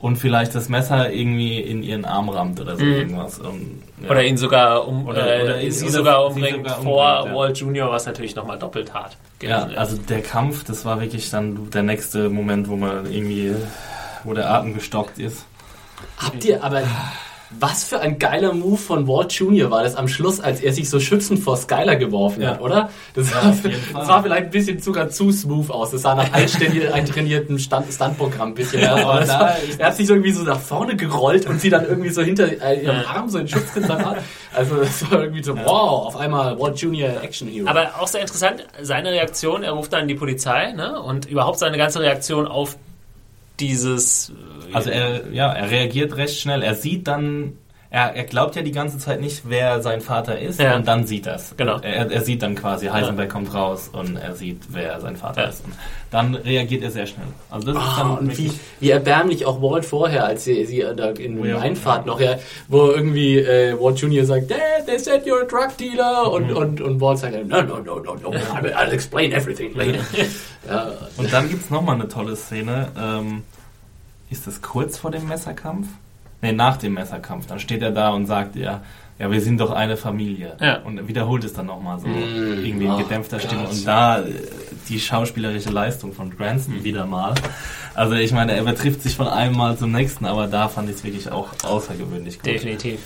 [0.00, 3.38] und vielleicht das Messer irgendwie in ihren Arm rammt oder so irgendwas.
[3.38, 4.10] Und, ja.
[4.10, 7.16] Oder ihn sogar um, Oder- äh, oder ihn- sie oder sogar sie umbringt sogar vor
[7.18, 7.40] umbringt, ja.
[7.40, 11.70] Walt Jr., was natürlich nochmal doppelt hart Ja, also der Kampf, das war wirklich dann
[11.70, 13.54] der nächste Moment, wo man irgendwie,
[14.24, 15.46] wo der Atem gestockt ist.
[16.18, 16.82] Habt ihr aber,
[17.50, 19.70] Was für ein geiler Move von Walt Jr.
[19.70, 22.50] war das am Schluss, als er sich so schützend vor Skyler geworfen Ja.
[22.52, 22.90] hat, oder?
[23.14, 23.54] Das, Ja, war,
[24.00, 25.90] das war vielleicht ein bisschen sogar zu smooth aus.
[25.92, 29.28] Das sah nach eintrainiertem Stand- Stuntprogramm ein bisschen aus.
[29.28, 32.10] war, ist- er hat sich so irgendwie so nach vorne gerollt und sie dann irgendwie
[32.10, 33.06] so hinter äh, ihrem Ja.
[33.08, 34.16] Arm so in Schutz getan.
[34.54, 37.22] Also das war irgendwie so, wow, auf einmal Walt Jr.
[37.22, 37.68] Action Hero.
[37.68, 41.00] Aber auch sehr interessant, seine Reaktion, er ruft dann die Polizei, ne?
[41.00, 42.76] Und überhaupt seine ganze Reaktion auf
[43.60, 44.32] dieses.
[44.74, 46.62] Also er, ja, er reagiert recht schnell.
[46.62, 47.54] Er sieht dann,
[47.90, 50.74] er, er glaubt ja die ganze Zeit nicht, wer sein Vater ist Ja.
[50.74, 51.54] und dann sieht er es.
[51.56, 51.78] Genau.
[51.80, 55.48] Er, er sieht dann quasi, Heisenberg kommt raus und er sieht, wer sein Vater Ja.
[55.48, 55.64] ist.
[55.64, 55.74] Und
[56.10, 57.26] dann reagiert er sehr schnell.
[57.50, 60.84] Also das ist Ah, dann und wie, wie erbärmlich auch Walt vorher, als sie, sie
[60.96, 61.58] da in Ja.
[61.60, 62.36] Einfahrt noch, ja,
[62.66, 64.24] wo irgendwie äh, Walt Jr.
[64.24, 66.56] sagt, Dad, they said you're a drug dealer und, Mhm.
[66.56, 70.00] und, und Walt sagt, no, no, no, no, no, I'll, I'll explain everything later.
[70.68, 72.88] ja, Und dann gibt es nochmal eine tolle Szene.
[72.98, 73.42] Ähm,
[74.30, 75.88] ist das kurz vor dem Messerkampf?
[76.42, 77.46] Ne, nach dem Messerkampf.
[77.46, 78.82] Dann steht er da und sagt, ja,
[79.18, 80.56] ja, wir sind doch eine Familie.
[80.60, 80.78] Ja.
[80.78, 82.08] Und wiederholt es dann nochmal so.
[82.08, 83.62] Mm, irgendwie in gedämpfter Stimme.
[83.62, 83.72] Gott.
[83.72, 84.32] Und da äh,
[84.88, 87.34] die schauspielerische Leistung von Cranston wieder mal.
[87.94, 90.96] Also ich meine, er übertrifft sich von einem Mal zum nächsten, aber da fand ich
[90.96, 92.46] es wirklich auch außergewöhnlich gut.
[92.46, 92.98] Definitiv.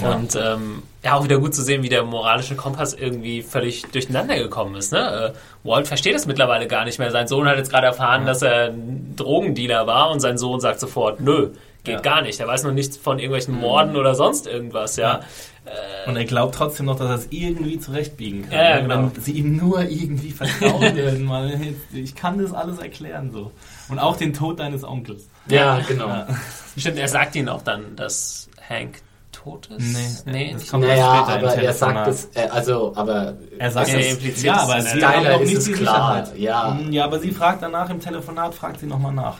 [0.00, 0.14] Ja.
[0.14, 4.36] Und ähm, ja, auch wieder gut zu sehen, wie der moralische Kompass irgendwie völlig durcheinander
[4.38, 4.92] gekommen ist.
[4.92, 5.32] Ne?
[5.34, 7.10] Äh, Walt versteht es mittlerweile gar nicht mehr.
[7.10, 10.80] Sein Sohn hat jetzt gerade erfahren, dass er ein Drogendealer war und sein Sohn sagt
[10.80, 11.50] sofort, nö,
[11.84, 12.00] geht Ja.
[12.00, 12.38] gar nicht.
[12.40, 15.20] Er weiß noch nichts von irgendwelchen Morden oder sonst irgendwas, ja.
[16.06, 18.52] Und er glaubt trotzdem noch, dass er es irgendwie zurechtbiegen kann.
[18.52, 18.82] Ja, ja, ne?
[18.82, 19.10] genau.
[19.14, 21.24] Wenn sie ihm nur irgendwie vertrauen würden.
[21.24, 21.52] Mal,
[21.92, 23.52] ich kann das alles erklären so.
[23.88, 25.28] Und auch den Tod deines Onkels.
[25.48, 26.08] ja, genau.
[26.08, 26.26] Ja.
[26.76, 29.00] Stimmt, er sagt ihnen auch dann, dass Hank
[29.42, 30.26] tot ist.
[30.26, 33.34] Nee, nee das kommt Naja, erst später im aber er sagt es, äh, also, aber
[33.58, 34.12] Er sagt es.
[34.12, 36.38] impliziert Ja, es aber hat Skyler ist nicht es klar, Sicherheit.
[36.38, 36.70] ja.
[36.80, 39.38] Mm, Ja, aber sie fragt danach im Telefonat, fragt sie nochmal nach.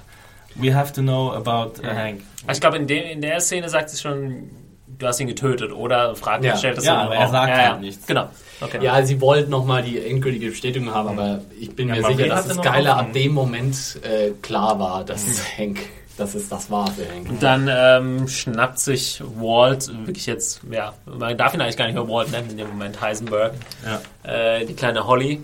[0.56, 2.20] We have to know about uh, Hank.
[2.50, 4.50] Ich glaube, in, dem- in der Szene sagt sie schon,
[4.98, 6.14] du hast ihn getötet, oder?
[6.16, 6.56] Fragt, Ja.
[6.56, 7.76] stellt das Ja, aber er sagt ja, halt ja.
[7.78, 8.06] nichts.
[8.06, 8.28] Genau.
[8.60, 8.78] Okay.
[8.82, 12.46] Ja, sie wollten nochmal die endgültige Bestätigung haben, aber ich bin Ja, mir sicher, dass
[12.46, 13.06] es Skyler Hoffnung.
[13.08, 15.78] ab dem Moment äh, klar war, dass es Hank,
[16.20, 17.28] das war für Hank.
[17.30, 21.94] Und dann ähm, schnappt sich Walt, wirklich jetzt, ja, man darf ihn eigentlich gar nicht
[21.94, 23.52] mehr Walt nennen in dem Moment, Heisenberg,
[23.84, 24.30] Ja.
[24.30, 25.40] äh, die kleine Holly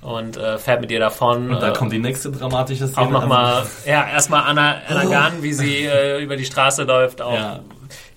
[0.00, 1.50] und äh, fährt mit ihr davon.
[1.50, 3.06] Und da äh, kommt die nächste dramatische Szene.
[3.06, 7.20] auch nochmal, Also, ja, erstmal Anna, Anna Gunn, wie sie äh, über die Straße läuft.
[7.20, 7.60] Auch, Ja.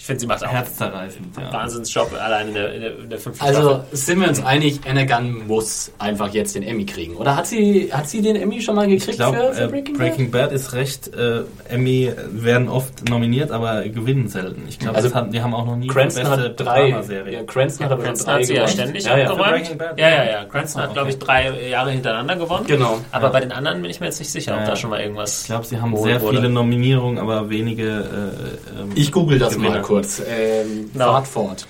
[0.01, 1.37] Ich finde, sie macht auch einen herzzerreißend.
[1.39, 1.53] Ja.
[1.53, 3.85] Wahnsinnsjob allein in der, in der, in der fünften Also Staffel.
[3.91, 7.15] sind wir uns einig, Anna Gunn muss einfach jetzt den Emmy kriegen.
[7.17, 9.67] Oder hat sie, hat sie den Emmy schon mal gekriegt Ich glaube, für, für äh,
[9.67, 10.45] Breaking, Breaking, Bad?
[10.49, 11.13] Bad ist recht.
[11.13, 14.63] Äh, Emmy werden oft nominiert, aber gewinnen selten.
[14.67, 16.89] Ich glaube, Also, hatten- die haben auch noch nie Cranston beste hat drei.
[16.89, 17.33] Dramaserie.
[17.33, 18.73] Ja, Cranston hat aber Cranston drei hat sie ja gewonnen.
[18.79, 19.29] ständig ja, ja.
[19.29, 19.51] abgeräumt.
[19.51, 20.45] Breaking Bad, Ja, ja, ja.
[20.45, 21.25] Cranston Ah, hat, glaube ich, okay.
[21.25, 22.65] drei Jahre hintereinander gewonnen.
[22.65, 22.97] Genau.
[23.11, 23.29] Aber Ja.
[23.33, 24.65] bei den anderen bin ich mir jetzt nicht sicher, ob Ja.
[24.65, 25.41] da schon mal irgendwas.
[25.41, 26.37] Ich glaube, sie haben sehr wurde.
[26.37, 27.83] viele Nominierungen, aber wenige.
[27.83, 29.75] Äh, ähm, Ich google das Gewinner.
[29.75, 30.21] mal kurz.
[30.27, 31.11] Ähm, Genau.
[31.13, 31.67] Fahrt fort.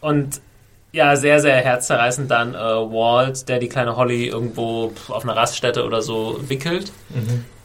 [0.00, 0.40] Und
[0.92, 5.84] ja, sehr, sehr herzzerreißend dann äh, Walt, der die kleine Holly irgendwo auf einer Raststätte
[5.84, 6.92] oder so wickelt.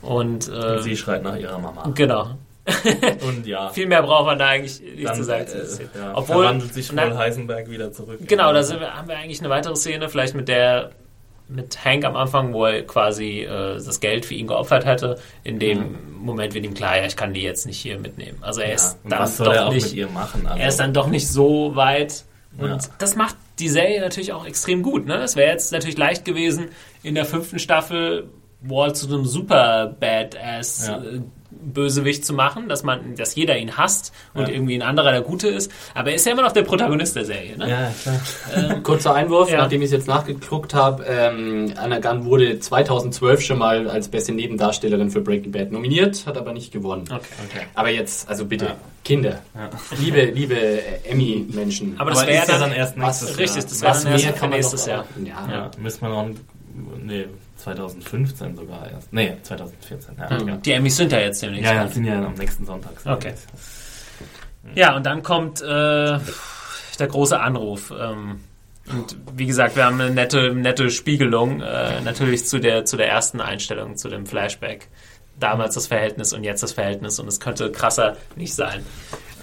[0.01, 1.89] Und, äh, und sie schreit nach ihrer Mama.
[1.93, 2.31] genau.
[3.27, 3.69] Und ja.
[3.69, 5.45] Viel mehr braucht man da eigentlich nicht Dann, zu sagen.
[5.47, 8.19] äh, ja, Obwohl, verwandelt sich Paul Heisenberg wieder zurück.
[8.27, 10.91] Genau, da wir, haben wir eigentlich eine weitere Szene, vielleicht mit der
[11.53, 15.19] mit Hank am Anfang, wo er quasi äh, das Geld für ihn geopfert hätte.
[15.43, 18.37] In dem Moment wird ihm klar, ja, ich kann die jetzt nicht hier mitnehmen.
[18.41, 20.47] Also er Ja, ist dann doch nicht, machen?
[20.47, 22.23] Also, er ist dann doch nicht so weit.
[22.57, 22.77] Und Ja.
[22.97, 25.05] das macht die Serie natürlich auch extrem gut.
[25.05, 25.15] Ne?
[25.17, 26.69] Es wäre jetzt natürlich leicht gewesen,
[27.03, 28.29] in der fünften Staffel
[28.61, 31.01] Walt zu einem super Badass Ja.
[31.63, 34.53] Bösewicht zu machen, dass man, dass jeder ihn hasst und Ja.
[34.53, 35.71] irgendwie ein anderer der Gute ist.
[35.93, 37.57] Aber er ist ja immer noch der Protagonist der Serie.
[37.57, 37.69] Ne?
[37.69, 38.79] ja, klar.
[38.83, 39.57] Kurzer Einwurf, Ja.
[39.59, 41.03] nachdem ich es jetzt nachgeguckt habe.
[41.07, 46.37] Ähm, Anna Gunn wurde 2012 schon mal als beste Nebendarstellerin für Breaking Bad nominiert, hat
[46.37, 47.03] aber nicht gewonnen.
[47.09, 47.19] Okay.
[47.49, 47.65] Okay.
[47.75, 48.75] Aber jetzt, also bitte, Ja.
[49.03, 49.69] Kinder, Ja.
[49.99, 50.79] liebe, liebe äh,
[51.09, 51.95] Emmy-Menschen.
[51.99, 53.69] Aber das wäre dann, dann erst was- nächstes richtig, Jahr.
[53.69, 55.05] das wäre was dann erst nächstes Jahr.
[55.23, 55.47] Ja.
[55.51, 56.29] Ja, müssen wir noch.
[57.03, 57.25] Nee,
[57.61, 59.11] 2015 sogar erst.
[59.13, 60.15] Nee, 2014.
[60.17, 60.57] Ja, ja.
[60.57, 61.65] Die Emmys sind ja jetzt demnächst.
[61.65, 62.93] ja, ja, sind ja am nächsten Sonntag.
[63.05, 63.33] Okay.
[64.75, 67.91] Ja, und dann kommt äh, der große Anruf.
[67.97, 68.39] Ähm,
[68.91, 73.09] und wie gesagt, wir haben eine nette, nette Spiegelung äh, natürlich zu der, zu der
[73.09, 74.87] ersten Einstellung, zu dem Flashback.
[75.39, 78.85] Damals das Verhältnis und jetzt das Verhältnis und es könnte krasser nicht sein.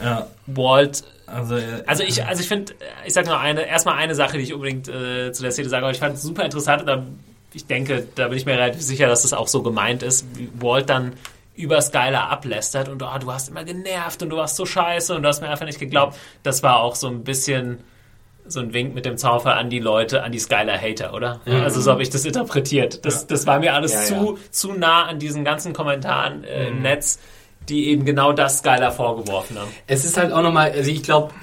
[0.03, 1.57] Ja, Walt, also.
[1.57, 2.75] äh, also ich, also ich finde,
[3.05, 5.85] ich sage nur eine, erstmal eine Sache, die ich unbedingt äh, zu der Szene sage,
[5.85, 7.05] aber ich fand es super interessant und da,
[7.55, 10.51] ich denke, da bin ich mir relativ sicher, dass das auch so gemeint ist, wie
[10.61, 11.15] Walt dann
[11.55, 15.23] über Skylar ablästert und oh, du hast immer genervt und du warst so scheiße und
[15.23, 16.17] du hast mir einfach nicht geglaubt.
[16.43, 17.79] Das war auch so ein bisschen
[18.47, 21.41] so ein Wink mit dem Zaunfall an die Leute, an die Skylar-Hater, oder?
[21.47, 23.05] Also so habe ich das interpretiert.
[23.05, 26.81] Das, das war mir alles Ja, zu, zu nah an diesen ganzen Kommentaren äh, im
[26.81, 27.19] Netz.
[27.69, 29.69] die eben genau das Skyler vorgeworfen haben.
[29.87, 31.35] Es ist halt auch nochmal, also ich glaube,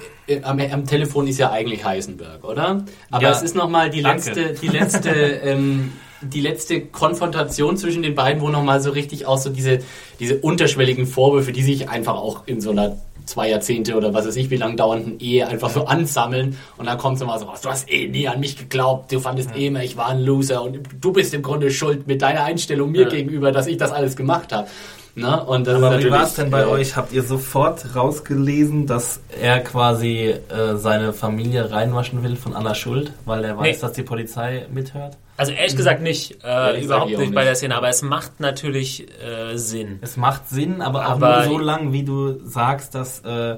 [0.42, 2.84] am, am, Telefon ist ja eigentlich Heisenberg, oder?
[3.10, 4.30] Aber ja, es ist nochmal die danke.
[4.30, 5.10] letzte, die letzte,
[5.44, 9.80] ähm, die letzte Konfrontation zwischen den beiden, wo nochmal so richtig auch so diese,
[10.18, 12.96] diese unterschwelligen Vorwürfe, die sich einfach auch in so einer
[13.26, 16.96] zwei Jahrzehnte oder was weiß ich wie lang dauernden Ehe einfach so ansammeln und dann
[16.96, 19.56] kommt so mal so was, du hast eh nie an mich geglaubt, du fandest ja.
[19.56, 22.92] eh immer, ich war ein Loser und du bist im Grunde schuld mit deiner Einstellung
[22.92, 23.08] mir ja.
[23.08, 24.68] gegenüber, dass ich das alles gemacht habe.
[25.16, 25.44] Ne?
[25.44, 26.94] Und das Aber wie war es denn bei äh, euch?
[26.94, 33.12] Habt ihr sofort rausgelesen, dass er quasi äh, seine Familie reinwaschen will von aller Schuld,
[33.24, 33.80] weil er weiß, nee.
[33.80, 35.16] dass die Polizei mithört?
[35.38, 35.76] Also ehrlich mhm.
[35.78, 40.00] gesagt nicht, äh, überhaupt nicht, nicht bei der Szene, aber es macht natürlich äh, Sinn.
[40.02, 43.56] Es macht Sinn, aber, aber auch nur so lang, wie du sagst, dass äh,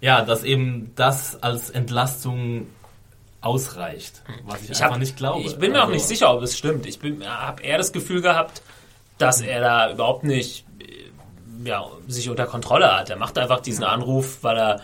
[0.00, 2.66] ja, dass eben das als Entlastung
[3.40, 5.40] ausreicht, was ich, ich einfach hab, nicht glaube.
[5.40, 6.84] Ich bin mir also, auch nicht sicher, ob es stimmt.
[6.86, 8.60] Ich habe eher das Gefühl gehabt,
[9.18, 13.10] dass er da überhaupt nicht äh, ja, sich unter Kontrolle hat.
[13.10, 14.80] Er macht einfach diesen Anruf, weil er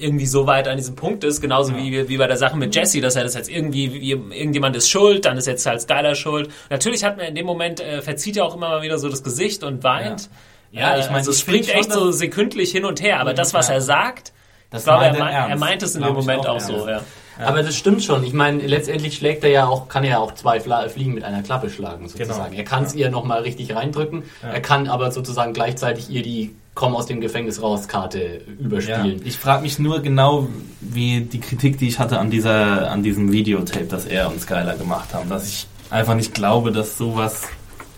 [0.00, 1.78] irgendwie so weit an diesem Punkt ist, genauso ja.
[1.78, 4.88] wie, wie bei der Sache mit Jesse, dass er das jetzt irgendwie, wie, irgendjemand ist
[4.88, 6.50] schuld, dann ist jetzt halt Skyler schuld.
[6.70, 9.22] Natürlich hat man in dem Moment, äh, verzieht er auch immer mal wieder so das
[9.22, 10.30] Gesicht und weint.
[10.72, 13.54] Ja, ja ich meine, also es springt echt so sekündlich hin und her, aber das,
[13.54, 14.32] was er sagt,
[14.70, 17.02] das ich glaube, er, er, meint es in dem Moment auch, auch so, ja.
[17.46, 18.24] Aber das stimmt schon.
[18.24, 21.42] Ich meine, letztendlich schlägt er ja auch, kann er ja auch zwei Fliegen mit einer
[21.42, 22.50] Klappe schlagen, sozusagen.
[22.50, 22.58] Genau.
[22.58, 23.00] Er kann es ja.
[23.00, 24.24] ihr nochmal richtig reindrücken.
[24.42, 24.50] Ja.
[24.50, 29.18] Er kann aber sozusagen gleichzeitig ihr die Komm aus dem Gefängnis raus Karte überspielen.
[29.18, 29.24] Ja.
[29.26, 30.48] Ich frage mich nur genau,
[30.80, 34.76] wie die Kritik, die ich hatte an dieser, an diesem Videotape, das er und Skylar
[34.76, 37.48] gemacht haben, dass ich einfach nicht glaube, dass sowas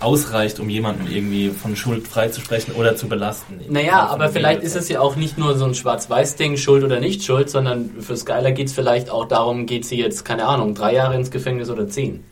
[0.03, 3.61] ausreicht, um jemanden irgendwie von Schuld freizusprechen oder zu belasten.
[3.69, 7.23] Naja, aber vielleicht ist es ja auch nicht nur so ein Schwarz-Weiß-Ding, Schuld oder nicht
[7.25, 10.95] Schuld, sondern für Skylar geht es vielleicht auch darum, geht sie jetzt, keine Ahnung, drei
[10.95, 12.25] Jahre ins Gefängnis oder zehn.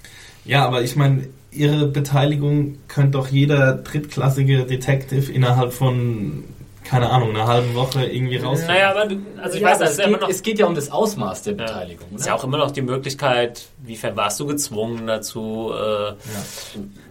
[0.45, 6.45] Ja, aber ich meine, ihre Beteiligung könnte doch jeder drittklassige Detective innerhalb von
[6.85, 8.65] keine Ahnung, eine halbe Woche irgendwie raus.
[8.67, 9.09] Naja, aber
[9.43, 12.09] also ich ja, weiß, es, geht, noch, es geht ja um das Ausmaß der Beteiligung.
[12.15, 15.73] Es ist ja auch immer noch die Möglichkeit, wiefern warst du gezwungen dazu?
[15.73, 16.15] Äh, ja.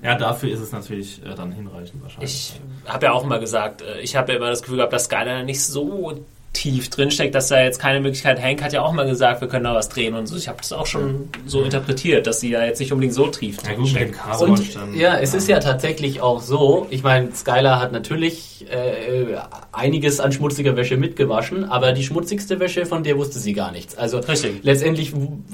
[0.03, 0.15] ja.
[0.15, 2.53] dafür ist es natürlich äh, dann hinreichend wahrscheinlich.
[2.85, 5.05] Ich habe ja auch immer gesagt, äh, ich habe ja immer das Gefühl gehabt, dass
[5.05, 9.05] Skyler nicht so tief drinsteckt, dass da jetzt keine Möglichkeit, Hank hat ja auch mal
[9.05, 10.35] gesagt, wir können da was drehen und so.
[10.35, 13.57] Ich habe das auch schon so interpretiert, dass sie ja jetzt nicht unbedingt so tief
[13.57, 14.15] drinsteckt.
[14.15, 19.37] Ja, und ja, es ist ja tatsächlich auch so, ich meine, Skylar hat natürlich äh,
[19.71, 23.95] einiges an schmutziger Wäsche mitgewaschen, aber die schmutzigste Wäsche, von der wusste sie gar nichts.
[23.95, 24.63] Also Richtig.
[24.63, 25.13] letztendlich,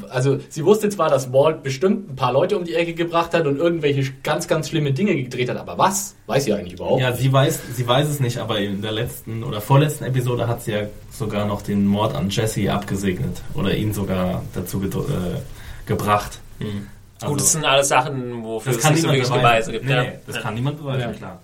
[0.10, 3.46] also sie wusste zwar, dass Walt bestimmt ein paar Leute um die Ecke gebracht hat
[3.48, 6.16] und irgendwelche ganz, ganz schlimme Dinge gedreht hat, aber was?
[6.28, 7.02] Weiß sie eigentlich überhaupt?
[7.02, 10.64] Ja, sie weiß, sie weiß es nicht, aber in der letzten oder vorletzten Episode hat
[10.64, 15.40] sie ja sogar noch den Mord an Jesse abgesegnet oder ihn sogar dazu ge äh,
[15.86, 16.40] gebracht.
[16.60, 16.88] Mhm.
[17.22, 19.86] Also, gut, das sind alles Sachen, wofür es nicht so wirklich Beweise gibt.
[19.86, 20.06] Nee, ja.
[20.28, 20.41] das ja.
[20.41, 21.14] kann niemand beweisen, ja.
[21.14, 21.40] klar.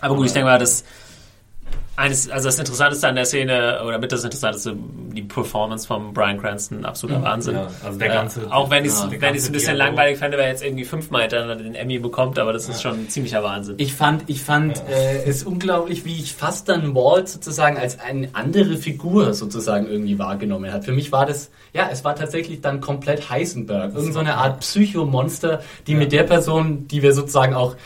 [0.00, 0.84] Aber gut, ich denke mal, das
[1.96, 4.74] eines, also das Interessanteste an der Szene, oder mit das Interessanteste,
[5.12, 7.24] die Performance von Brian Cranston, absoluter mhm.
[7.24, 7.54] Wahnsinn.
[7.54, 10.36] Ja, also der ganze, äh, auch wenn ich es ja, wenn ein bisschen langweilig fände,
[10.36, 13.76] wer jetzt irgendwie fünfmal hintereinander den Emmy bekommt, aber das ist schon ein ziemlicher Wahnsinn.
[13.78, 14.96] Ich fand, ich fand ja.
[14.96, 20.18] äh, es unglaublich, wie ich fast dann Walt sozusagen als eine andere Figur sozusagen irgendwie
[20.18, 20.84] wahrgenommen hat.
[20.84, 23.94] Für mich war das, ja, es war tatsächlich dann komplett Heisenberg.
[23.94, 27.76] Irgend so eine Art Psychomonster, die mit der Person, die wir sozusagen auch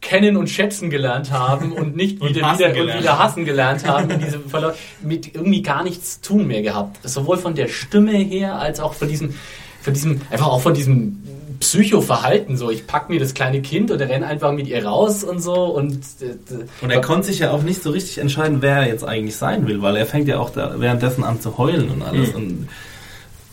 [0.00, 4.10] kennen und schätzen gelernt haben und nicht und wieder, wieder, und wieder hassen gelernt haben,
[4.10, 6.98] in diesem Verlauf, mit irgendwie gar nichts zu tun mehr gehabt.
[7.08, 9.34] Sowohl von der Stimme her als auch von diesem,
[9.82, 11.22] von diesem, einfach auch von diesem
[11.60, 15.22] Psycho-Verhalten, so ich pack mir das kleine Kind und er rennt einfach mit ihr raus
[15.22, 18.76] und so und äh, und er konnte sich ja auch nicht so richtig entscheiden, wer
[18.76, 21.90] er jetzt eigentlich sein will, weil er fängt ja auch da währenddessen an zu heulen
[21.90, 22.36] und alles mhm.
[22.36, 22.68] und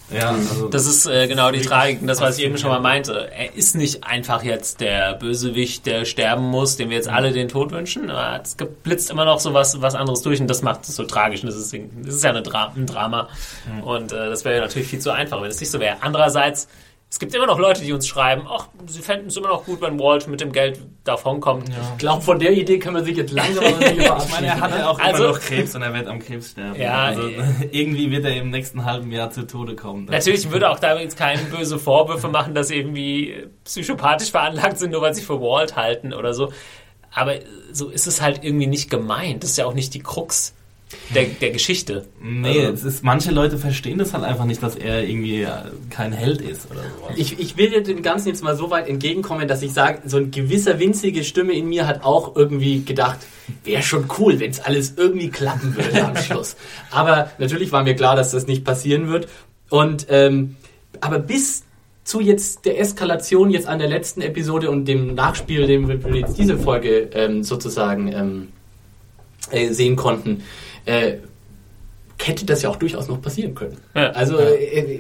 [0.10, 3.30] ja, also das ist äh, genau die Tragik, das was ich eben schon mal meinte.
[3.32, 7.50] Er ist nicht einfach jetzt der Bösewicht, der sterben muss, dem wir jetzt alle den
[7.50, 8.10] Tod wünschen.
[8.10, 11.42] Es blitzt immer noch so was, was anderes durch und das macht es so tragisch.
[11.44, 13.28] Und das ist, das ist ja eine Dra ein Drama
[13.66, 13.84] mhm.
[13.84, 15.98] und äh, das wäre natürlich viel zu einfach, wenn es nicht so wäre.
[16.02, 16.68] Andererseits
[17.10, 19.82] es gibt immer noch Leute, die uns schreiben, ach, sie fänden es immer noch gut,
[19.82, 21.70] wenn Walt mit dem Geld davonkommt.
[21.70, 21.76] Ja.
[21.94, 24.02] Ich glaube, von der Idee kann man sich jetzt langsam verabschieden.
[24.02, 26.52] Ich meine, er hat ja auch also, immer noch Krebs und er wird am Krebs
[26.52, 26.80] sterben.
[26.80, 27.22] Ja, also,
[27.72, 30.06] irgendwie wird er im nächsten halben Jahr zu Tode kommen.
[30.06, 34.92] Natürlich würde auch da jetzt keine böse Vorwürfe machen, dass sie irgendwie psychopathisch veranlagt sind,
[34.92, 36.52] nur weil sie für Walt halten oder so.
[37.14, 37.36] Aber
[37.72, 39.44] so ist es halt irgendwie nicht gemeint.
[39.44, 40.57] Das ist ja auch nicht die Krux
[41.14, 42.06] der, der Geschichte.
[42.22, 45.50] Nee, also, es ist, manche Leute verstehen das halt einfach nicht, dass er irgendwie äh,
[45.90, 47.14] kein Held ist oder sowas.
[47.18, 50.32] Ich, ich will dem Ganzen jetzt mal so weit entgegenkommen, dass ich sage, so ein
[50.32, 53.20] gewisser winzige Stimme in mir hat auch irgendwie gedacht,
[53.66, 56.56] wäre schon cool, wenn es alles irgendwie klappen würde am Schluss.
[56.90, 59.28] Aber natürlich war mir klar, dass das nicht passieren wird.
[59.70, 60.56] Und ähm,
[61.02, 61.64] aber bis
[62.06, 66.38] zu jetzt der Eskalation jetzt an der letzten Episode und dem Nachspiel, dem wir jetzt
[66.38, 68.48] diese Folge ähm, sozusagen ähm,
[69.52, 70.44] äh, sehen konnten,
[70.88, 71.18] äh,
[72.22, 73.78] hätte das ja auch durchaus noch passieren können.
[73.96, 74.10] Ja.
[74.12, 75.00] Also äh,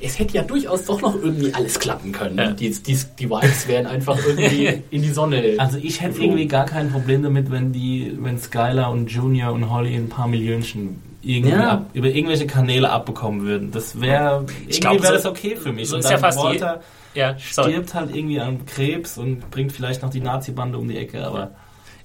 [0.00, 2.38] es hätte ja durchaus doch noch irgendwie alles klappen können.
[2.38, 2.52] Ja.
[2.52, 5.56] Die, die, die Vibes wären einfach irgendwie in die Sonne.
[5.58, 6.30] Also ich hätte geflogen.
[6.30, 10.26] irgendwie gar kein Problem damit, wenn die, wenn Skylar und Junior und Holly ein paar
[10.28, 11.70] Millionchen irgendwie Ja.
[11.72, 13.70] ab, über irgendwelche Kanäle abbekommen würden.
[13.72, 15.88] Das wäre, Ich irgendwie glaub, wäre so- das okay für mich.
[15.88, 16.80] so Und ist ja dann fast je- Walter
[17.14, 17.72] Ja, sorry.
[17.72, 21.50] stirbt halt irgendwie an Krebs und bringt vielleicht noch die Nazi-Bande um die Ecke, aber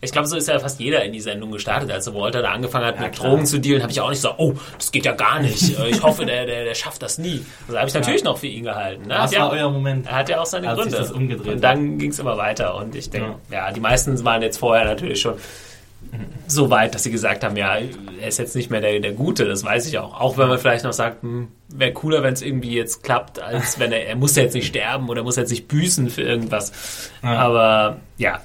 [0.01, 1.91] Ich glaube, so ist ja fast jeder in die Sendung gestartet.
[1.91, 3.29] Als Walter da angefangen hat, Ja, mit klar.
[3.29, 5.77] Drogen zu dealen, habe ich auch nicht gesagt, oh, das geht ja gar nicht.
[5.77, 7.43] Äh, Ich hoffe, der, der, der schafft das nie.
[7.67, 9.03] Also habe ich natürlich noch für ihn gehalten.
[9.03, 9.15] Ne?
[9.15, 10.07] das ja, war euer Moment.
[10.07, 10.97] er hat ja auch seine Gründe.
[10.97, 12.75] das umgedreht und dann ging es immer weiter.
[12.75, 13.71] Und ich denke, ja.
[13.71, 15.35] die meisten waren jetzt vorher natürlich schon
[16.47, 19.45] so weit, dass sie gesagt haben, ja, er ist jetzt nicht mehr der, der Gute,
[19.45, 20.19] das weiß ich auch.
[20.19, 23.79] Auch wenn man vielleicht noch sagt, hm, wäre cooler, wenn es irgendwie jetzt klappt, als
[23.79, 27.11] wenn er, er muss ja jetzt nicht sterben oder muss jetzt nicht büßen für irgendwas.
[27.21, 27.37] Ja.
[27.37, 28.41] Aber ja,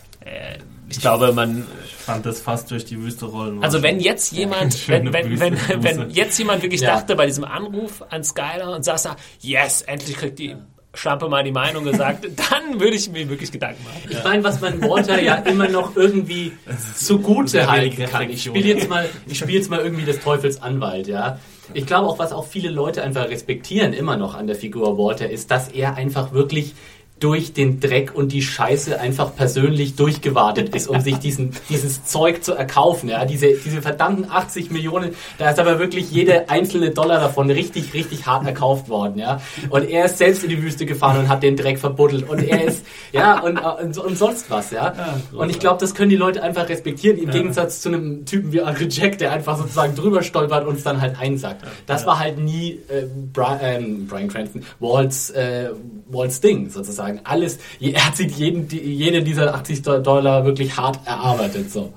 [0.89, 3.63] ich glaube, man Ich fand das fast durch die Wüste rollen.
[3.65, 6.95] also wenn jetzt jemand, wenn, wenn, wenn, wenn jetzt jemand wirklich Ja.
[6.97, 10.57] dachte bei diesem Anruf an Skylar und saß da, yes, endlich kriegt die
[10.97, 14.03] Schlampe mal die Meinung gesagt, dann würde ich mir wirklich Gedanken machen.
[14.09, 16.53] Ich meine, was man Walter ja immer noch irgendwie
[16.97, 18.31] zugute halten kann.
[18.31, 21.39] Ich spiele jetzt mal, ich spiele jetzt mal irgendwie des Teufels Anwalt, ja.
[21.73, 25.29] Ich glaube auch, was auch viele Leute einfach respektieren immer noch an der Figur Walter,
[25.31, 26.75] ist, dass er einfach wirklich
[27.21, 32.45] durch den Dreck und die Scheiße einfach persönlich durchgewartet ist, um sich diesen, dieses Zeug
[32.45, 33.09] zu erkaufen.
[33.09, 37.95] Ja, diese, diese verdammten 80 Millionen, da ist aber wirklich jede einzelne Dollar davon richtig,
[37.95, 39.19] richtig hart erkauft worden.
[39.19, 42.43] Ja, und er ist selbst in die Wüste gefahren und hat den Dreck verbuddelt und
[42.43, 44.71] er ist, ja, und, und, und sonst was.
[44.71, 44.93] Ja,
[45.33, 48.61] und ich glaube, das können die Leute einfach respektieren, im Gegensatz zu einem Typen wie
[48.89, 51.65] Jack, der einfach sozusagen drüber stolpert und es dann halt einsackt.
[51.87, 55.71] Das war halt nie äh, Bri ähm, Brian Cranston, Walt's, äh,
[56.09, 57.14] Walt's Ding sozusagen.
[57.25, 61.71] Alles, er hat sich jeden, jede dieser 80 Dollar wirklich hart erarbeitet.
[61.71, 61.93] So.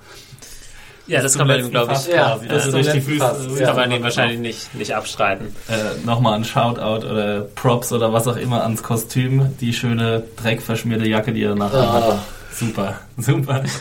[1.08, 3.68] Ja, das kann man ihm, glaube ich, Ja, quasi, das also durch die das ja.
[3.68, 5.56] kann man ihm wahrscheinlich nicht, nicht abstreiten.
[5.70, 9.56] Äh, Nochmal ein Shoutout oder Props oder was auch immer ans Kostüm.
[9.62, 11.94] Die schöne dreckverschmierte Jacke, die er nachher Ah.
[11.94, 12.20] hat.
[12.54, 13.64] Super, super.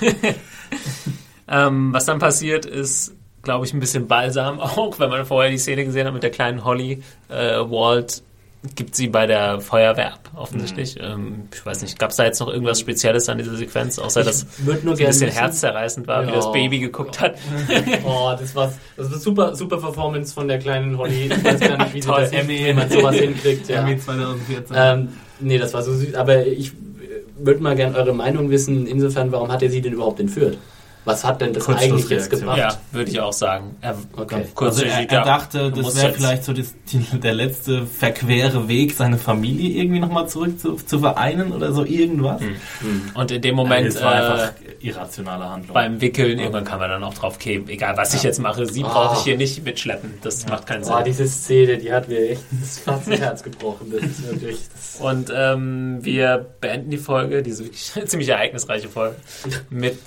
[1.48, 5.58] Ähm, was dann passiert, ist, glaube ich, ein bisschen Balsam auch, wenn man vorher die
[5.58, 7.02] Szene gesehen hat mit der kleinen Holly.
[7.28, 8.22] Äh, Walt
[8.74, 10.97] gibt sie bei der Feuerwehr ab, offensichtlich.
[11.01, 14.24] Ähm, ich weiß nicht, gab es da jetzt noch irgendwas Spezielles an dieser Sequenz, außer
[14.24, 16.36] dass Ich nur es ein bisschen wissen- herzzerreißend war, wie Ja.
[16.36, 17.36] das Baby geguckt hat.
[18.05, 21.26] Oh, das war, das war super, super Performance von der kleinen Holly.
[21.26, 22.66] Ich weiß gar nicht, wie Toll, das Emmy.
[22.66, 23.68] wie man sowas hinkriegt.
[23.68, 23.80] Ja.
[23.86, 24.76] Emmy 2014.
[24.78, 25.09] Ähm,
[25.40, 26.14] nee, das war so süß.
[26.14, 26.72] Aber ich
[27.38, 28.86] würde mal gerne eure Meinung wissen.
[28.86, 30.56] Insofern, warum hat er sie denn überhaupt entführt?
[31.07, 32.59] Was hat denn das eigentlich jetzt gebracht?
[32.59, 33.77] Ja, würde ich auch sagen.
[33.81, 34.45] Er, Okay.
[34.57, 38.93] also er, ja, er dachte, das wäre vielleicht so das, die, der letzte verquere Weg,
[38.95, 42.43] seine Familie irgendwie nochmal zurück zu, zu vereinen oder so irgendwas.
[43.15, 45.74] Und in dem Moment es war äh, einfach irrationale Handlung.
[45.74, 48.83] beim Wickeln, irgendwann kann man dann auch drauf geben, egal was ich jetzt mache, sie
[48.83, 50.15] brauche ich hier nicht mitschleppen.
[50.23, 51.05] Das macht keinen Boah, Sinn.
[51.07, 53.93] diese Szene, die hat mir echt das das Herz gebrochen.
[53.93, 54.59] Das ist wirklich.
[54.74, 59.16] Das Und ähm, wir beenden die Folge, diese wirklich ziemlich ereignisreiche Folge,
[59.70, 59.99] mit,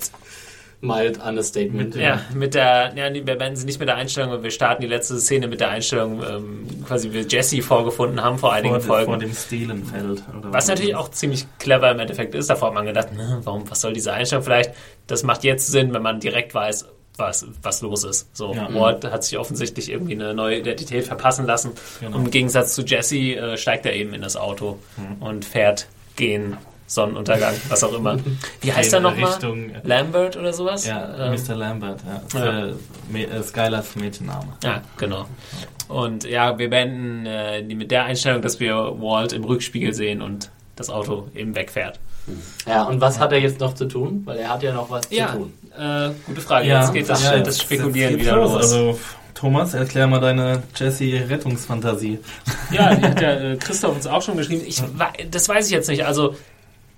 [0.82, 1.94] mild Understatement.
[1.94, 5.18] ja, mit der, ja, wir beenden sie nicht mit der Einstellung, wir starten die letzte
[5.18, 9.06] Szene mit der Einstellung, ähm, quasi wie wir Jesse vorgefunden haben vor einigen vor, Folgen.
[9.12, 10.22] vor dem Stelenfeld.
[10.38, 12.48] Oder Was natürlich auch ziemlich clever im Endeffekt ist.
[12.48, 14.72] Davor hat man gedacht, ne, warum, was soll diese Einstellung vielleicht?
[15.06, 16.86] Das macht jetzt Sinn, wenn man direkt weiß,
[17.16, 18.34] was, was los ist.
[18.34, 18.72] So, Ja.
[18.72, 21.72] Ward hat sich offensichtlich irgendwie eine neue Identität verpassen lassen.
[22.00, 22.16] Genau.
[22.16, 25.22] Und im Gegensatz zu Jesse äh, steigt er eben in das Auto Mhm.
[25.22, 26.56] und fährt gen
[26.90, 28.16] Sonnenuntergang, was auch immer.
[28.62, 29.38] Wie heißt er nochmal?
[29.84, 30.84] Lambert oder sowas?
[30.88, 31.54] Ja, Ähm, Mr.
[31.54, 32.00] Lambert,
[32.34, 32.40] ja.
[32.40, 32.66] Ja.
[33.14, 34.48] äh, äh, Skylars Mädchenname.
[34.64, 35.26] Ja, genau.
[35.86, 40.20] Und ja, wir beenden äh, die mit der Einstellung, dass wir Walt im Rückspiegel sehen
[40.20, 42.00] und das Auto eben wegfährt.
[42.66, 44.22] Ja, und was hat er jetzt noch zu tun?
[44.24, 45.52] Weil er hat ja noch was zu tun.
[45.78, 46.66] äh, gute Frage.
[46.66, 48.54] jetzt geht das, ja, das Spekulieren wieder geht's los.
[48.56, 48.98] Also,
[49.34, 52.18] Thomas, erklär mal deine Jessie-Rettungsfantasie.
[52.72, 54.62] ja, die hat der äh, Christoph uns auch schon geschrieben.
[54.66, 56.04] Ich, wa- das weiß ich jetzt nicht.
[56.04, 56.34] Also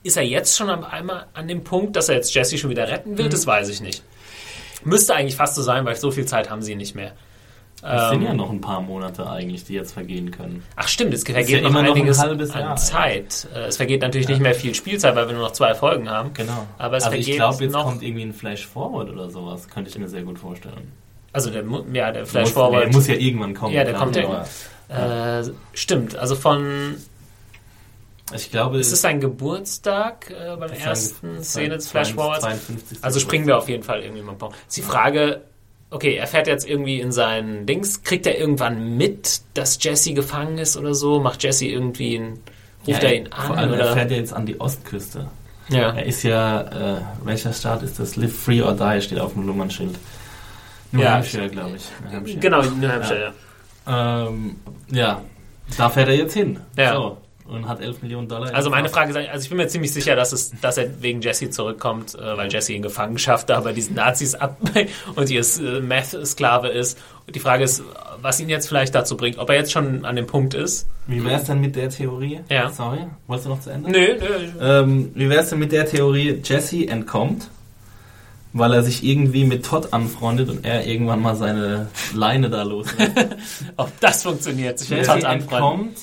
[0.03, 3.19] ist er jetzt schon einmal an dem Punkt, dass er jetzt Jesse schon wieder retten
[3.19, 3.29] will?
[3.29, 4.03] Das weiß ich nicht.
[4.85, 7.13] Müsste eigentlich fast so sein, weil so viel Zeit haben sie nicht mehr.
[7.85, 10.63] Es sind Ähm, ja noch ein paar Monate eigentlich, die jetzt vergehen können.
[10.77, 13.49] Ach stimmt, es ja vergeht noch immer noch ein einiges halbes an Jahr, Zeit.
[13.55, 16.33] Äh, Es vergeht natürlich nicht mehr viel Spielzeit, weil wir nur noch zwei Folgen haben.
[16.33, 16.67] Genau.
[16.79, 19.69] Aber es also ich vergeht glaube, jetzt noch- kommt irgendwie ein Flash-Forward oder sowas.
[19.69, 20.93] Könnte ich mir sehr gut vorstellen.
[21.33, 22.85] Also der, ja, der Flash muss, Forward.
[22.85, 23.75] Der muss ja irgendwann kommen.
[23.75, 26.97] Ja, der klar, kommt ja äh, stimmt, also von
[28.35, 32.45] Ich glaube, ist es sein Geburtstag äh, beim ersten Szene des Flash Forwards?
[32.45, 32.99] 52.
[33.03, 34.37] Also springen wir auf jeden Fall irgendwie mal.
[34.67, 35.43] Ist die Frage,
[35.91, 40.59] okay, er fährt jetzt irgendwie in seinen Dings, kriegt er irgendwann mit, dass Jesse gefangen
[40.59, 41.21] ist oder so?
[41.21, 42.41] Macht Jesse irgendwie einen,
[42.87, 43.93] ruft ja, er ihn Vor an allem, er oder?
[43.95, 45.29] fährt ja jetzt an die Ostküste.
[45.69, 45.93] Ja.
[45.93, 48.17] Er ist ja, äh, welcher Staat ist das?
[48.17, 49.95] Live Free or Die steht auf dem Nummernschild.
[50.91, 51.15] New Ja.
[51.15, 51.85] Hampshire, glaube ich.
[52.05, 52.41] New Hampshire.
[52.41, 53.33] Genau, New Hampshire,
[53.87, 54.27] ja.
[54.27, 54.57] Ähm,
[54.91, 55.23] ja,
[55.77, 56.61] da fährt er jetzt hin.
[56.77, 56.95] Ja.
[56.95, 57.19] So.
[57.53, 58.55] Und hat 11 Millionen Dollar.
[58.55, 61.21] Also meine Frage ist, also ich bin mir ziemlich sicher, dass es, dass er wegen
[61.21, 64.59] Jesse zurückkommt, äh, weil Jesse in Gefangenschaft da bei diesen Nazis ab
[65.15, 66.99] und ihr äh, Meth-Sklave ist.
[67.27, 67.83] Und die Frage ist,
[68.21, 70.89] was ihn jetzt vielleicht dazu bringt, ob er jetzt schon an dem Punkt ist.
[71.07, 72.41] Wie wäre es denn mit der Theorie?
[72.49, 72.71] Ja.
[72.71, 73.91] Sorry, wolltest du noch zu Ende?
[73.91, 74.61] Nö, nö.
[74.61, 77.49] Ähm, wie wäre es denn mit der Theorie, Jesse entkommt,
[78.53, 82.87] weil er sich irgendwie mit Todd anfreundet und er irgendwann mal seine Leine da los
[83.77, 85.41] Ob das funktioniert, sich mit Todd anfreunden.
[85.41, 85.99] entkommt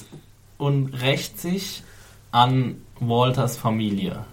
[0.60, 1.81] und rächt sich
[2.31, 4.26] an Walters Familie.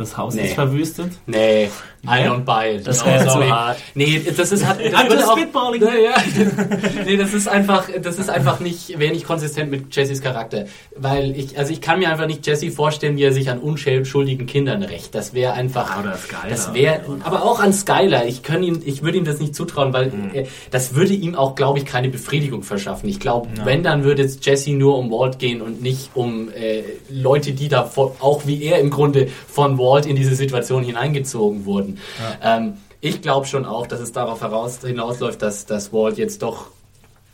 [0.00, 0.46] Das Haus Nee.
[0.46, 1.12] ist verwüstet.
[1.26, 1.68] Nee,
[2.04, 2.86] I don't buy it.
[2.86, 3.48] Das No, wäre zu sorry.
[3.48, 3.76] hart.
[3.94, 4.80] Nee, das ist halt.
[5.10, 6.14] Das auch, nee, ja.
[7.04, 10.64] nee, das ist einfach, das ist einfach nicht, wäre nicht konsistent mit Jessys Charakter.
[10.96, 14.46] Weil ich, also ich kann mir einfach nicht Jesse vorstellen, wie er sich an unschuldigen
[14.46, 15.14] Kindern rächt.
[15.14, 16.00] Das wäre einfach.
[16.00, 16.46] Oder Skylar.
[16.48, 18.24] Das wäre, aber auch an Skylar.
[18.24, 20.30] Ich kann ihm, ich würde ihm das nicht zutrauen, weil Mhm.
[20.34, 23.08] äh, das würde ihm auch, glaube ich, keine Befriedigung verschaffen.
[23.10, 26.82] Ich glaube, wenn dann würde es Jesse nur um Walt gehen und nicht um äh,
[27.10, 31.64] Leute, die da von, auch wie er im Grunde von Walt in diese Situation hineingezogen
[31.64, 31.98] wurden.
[32.42, 36.66] Ähm, ich glaube schon auch, dass es darauf heraus, hinausläuft, dass, dass Walt jetzt doch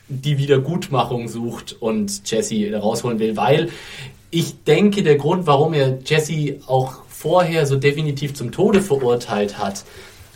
[0.09, 3.71] die Wiedergutmachung sucht und Jesse rausholen will, weil
[4.31, 9.85] ich denke, der Grund, warum er Jesse auch vorher so definitiv zum Tode verurteilt hat,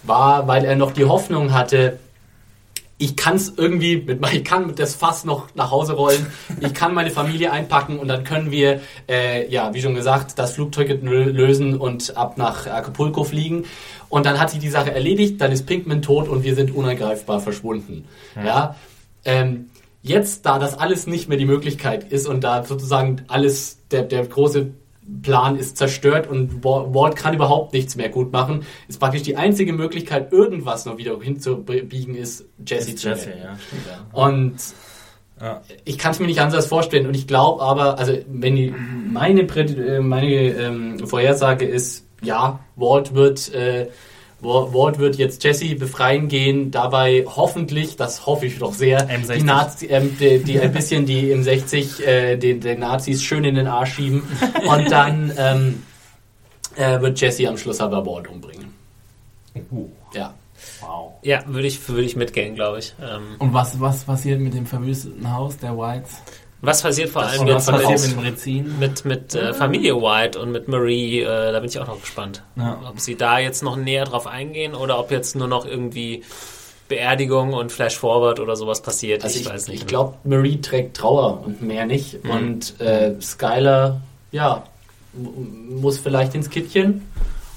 [0.02, 1.98] war, weil er noch die Hoffnung hatte,
[3.00, 6.26] ich kann es irgendwie, mit, ich kann das Fass noch nach Hause rollen,
[6.60, 10.52] ich kann meine Familie einpacken und dann können wir, äh, ja, wie schon gesagt, das
[10.52, 13.64] Flugticket lö- lösen und ab nach Acapulco fliegen.
[14.10, 17.40] Und dann hat sich die Sache erledigt, dann ist Pinkman tot und wir sind unangreifbar
[17.40, 18.04] verschwunden.
[18.36, 18.74] Ja.
[19.24, 19.70] Ähm,
[20.02, 24.26] jetzt, da das alles nicht mehr die Möglichkeit ist und da sozusagen alles, der, der
[24.26, 24.72] große
[25.22, 29.36] Plan ist zerstört und Wa- Walt kann überhaupt nichts mehr gut machen, ist praktisch die
[29.36, 33.56] einzige Möglichkeit, irgendwas noch wieder hinzubiegen, ist Jesse zu Jesse, ja.
[34.12, 34.54] Und
[35.40, 35.62] Ja.
[35.84, 37.06] ich kann es mir nicht anders vorstellen.
[37.06, 38.74] Und ich glaube aber, also wenn die,
[39.10, 43.88] meine, äh, meine ähm, Vorhersage ist, ja, Walt wird, äh,
[44.42, 49.34] Walt wird jetzt Jesse befreien gehen, dabei hoffentlich, das hoffe ich doch sehr, M60.
[49.34, 53.54] die, Nazi, ähm, die, die ein bisschen die M60 äh, den, den Nazis schön in
[53.54, 54.22] den Arsch schieben
[54.66, 55.82] und dann ähm,
[56.76, 58.72] äh, wird Jesse am Schluss aber Walt umbringen.
[59.70, 60.32] Uh, Ja.
[60.80, 61.12] wow.
[61.22, 62.94] Ja, würde ich, würde ich mitgehen, glaube ich.
[63.02, 66.22] Ähm, Und was, was passiert mit dem verwüsteten Haus der Whites?
[66.62, 71.20] Was passiert vor allem Und jetzt mit, mit, mit äh, Familie White und mit Marie?
[71.20, 72.42] Äh, da bin ich auch noch gespannt.
[72.56, 72.78] Ja.
[72.88, 76.22] Ob sie da jetzt noch näher drauf eingehen oder ob jetzt nur noch irgendwie
[76.88, 79.24] Beerdigung und Flash Forward oder sowas passiert.
[79.24, 79.80] Also ich, ich, weiß nicht.
[79.80, 82.18] ich glaube, Marie trägt Trauer und mehr nicht.
[82.24, 84.64] Und äh, Skylar, ja,
[85.14, 87.06] muss vielleicht ins Kittchen.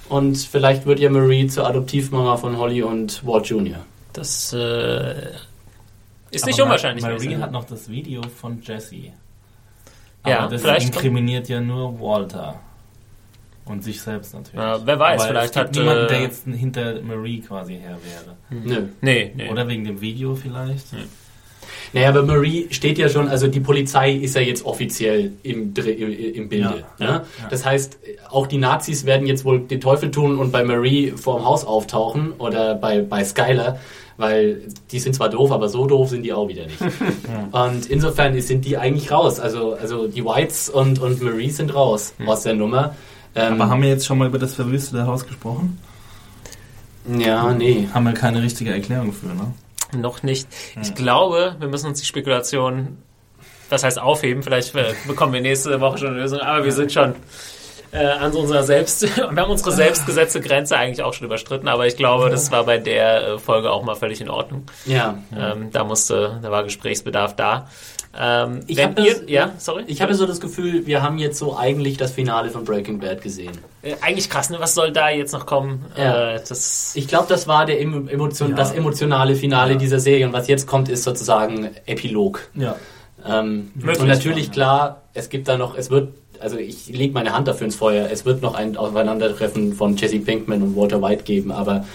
[0.08, 3.80] Und vielleicht wird ja Marie zur Adoptivmama von Holly und Walt Jr.
[4.14, 5.14] Das äh,
[6.36, 7.04] ist nicht Aber unwahrscheinlich.
[7.04, 7.42] Marie gewesen.
[7.42, 8.96] hat noch das Video von Jesse.
[10.26, 12.60] Ja, Aber das vielleicht- inkriminiert ja nur Walter.
[13.66, 14.60] Und sich selbst natürlich.
[14.60, 17.76] Ja, wer weiß, Aber vielleicht es gibt hat, niemanden, äh, der jetzt hinter Marie quasi
[17.76, 18.62] her wäre.
[18.64, 18.88] Nö.
[19.00, 19.50] Nee, nee.
[19.50, 20.88] Oder wegen dem Video vielleicht.
[21.94, 26.50] Naja, aber Marie steht ja schon, also die Polizei ist ja jetzt offiziell im, im,
[26.50, 26.84] Bilde.
[27.00, 27.08] Ja, ne?
[27.40, 27.48] ja.
[27.50, 28.00] Das heißt,
[28.30, 32.34] auch die Nazis werden jetzt wohl den Teufel tun und bei Marie vorm Haus auftauchen
[32.40, 33.80] oder bei, bei Skylar,
[34.18, 34.62] weil
[34.92, 36.80] die sind zwar doof, aber so doof sind die auch wieder nicht.
[37.52, 39.40] Und insofern sind die eigentlich raus.
[39.40, 42.96] Also, also die Whites und, und Marie sind raus aus der Nummer.
[43.36, 45.80] Ähm, Aber haben wir jetzt schon mal über das verwüstete Haus gesprochen?
[47.18, 47.88] ja, nee.
[47.94, 49.54] Haben wir keine richtige Erklärung für, ne?
[49.96, 50.48] Noch nicht.
[50.82, 52.98] Ich glaube, wir müssen uns die Spekulation,
[53.70, 56.92] das heißt aufheben, vielleicht äh, bekommen wir nächste Woche schon eine Lösung, aber wir sind
[56.92, 57.16] schon
[57.94, 61.96] äh, an unserer selbst, wir haben unsere selbstgesetzte Grenze eigentlich auch schon überstritten, aber ich
[61.96, 64.64] glaube, das war bei der äh, Folge auch mal völlig in Ordnung.
[64.86, 65.18] Ja.
[65.38, 67.68] Ähm, da musste, da war Gesprächsbedarf da.
[68.20, 69.86] Ähm, Ich habe ja, sorry?
[69.88, 73.22] Ich habe so das Gefühl, wir haben jetzt so eigentlich das Finale von Breaking Bad
[73.24, 73.54] gesehen.
[73.82, 74.58] Äh, eigentlich krass, ne?
[74.60, 75.86] Was soll da jetzt noch kommen?
[75.98, 76.34] Ja.
[76.36, 78.56] Äh, das, Ich glaube, das war der Emo- Emotion, Ja.
[78.56, 79.78] das emotionale Finale Ja.
[79.80, 82.42] dieser Serie und was jetzt kommt, ist sozusagen Epilog.
[82.54, 82.76] Ja.
[83.26, 86.10] Ähm, und natürlich klar, es gibt da noch, es wird,
[86.44, 90.20] also ich lege meine Hand dafür ins Feuer, es wird noch ein Aufeinandertreffen von Jesse
[90.20, 91.86] Pinkman und Walter White geben, aber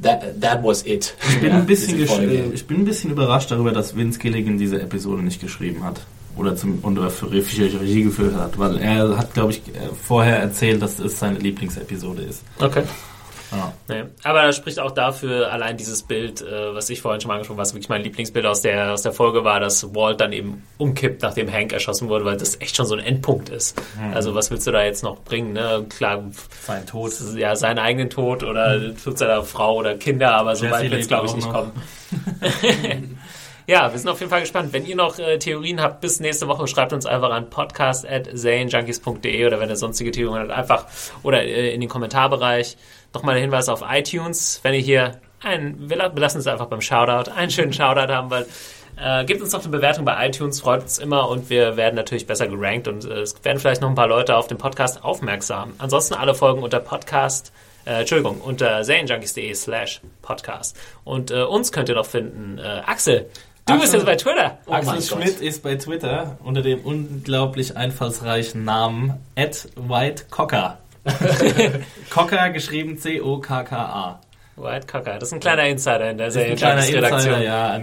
[0.00, 1.14] that, that was it.
[1.28, 4.80] Ich bin, ein bisschen äh, ich bin ein bisschen überrascht darüber, dass Vince Gilligan diese
[4.80, 6.00] Episode nicht geschrieben hat.
[6.34, 10.38] Oder zum oder für Regie Regie geführt hat, weil er hat, glaube ich, äh, vorher
[10.38, 12.42] erzählt, dass es seine Lieblingsepisode ist.
[12.58, 12.84] okay.
[13.52, 13.72] Ja.
[13.88, 14.04] Nee.
[14.22, 17.58] Aber das spricht auch dafür, allein dieses Bild, äh, was ich vorhin schon mal angesprochen
[17.58, 20.62] habe, was wirklich mein Lieblingsbild aus der, aus der Folge war, dass Walt dann eben
[20.78, 23.80] umkippt, nachdem Hank erschossen wurde, weil das echt schon so ein Endpunkt ist.
[24.14, 25.52] Also was willst du da jetzt noch bringen?
[25.52, 25.84] Ne?
[25.88, 26.22] Klar,
[26.62, 27.12] Sein Tod.
[27.36, 31.08] ja, seinen eigenen Tod oder Tod seiner Frau oder Kinder, aber so weit wird es,
[31.08, 31.52] glaube ich, nicht noch.
[31.54, 31.72] kommen.
[33.66, 34.72] ja, wir sind auf jeden Fall gespannt.
[34.72, 39.60] Wenn ihr noch äh, Theorien habt bis nächste Woche, schreibt uns einfach an podcast.zanejunkies.de oder
[39.60, 40.86] wenn ihr sonstige Theorien habt, einfach
[41.22, 42.76] oder äh, in den Kommentarbereich.
[43.14, 46.80] Nochmal der Hinweis auf iTunes, wenn ihr hier einen, wir la- belassen es einfach beim
[46.80, 48.46] Shoutout, einen schönen Shoutout haben, weil
[48.96, 52.26] äh, gebt uns noch eine Bewertung bei iTunes, freut uns immer und wir werden natürlich
[52.26, 55.72] besser gerankt und äh, es werden vielleicht noch ein paar Leute auf den Podcast aufmerksam.
[55.78, 57.52] Ansonsten alle Folgen unter Podcast,
[57.84, 60.76] äh, Entschuldigung, unter serienjunkies.de slash Podcast.
[61.04, 62.58] Und äh, uns könnt ihr noch finden.
[62.58, 63.26] Äh, Axel,
[63.66, 64.58] du bist Axel- jetzt bei Twitter.
[64.66, 65.02] Oh Axel.
[65.02, 70.24] Schmidt ist bei Twitter unter dem unglaublich einfallsreichen Namen @whitecocker.
[70.30, 70.78] Cocker
[72.52, 74.20] geschrieben C-O-K-K-A.
[74.56, 76.86] White Cocker, das ist ein kleiner Insider in der ist ein kleiner.
[76.86, 77.80] Insider, ja.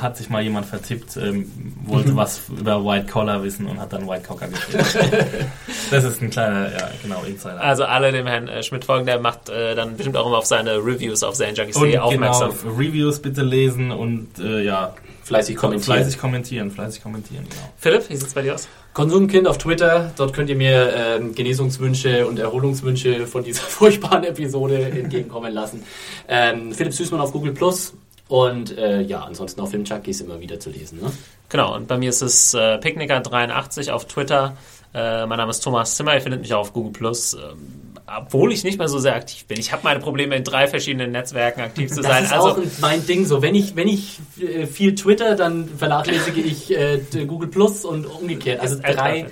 [0.00, 1.50] Hat sich mal jemand vertippt, ähm,
[1.84, 4.84] wollte was über White Collar wissen und hat dann White Cocker geschrieben.
[5.90, 7.60] das ist ein kleiner, ja, genau, Insider.
[7.60, 10.46] Also alle dem Herrn äh, Schmidt folgen, der macht äh, dann bestimmt auch immer auf
[10.46, 12.52] seine Reviews auf serienjunkies.de genau, aufmerksam.
[12.78, 14.94] Reviews bitte lesen und äh, ja,
[15.32, 15.96] Fleißig kommentieren.
[15.96, 17.72] fleißig kommentieren, fleißig kommentieren, genau.
[17.78, 18.68] Philipp, wie sieht's bei dir aus?
[18.92, 24.82] Konsumkind auf Twitter, dort könnt ihr mir ähm, Genesungswünsche und Erholungswünsche von dieser furchtbaren Episode
[24.82, 25.82] entgegenkommen lassen.
[26.28, 27.94] Ähm, Philipp Süßmann auf Google Plus
[28.28, 31.00] und äh, ja, ansonsten auf Filmjunkies immer wieder zu lesen.
[31.00, 31.10] Ne?
[31.48, 34.56] Genau, und bei mir ist es äh, Picknicker83 auf Twitter.
[34.94, 37.34] Äh, mein Name ist Thomas Zimmer, ihr findet mich auch auf Google Plus.
[37.34, 39.58] Ähm, obwohl ich nicht mehr so sehr aktiv bin.
[39.58, 42.24] Ich habe meine Probleme, in drei verschiedenen Netzwerken aktiv zu Das sein.
[42.24, 43.40] ist Also auch mein Ding so.
[43.40, 48.60] Wenn ich, wenn ich äh, viel Twitter, dann vernachlässige ich äh, Google Plus und umgekehrt.
[48.60, 49.24] Also drei,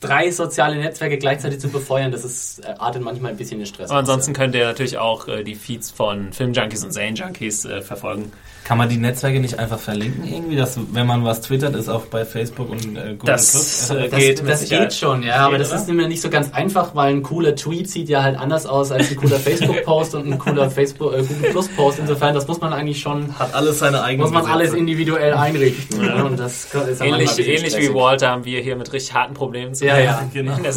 [0.00, 3.90] drei soziale Netzwerke gleichzeitig zu befeuern, das ist, äh, artet manchmal ein bisschen in Stress.
[3.90, 8.32] Aus, ansonsten könnt ihr natürlich auch äh, die Feeds von Filmjunkies und Serienjunkies äh, verfolgen.
[8.64, 12.06] Kann man die Netzwerke nicht einfach verlinken irgendwie, dass wenn man was twittert, ist auch
[12.06, 13.90] bei Facebook und äh, Google Das, Plus?
[13.90, 15.80] äh, Das, geht das geht schon, ja, aber das oder?
[15.80, 18.90] ist immer nicht so ganz einfach, weil ein cooler Tweet sieht ja halt anders aus
[18.92, 21.98] als ein cooler Facebook-Post und ein cooler Facebook äh, Google Plus-Post.
[22.00, 24.58] Insofern, das muss man eigentlich schon, Hat alles seine eigenen muss man Gesetze.
[24.58, 26.04] alles individuell einrichten.
[26.04, 26.22] Ja.
[26.24, 27.94] Und das ist ja ein Ähnlich, ähnlich wie.
[27.94, 30.56] Walter haben wir hier mit richtig harten Problemen zu Ja, tun ja, genau.
[30.56, 30.72] in der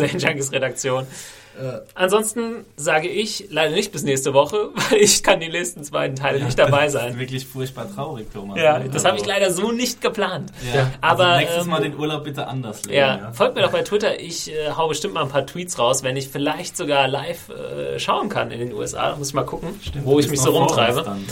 [1.59, 1.81] Serienjunkies-Redaktion.
[1.95, 6.43] Ansonsten sage ich leider nicht bis nächste Woche, weil ich kann die nächsten beiden Teile
[6.43, 7.19] nicht dabei Das ist sein.
[7.19, 8.57] wirklich furchtbar traurig, Thomas.
[8.57, 8.85] Ja, Ne?
[8.85, 10.51] das Also, habe ich leider so nicht geplant.
[10.73, 12.97] Ja, Ja, aber aber, nächstes ähm, Mal den Urlaub bitte anders legen.
[12.97, 14.19] Ja, folgt mir doch bei Twitter.
[14.19, 17.99] Ich äh, hau bestimmt mal ein paar Tweets raus, wenn ich vielleicht sogar live äh,
[17.99, 19.09] schauen kann in den USA.
[19.11, 21.03] Da muss ich mal gucken, Stimmt, wo ich mich so rumtreibe.
[21.03, 21.25] Dann,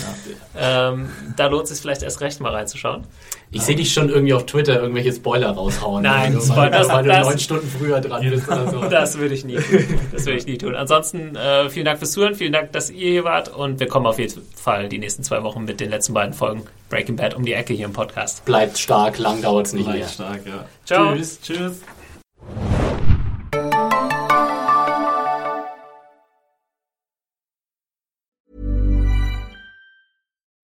[0.55, 0.89] ja.
[0.89, 3.03] Ähm, da lohnt es sich vielleicht erst recht mal reinzuschauen.
[3.51, 6.03] Ich sehe dich schon irgendwie auf Twitter irgendwelche Spoiler raushauen.
[6.03, 8.81] Nein, Weil- Spoiler- das- weil du das- neun Stunden früher dran bist oder so.
[8.89, 9.99] Das würde ich nie tun.
[10.11, 10.75] Das würde ich nie tun.
[10.75, 14.05] Ansonsten äh, vielen Dank fürs Zuhören, vielen Dank, dass ihr hier wart und wir kommen
[14.05, 17.45] auf jeden Fall die nächsten zwei Wochen mit den letzten beiden Folgen Breaking Bad um
[17.45, 18.43] die Ecke hier im Podcast.
[18.45, 19.97] Bleibt stark, lang dauert es nicht mehr.
[19.99, 20.65] Leicht stark, ja.
[20.85, 21.15] Ciao.
[21.15, 21.39] Tschüss.
[21.41, 21.81] Tschüss.